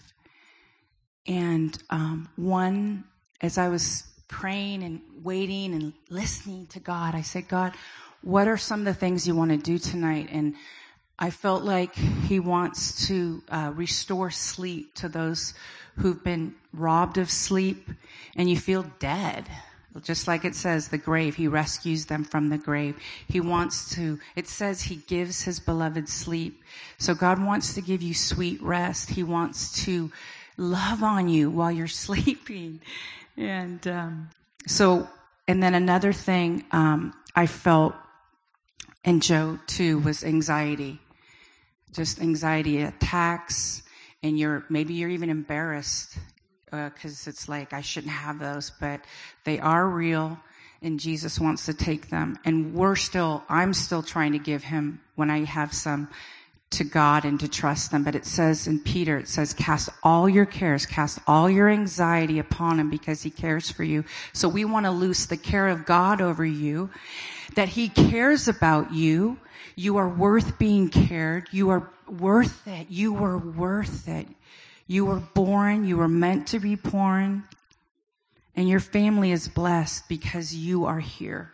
And 1.26 1.76
um, 1.90 2.30
one, 2.36 3.04
as 3.42 3.58
I 3.58 3.68
was 3.68 4.04
praying 4.32 4.82
and 4.82 5.00
waiting 5.22 5.74
and 5.74 5.92
listening 6.08 6.66
to 6.68 6.80
God, 6.80 7.14
I 7.14 7.20
said, 7.20 7.46
God, 7.46 7.74
what 8.22 8.48
are 8.48 8.56
some 8.56 8.80
of 8.80 8.86
the 8.86 8.94
things 8.94 9.28
you 9.28 9.36
want 9.36 9.50
to 9.50 9.58
do 9.58 9.78
tonight? 9.78 10.30
And 10.32 10.54
I 11.18 11.30
felt 11.30 11.62
like 11.62 11.94
he 11.94 12.40
wants 12.40 13.06
to 13.06 13.42
uh, 13.50 13.72
restore 13.76 14.30
sleep 14.30 14.94
to 14.96 15.08
those 15.08 15.54
who've 15.96 16.24
been 16.24 16.54
robbed 16.72 17.18
of 17.18 17.30
sleep 17.30 17.90
and 18.34 18.48
you 18.48 18.56
feel 18.56 18.84
dead. 18.98 19.48
Just 20.02 20.26
like 20.26 20.46
it 20.46 20.54
says, 20.54 20.88
the 20.88 20.96
grave, 20.96 21.36
he 21.36 21.46
rescues 21.46 22.06
them 22.06 22.24
from 22.24 22.48
the 22.48 22.56
grave. 22.56 22.96
He 23.28 23.40
wants 23.40 23.94
to, 23.96 24.18
it 24.34 24.48
says 24.48 24.80
he 24.80 24.96
gives 24.96 25.42
his 25.42 25.60
beloved 25.60 26.08
sleep. 26.08 26.62
So 26.96 27.14
God 27.14 27.44
wants 27.44 27.74
to 27.74 27.82
give 27.82 28.00
you 28.00 28.14
sweet 28.14 28.62
rest. 28.62 29.10
He 29.10 29.22
wants 29.22 29.84
to 29.84 30.10
love 30.56 31.02
on 31.02 31.28
you 31.28 31.50
while 31.50 31.70
you're 31.70 31.86
sleeping. 32.06 32.80
And, 33.36 33.86
um, 33.86 34.30
so, 34.66 35.08
and 35.48 35.62
then 35.62 35.74
another 35.74 36.12
thing, 36.12 36.64
um, 36.70 37.14
I 37.34 37.46
felt, 37.46 37.94
and 39.04 39.22
Joe 39.22 39.58
too, 39.66 39.98
was 40.00 40.24
anxiety. 40.24 41.00
Just 41.92 42.20
anxiety 42.20 42.82
attacks, 42.82 43.82
and 44.22 44.38
you're 44.38 44.64
maybe 44.70 44.94
you're 44.94 45.10
even 45.10 45.28
embarrassed 45.28 46.16
because 46.66 47.26
uh, 47.26 47.30
it's 47.30 47.48
like 47.48 47.74
I 47.74 47.82
shouldn't 47.82 48.12
have 48.12 48.38
those, 48.38 48.70
but 48.80 49.02
they 49.44 49.58
are 49.58 49.86
real 49.86 50.38
and 50.82 50.98
Jesus 50.98 51.38
wants 51.38 51.66
to 51.66 51.74
take 51.74 52.10
them. 52.10 52.38
And 52.44 52.74
we're 52.74 52.96
still, 52.96 53.44
I'm 53.48 53.72
still 53.72 54.02
trying 54.02 54.32
to 54.32 54.38
give 54.38 54.64
him 54.64 55.00
when 55.14 55.30
I 55.30 55.44
have 55.44 55.72
some 55.72 56.08
to 56.72 56.84
God 56.84 57.24
and 57.24 57.38
to 57.40 57.48
trust 57.48 57.90
them. 57.90 58.02
But 58.04 58.14
it 58.14 58.24
says 58.26 58.66
in 58.66 58.80
Peter, 58.80 59.18
it 59.18 59.28
says, 59.28 59.52
cast 59.54 59.88
all 60.02 60.28
your 60.28 60.46
cares, 60.46 60.86
cast 60.86 61.18
all 61.26 61.48
your 61.48 61.68
anxiety 61.68 62.38
upon 62.38 62.80
him 62.80 62.90
because 62.90 63.22
he 63.22 63.30
cares 63.30 63.70
for 63.70 63.84
you. 63.84 64.04
So 64.32 64.48
we 64.48 64.64
want 64.64 64.86
to 64.86 64.90
loose 64.90 65.26
the 65.26 65.36
care 65.36 65.68
of 65.68 65.86
God 65.86 66.20
over 66.20 66.44
you, 66.44 66.90
that 67.54 67.68
he 67.68 67.88
cares 67.88 68.48
about 68.48 68.92
you. 68.92 69.38
You 69.76 69.96
are 69.96 70.08
worth 70.08 70.58
being 70.58 70.88
cared. 70.88 71.48
You 71.50 71.70
are 71.70 71.90
worth 72.08 72.66
it. 72.66 72.88
You 72.90 73.12
were 73.12 73.38
worth 73.38 74.08
it. 74.08 74.26
You 74.86 75.04
were 75.06 75.20
born. 75.20 75.86
You 75.86 75.96
were 75.96 76.08
meant 76.08 76.48
to 76.48 76.58
be 76.58 76.74
born. 76.74 77.44
And 78.54 78.68
your 78.68 78.80
family 78.80 79.32
is 79.32 79.48
blessed 79.48 80.08
because 80.08 80.54
you 80.54 80.84
are 80.84 81.00
here. 81.00 81.52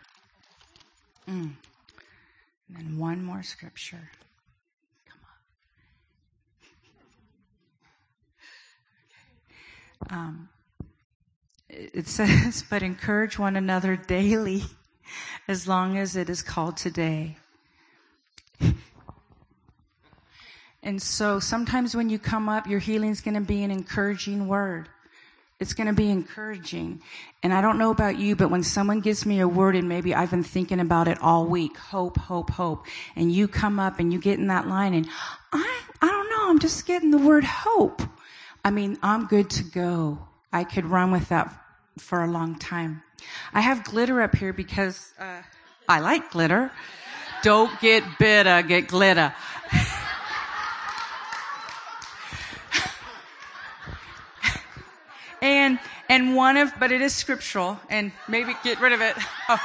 Mm. 1.29 1.53
And 2.67 2.77
then 2.77 2.97
one 2.97 3.23
more 3.23 3.41
scripture. 3.41 4.09
Come 5.07 5.19
on. 5.23 5.29
Um, 10.09 10.49
it 11.69 12.07
says, 12.07 12.63
but 12.69 12.83
encourage 12.83 13.37
one 13.37 13.55
another 13.55 13.95
daily 13.95 14.63
as 15.47 15.67
long 15.67 15.97
as 15.97 16.15
it 16.15 16.29
is 16.29 16.41
called 16.41 16.77
today 16.77 17.37
And 20.81 21.01
so 21.01 21.39
sometimes 21.39 21.95
when 21.95 22.09
you 22.09 22.19
come 22.19 22.47
up, 22.47 22.67
your 22.67 22.79
healing 22.79 23.09
is 23.09 23.21
going 23.21 23.35
to 23.35 23.41
be 23.41 23.63
an 23.63 23.71
encouraging 23.71 24.47
word. 24.47 24.87
It's 25.59 25.73
going 25.73 25.87
to 25.87 25.93
be 25.93 26.09
encouraging. 26.09 27.01
And 27.43 27.53
I 27.53 27.59
don't 27.59 27.77
know 27.77 27.91
about 27.91 28.17
you, 28.17 28.37
but 28.37 28.49
when 28.49 28.63
someone 28.63 29.01
gives 29.01 29.25
me 29.25 29.41
a 29.41 29.47
word 29.47 29.75
and 29.75 29.89
maybe 29.89 30.15
I've 30.15 30.31
been 30.31 30.43
thinking 30.43 30.79
about 30.79 31.09
it 31.09 31.17
all 31.21 31.45
week, 31.45 31.75
hope, 31.77 32.17
hope, 32.17 32.49
hope, 32.49 32.85
and 33.17 33.29
you 33.29 33.49
come 33.49 33.77
up 33.77 33.99
and 33.99 34.13
you 34.13 34.19
get 34.19 34.39
in 34.39 34.47
that 34.47 34.67
line 34.67 34.93
and 34.93 35.07
I, 35.51 35.81
I 36.01 36.07
don't 36.07 36.29
know, 36.29 36.49
I'm 36.49 36.59
just 36.59 36.85
getting 36.85 37.11
the 37.11 37.17
word 37.17 37.43
hope. 37.43 38.01
I 38.69 38.71
mean, 38.71 38.99
I'm 39.01 39.25
good 39.25 39.49
to 39.49 39.63
go. 39.63 40.19
I 40.53 40.63
could 40.63 40.85
run 40.85 41.09
with 41.09 41.29
that 41.29 41.51
for 41.97 42.23
a 42.23 42.27
long 42.27 42.59
time. 42.59 43.01
I 43.51 43.61
have 43.61 43.83
glitter 43.83 44.21
up 44.21 44.35
here 44.35 44.53
because, 44.53 45.11
uh, 45.19 45.41
I 45.87 46.01
like 46.01 46.29
glitter. 46.29 46.69
Don't 47.41 47.71
get 47.81 48.03
bitter, 48.19 48.61
get 48.61 48.87
glitter. 48.87 49.33
And, 55.41 55.79
and 56.09 56.35
one 56.35 56.57
of, 56.57 56.71
but 56.79 56.91
it 56.91 57.01
is 57.01 57.15
scriptural 57.15 57.79
and 57.89 58.11
maybe 58.27 58.53
get 58.63 58.79
rid 58.81 58.91
of 58.91 59.01
it. 59.01 59.15
Oh. 59.47 59.59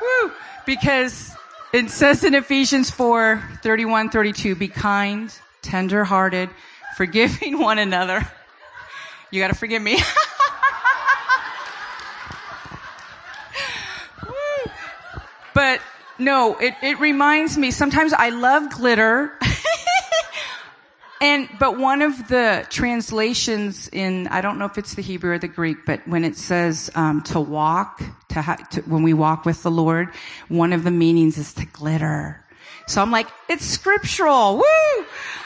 Woo! 0.00 0.32
Because 0.64 1.36
it 1.72 1.90
says 1.90 2.22
in 2.24 2.34
Ephesians 2.34 2.90
4, 2.90 3.42
31, 3.62 4.10
32, 4.10 4.54
be 4.54 4.68
kind, 4.68 5.34
tender 5.62 6.04
hearted, 6.04 6.50
forgiving 6.96 7.58
one 7.58 7.78
another. 7.78 8.26
You 9.30 9.42
gotta 9.42 9.54
forgive 9.54 9.82
me. 9.82 9.98
but 15.54 15.80
no, 16.18 16.56
it, 16.56 16.74
it 16.82 16.98
reminds 17.00 17.58
me, 17.58 17.70
sometimes 17.70 18.14
I 18.14 18.30
love 18.30 18.70
glitter. 18.70 19.38
And, 21.20 21.48
but 21.58 21.78
one 21.78 22.02
of 22.02 22.28
the 22.28 22.64
translations 22.70 23.88
in, 23.88 24.28
I 24.28 24.40
don't 24.40 24.58
know 24.58 24.66
if 24.66 24.78
it's 24.78 24.94
the 24.94 25.02
Hebrew 25.02 25.32
or 25.32 25.38
the 25.38 25.48
Greek, 25.48 25.78
but 25.84 26.06
when 26.06 26.22
it 26.22 26.36
says, 26.36 26.90
um, 26.94 27.22
to 27.22 27.40
walk, 27.40 28.02
to, 28.38 28.42
ha- 28.42 28.56
to, 28.72 28.80
when 28.82 29.02
we 29.02 29.12
walk 29.12 29.44
with 29.44 29.62
the 29.62 29.70
Lord, 29.70 30.08
one 30.48 30.72
of 30.72 30.84
the 30.84 30.90
meanings 30.90 31.36
is 31.38 31.52
to 31.54 31.66
glitter. 31.66 32.42
So 32.86 33.02
I'm 33.02 33.10
like, 33.10 33.28
it's 33.48 33.64
scriptural. 33.64 34.56
Woo! 34.56 35.04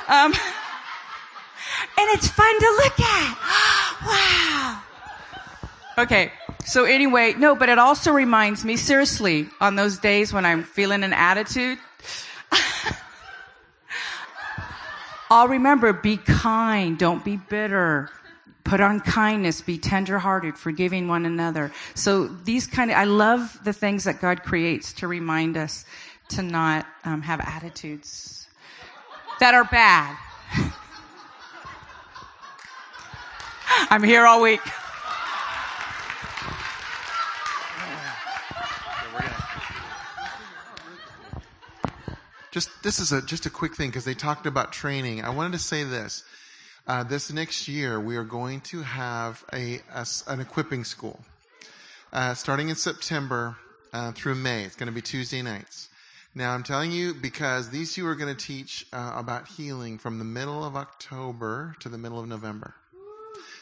Um, 0.08 0.32
and 1.98 2.08
it's 2.10 2.28
fun 2.28 2.58
to 2.60 2.80
look 2.84 3.00
at. 3.00 3.36
wow. 4.06 4.82
Okay. 5.98 6.32
So 6.64 6.84
anyway, 6.84 7.34
no, 7.36 7.56
but 7.56 7.68
it 7.68 7.78
also 7.78 8.12
reminds 8.12 8.64
me, 8.64 8.76
seriously, 8.76 9.48
on 9.60 9.74
those 9.74 9.98
days 9.98 10.32
when 10.32 10.46
I'm 10.46 10.62
feeling 10.62 11.02
an 11.02 11.12
attitude, 11.12 11.78
I'll 15.30 15.48
remember, 15.48 15.92
be 15.92 16.18
kind, 16.18 16.96
don't 16.96 17.24
be 17.24 17.36
bitter. 17.36 18.10
Put 18.72 18.80
on 18.80 19.00
kindness, 19.00 19.60
be 19.60 19.76
tenderhearted, 19.76 20.56
forgiving 20.56 21.06
one 21.06 21.26
another. 21.26 21.72
So 21.94 22.26
these 22.26 22.66
kind 22.66 22.90
of, 22.90 22.96
I 22.96 23.04
love 23.04 23.58
the 23.64 23.74
things 23.74 24.04
that 24.04 24.18
God 24.18 24.44
creates 24.44 24.94
to 24.94 25.06
remind 25.06 25.58
us 25.58 25.84
to 26.30 26.40
not 26.40 26.86
um, 27.04 27.20
have 27.20 27.40
attitudes 27.40 28.48
that 29.40 29.52
are 29.52 29.64
bad. 29.64 30.16
I'm 33.90 34.02
here 34.02 34.24
all 34.24 34.40
week. 34.40 34.62
Just 42.50 42.70
this 42.82 43.00
is 43.00 43.12
a 43.12 43.20
just 43.20 43.44
a 43.44 43.50
quick 43.50 43.76
thing 43.76 43.90
because 43.90 44.06
they 44.06 44.14
talked 44.14 44.46
about 44.46 44.72
training. 44.72 45.22
I 45.22 45.28
wanted 45.28 45.52
to 45.52 45.58
say 45.58 45.84
this. 45.84 46.24
Uh, 46.86 47.04
this 47.04 47.32
next 47.32 47.68
year, 47.68 48.00
we 48.00 48.16
are 48.16 48.24
going 48.24 48.60
to 48.60 48.82
have 48.82 49.44
a, 49.52 49.80
a 49.94 50.06
an 50.26 50.40
equipping 50.40 50.84
school 50.84 51.20
uh, 52.12 52.34
starting 52.34 52.70
in 52.70 52.74
September 52.74 53.56
uh, 53.92 54.12
through 54.12 54.34
May. 54.34 54.64
It's 54.64 54.74
going 54.74 54.88
to 54.88 54.92
be 54.92 55.02
Tuesday 55.02 55.42
nights. 55.42 55.88
Now, 56.34 56.52
I'm 56.52 56.62
telling 56.62 56.90
you 56.90 57.14
because 57.14 57.70
these 57.70 57.94
two 57.94 58.06
are 58.06 58.14
going 58.14 58.34
to 58.34 58.46
teach 58.46 58.86
uh, 58.92 59.12
about 59.14 59.46
healing 59.46 59.98
from 59.98 60.18
the 60.18 60.24
middle 60.24 60.64
of 60.64 60.76
October 60.76 61.76
to 61.80 61.88
the 61.88 61.98
middle 61.98 62.18
of 62.18 62.26
November. 62.26 62.74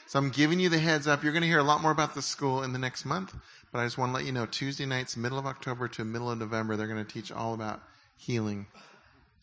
So 0.06 0.18
I'm 0.18 0.30
giving 0.30 0.58
you 0.58 0.68
the 0.68 0.78
heads 0.78 1.06
up. 1.06 1.22
You're 1.22 1.32
going 1.32 1.42
to 1.42 1.48
hear 1.48 1.58
a 1.58 1.64
lot 1.64 1.82
more 1.82 1.92
about 1.92 2.14
the 2.14 2.22
school 2.22 2.62
in 2.62 2.72
the 2.72 2.78
next 2.78 3.04
month, 3.04 3.34
but 3.70 3.80
I 3.80 3.86
just 3.86 3.98
want 3.98 4.10
to 4.10 4.14
let 4.14 4.24
you 4.24 4.32
know 4.32 4.46
Tuesday 4.46 4.86
nights, 4.86 5.16
middle 5.16 5.38
of 5.38 5.46
October 5.46 5.88
to 5.88 6.04
middle 6.04 6.30
of 6.30 6.38
November, 6.38 6.76
they're 6.76 6.88
going 6.88 7.04
to 7.04 7.12
teach 7.12 7.30
all 7.30 7.54
about 7.54 7.82
healing. 8.16 8.66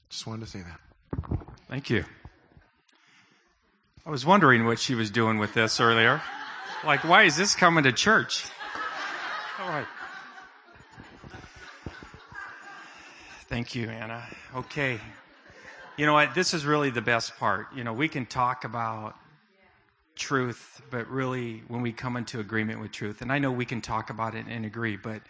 Just 0.10 0.26
wanted 0.26 0.46
to 0.46 0.52
say 0.52 0.64
that. 0.64 1.40
Thank 1.70 1.90
you. 1.90 2.06
I 4.08 4.10
was 4.10 4.26
wondering 4.26 4.66
what 4.66 4.80
she 4.80 4.96
was 4.96 5.12
doing 5.12 5.38
with 5.38 5.54
this 5.54 5.82
earlier. 5.82 6.22
Like, 6.86 7.04
why 7.04 7.24
is 7.24 7.36
this 7.36 7.56
coming 7.56 7.84
to 7.84 7.92
church? 7.92 8.46
All 9.60 9.68
right. 9.68 9.86
Thank 13.50 13.76
you, 13.76 13.90
Anna. 13.90 14.24
Okay. 14.56 14.98
You 15.98 16.06
know 16.06 16.14
what? 16.14 16.34
This 16.34 16.54
is 16.54 16.66
really 16.66 16.90
the 16.90 17.02
best 17.02 17.36
part. 17.38 17.68
You 17.76 17.84
know, 17.84 17.92
we 17.92 18.08
can 18.08 18.26
talk 18.26 18.64
about 18.64 19.18
truth, 20.16 20.82
but 20.90 21.10
really 21.10 21.64
when 21.68 21.82
we 21.82 21.92
come 21.92 22.16
into 22.16 22.40
agreement 22.40 22.80
with 22.80 22.94
truth, 22.94 23.22
and 23.22 23.30
I 23.30 23.40
know 23.40 23.52
we 23.52 23.66
can 23.66 23.82
talk 23.82 24.10
about 24.10 24.36
it 24.36 24.46
and 24.48 24.66
agree, 24.66 24.96
but 24.96 25.22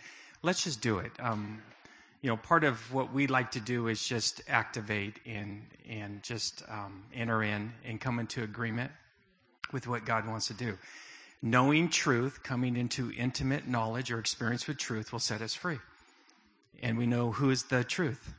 let's 0.43 0.63
just 0.63 0.81
do 0.81 0.99
it. 0.99 1.11
Um, 1.17 1.63
you 2.21 2.29
know, 2.29 2.37
part 2.37 2.63
of 2.63 2.93
what 2.93 3.13
we 3.13 3.27
like 3.27 3.51
to 3.51 3.59
do 3.59 3.87
is 3.87 4.05
just 4.05 4.41
activate 4.47 5.19
and 5.25 5.63
and 5.89 6.23
just 6.23 6.63
um, 6.67 7.03
enter 7.13 7.43
in 7.43 7.71
and 7.85 8.01
come 8.01 8.19
into 8.19 8.43
agreement 8.43 8.91
with 9.71 9.87
what 9.87 10.05
God 10.05 10.27
wants 10.27 10.47
to 10.47 10.53
do. 10.53 10.77
Knowing 11.41 11.89
truth, 11.89 12.41
coming 12.41 12.75
into 12.75 13.11
intimate 13.11 13.67
knowledge 13.67 14.11
or 14.11 14.19
experience 14.19 14.67
with 14.67 14.77
truth, 14.77 15.11
will 15.11 15.19
set 15.19 15.41
us 15.41 15.53
free. 15.53 15.77
And 16.81 16.97
we 16.97 17.05
know 17.05 17.31
who 17.31 17.51
is 17.51 17.63
the 17.63 17.83
truth, 17.83 18.33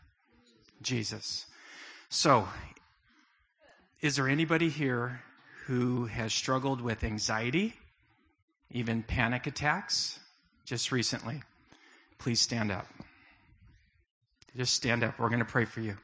Jesus. 0.83 1.47
So, 2.09 2.49
is 4.01 4.17
there 4.17 4.29
anybody 4.29 4.69
here 4.69 5.23
who 5.67 6.07
has 6.07 6.33
struggled 6.33 6.81
with 6.81 7.05
anxiety, 7.05 7.75
even 8.71 9.03
panic 9.03 9.47
attacks, 9.47 10.19
just 10.65 10.91
recently? 10.91 11.43
Please 12.19 12.41
stand 12.41 12.73
up. 12.73 12.87
Just 14.59 14.75
stand 14.75 15.05
up. 15.05 15.21
We're 15.21 15.29
going 15.29 15.39
to 15.39 15.45
pray 15.45 15.67
for 15.67 15.81
you. 15.81 15.97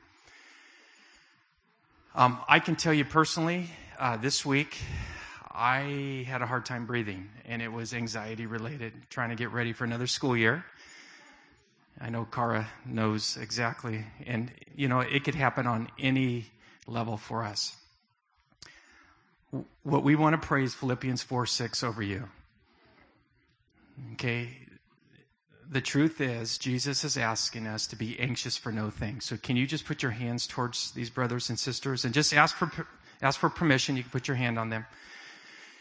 Um, 2.14 2.38
I 2.48 2.60
can 2.60 2.76
tell 2.76 2.94
you 2.94 3.04
personally, 3.04 3.68
uh, 3.98 4.16
this 4.16 4.46
week 4.46 4.78
I 5.50 6.24
had 6.28 6.40
a 6.40 6.46
hard 6.46 6.64
time 6.64 6.86
breathing, 6.86 7.30
and 7.46 7.60
it 7.60 7.72
was 7.72 7.92
anxiety 7.92 8.46
related, 8.46 8.92
trying 9.10 9.30
to 9.30 9.34
get 9.34 9.50
ready 9.50 9.72
for 9.72 9.82
another 9.82 10.06
school 10.06 10.36
year. 10.36 10.64
I 12.00 12.10
know 12.10 12.26
Kara 12.26 12.68
knows 12.86 13.36
exactly, 13.36 14.04
and 14.24 14.52
you 14.76 14.86
know 14.86 15.00
it 15.00 15.24
could 15.24 15.34
happen 15.34 15.66
on 15.66 15.88
any 15.98 16.46
level 16.86 17.16
for 17.16 17.42
us. 17.42 17.74
What 19.82 20.04
we 20.04 20.14
want 20.14 20.40
to 20.40 20.46
pray 20.46 20.62
is 20.62 20.74
Philippians 20.74 21.24
4 21.24 21.46
6 21.46 21.82
over 21.82 22.02
you. 22.04 22.28
Okay, 24.12 24.56
the 25.74 25.80
truth 25.80 26.20
is, 26.20 26.56
Jesus 26.56 27.02
is 27.02 27.16
asking 27.16 27.66
us 27.66 27.88
to 27.88 27.96
be 27.96 28.18
anxious 28.20 28.56
for 28.56 28.70
no 28.70 28.90
thing. 28.90 29.20
So 29.20 29.36
can 29.36 29.56
you 29.56 29.66
just 29.66 29.84
put 29.84 30.04
your 30.04 30.12
hands 30.12 30.46
towards 30.46 30.92
these 30.92 31.10
brothers 31.10 31.48
and 31.48 31.58
sisters 31.58 32.04
and 32.04 32.14
just 32.14 32.32
ask 32.32 32.56
for, 32.56 32.70
ask 33.20 33.40
for 33.40 33.50
permission? 33.50 33.96
You 33.96 34.04
can 34.04 34.12
put 34.12 34.28
your 34.28 34.36
hand 34.36 34.56
on 34.56 34.70
them. 34.70 34.86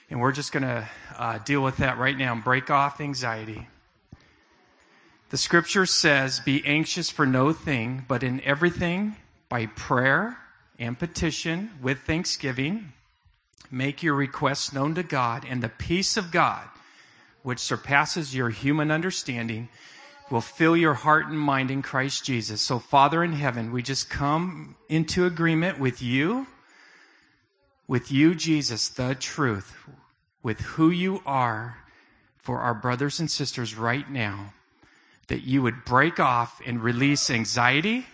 And 0.10 0.20
we're 0.20 0.32
just 0.32 0.52
going 0.52 0.64
to 0.64 0.89
uh, 1.16 1.38
deal 1.46 1.62
with 1.62 1.78
that 1.78 2.00
right 2.00 2.18
now 2.18 2.34
and 2.34 2.44
break 2.44 2.72
off 2.72 3.00
anxiety. 3.02 3.68
The 5.30 5.38
scripture 5.38 5.86
says, 5.86 6.39
be 6.39 6.66
anxious 6.66 7.12
for 7.12 7.28
no 7.28 7.54
thing, 7.54 8.04
but 8.08 8.24
in 8.24 8.41
everything 8.41 9.16
by 9.48 9.68
prayer 9.68 10.39
and 10.80 10.98
petition 10.98 11.70
with 11.84 12.00
thanksgiving, 12.00 12.94
make 13.70 14.02
your 14.02 14.16
requests 14.16 14.74
known 14.74 14.96
to 14.96 15.04
God 15.04 15.46
and 15.48 15.62
the 15.62 15.70
peace 15.70 16.18
of 16.18 16.32
God 16.32 16.68
which 17.44 17.60
surpasses 17.60 18.34
your 18.34 18.50
human 18.50 18.89
understanding, 18.89 19.70
will 20.32 20.41
fill 20.41 20.76
your 20.76 20.94
heart 20.94 21.28
and 21.28 21.38
mind 21.38 21.70
in 21.70 21.82
Christ 21.82 22.26
Jesus. 22.26 22.62
So, 22.62 22.80
Father 22.80 23.24
in 23.24 23.34
heaven, 23.34 23.72
we 23.72 23.84
just 23.84 24.10
come 24.10 24.76
into 24.89 25.26
agreement 25.26 25.80
with 25.80 26.02
you, 26.02 26.48
with 27.88 28.12
you, 28.12 28.34
Jesus, 28.34 28.88
the 28.89 29.14
truth, 29.14 29.76
with 30.41 30.60
who 30.62 30.89
you 30.89 31.22
are 31.26 31.78
for 32.38 32.60
our 32.60 32.74
brothers 32.74 33.20
and 33.20 33.30
sisters 33.30 33.76
right 33.76 34.10
now, 34.10 34.54
that 35.28 35.44
you 35.44 35.62
would 35.62 35.86
break 35.86 36.20
off 36.20 36.62
and 36.66 36.82
release 36.82 37.30
anxiety, 37.30 38.06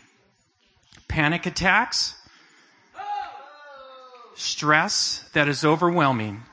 panic 1.08 1.46
attacks, 1.46 2.16
stress 4.36 5.24
that 5.34 5.48
is 5.48 5.64
overwhelming 5.66 6.44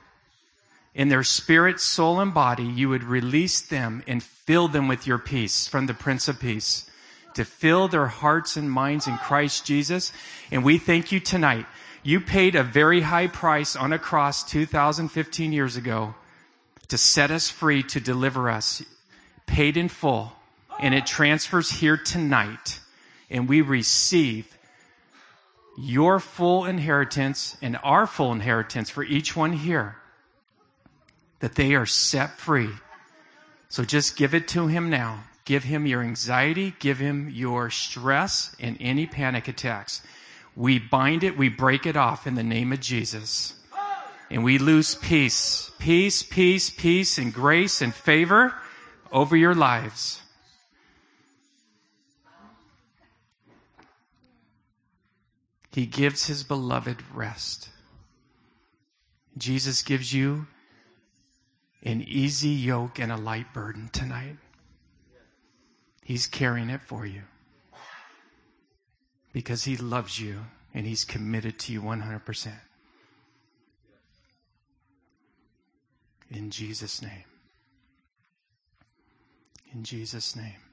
in 0.96 1.10
their 1.10 1.22
spirit, 1.22 1.78
soul, 1.78 2.20
and 2.20 2.32
body, 2.32 2.64
you 2.64 2.88
would 2.88 3.04
release 3.04 3.60
them 3.60 4.02
and 4.08 4.22
fill 4.22 4.66
them 4.66 4.88
with 4.88 5.06
your 5.06 5.18
peace 5.18 5.68
from 5.68 5.84
the 5.86 5.92
Prince 5.92 6.26
of 6.26 6.40
Peace 6.40 6.90
to 7.34 7.44
fill 7.44 7.86
their 7.86 8.06
hearts 8.06 8.56
and 8.56 8.70
minds 8.70 9.06
in 9.06 9.18
Christ 9.18 9.66
Jesus. 9.66 10.10
And 10.50 10.64
we 10.64 10.78
thank 10.78 11.12
you 11.12 11.20
tonight. 11.20 11.66
You 12.02 12.18
paid 12.20 12.54
a 12.54 12.62
very 12.62 13.02
high 13.02 13.26
price 13.26 13.76
on 13.76 13.92
a 13.92 13.98
cross 13.98 14.42
2015 14.44 15.52
years 15.52 15.76
ago 15.76 16.14
to 16.88 16.96
set 16.96 17.30
us 17.30 17.50
free, 17.50 17.82
to 17.82 18.00
deliver 18.00 18.48
us, 18.48 18.82
paid 19.44 19.76
in 19.76 19.90
full. 19.90 20.32
And 20.80 20.94
it 20.94 21.04
transfers 21.04 21.70
here 21.70 21.98
tonight. 21.98 22.80
And 23.28 23.50
we 23.50 23.60
receive 23.60 24.56
your 25.76 26.20
full 26.20 26.64
inheritance 26.64 27.54
and 27.60 27.78
our 27.82 28.06
full 28.06 28.32
inheritance 28.32 28.88
for 28.88 29.04
each 29.04 29.36
one 29.36 29.52
here 29.52 29.96
that 31.40 31.54
they 31.54 31.74
are 31.74 31.86
set 31.86 32.38
free. 32.38 32.70
So 33.68 33.84
just 33.84 34.16
give 34.16 34.34
it 34.34 34.48
to 34.48 34.66
him 34.66 34.90
now. 34.90 35.24
Give 35.44 35.62
him 35.62 35.86
your 35.86 36.02
anxiety, 36.02 36.74
give 36.80 36.98
him 36.98 37.30
your 37.30 37.70
stress 37.70 38.54
and 38.58 38.76
any 38.80 39.06
panic 39.06 39.46
attacks. 39.46 40.02
We 40.56 40.78
bind 40.80 41.22
it, 41.22 41.38
we 41.38 41.48
break 41.48 41.86
it 41.86 41.96
off 41.96 42.26
in 42.26 42.34
the 42.34 42.42
name 42.42 42.72
of 42.72 42.80
Jesus. 42.80 43.54
And 44.28 44.42
we 44.42 44.58
lose 44.58 44.96
peace, 44.96 45.70
peace, 45.78 46.24
peace, 46.24 46.68
peace, 46.70 47.18
and 47.18 47.32
grace 47.32 47.80
and 47.80 47.94
favor 47.94 48.54
over 49.12 49.36
your 49.36 49.54
lives. 49.54 50.20
He 55.70 55.86
gives 55.86 56.26
his 56.26 56.42
beloved 56.42 57.02
rest. 57.14 57.68
Jesus 59.36 59.82
gives 59.82 60.12
you 60.12 60.46
an 61.86 62.02
easy 62.02 62.48
yoke 62.48 62.98
and 62.98 63.12
a 63.12 63.16
light 63.16 63.54
burden 63.54 63.88
tonight. 63.92 64.36
He's 66.02 66.26
carrying 66.26 66.68
it 66.68 66.82
for 66.82 67.06
you 67.06 67.22
because 69.32 69.64
he 69.64 69.76
loves 69.76 70.18
you 70.18 70.40
and 70.74 70.84
he's 70.84 71.04
committed 71.04 71.60
to 71.60 71.72
you 71.72 71.80
100%. 71.80 72.52
In 76.32 76.50
Jesus' 76.50 77.00
name. 77.02 77.24
In 79.72 79.84
Jesus' 79.84 80.34
name. 80.34 80.65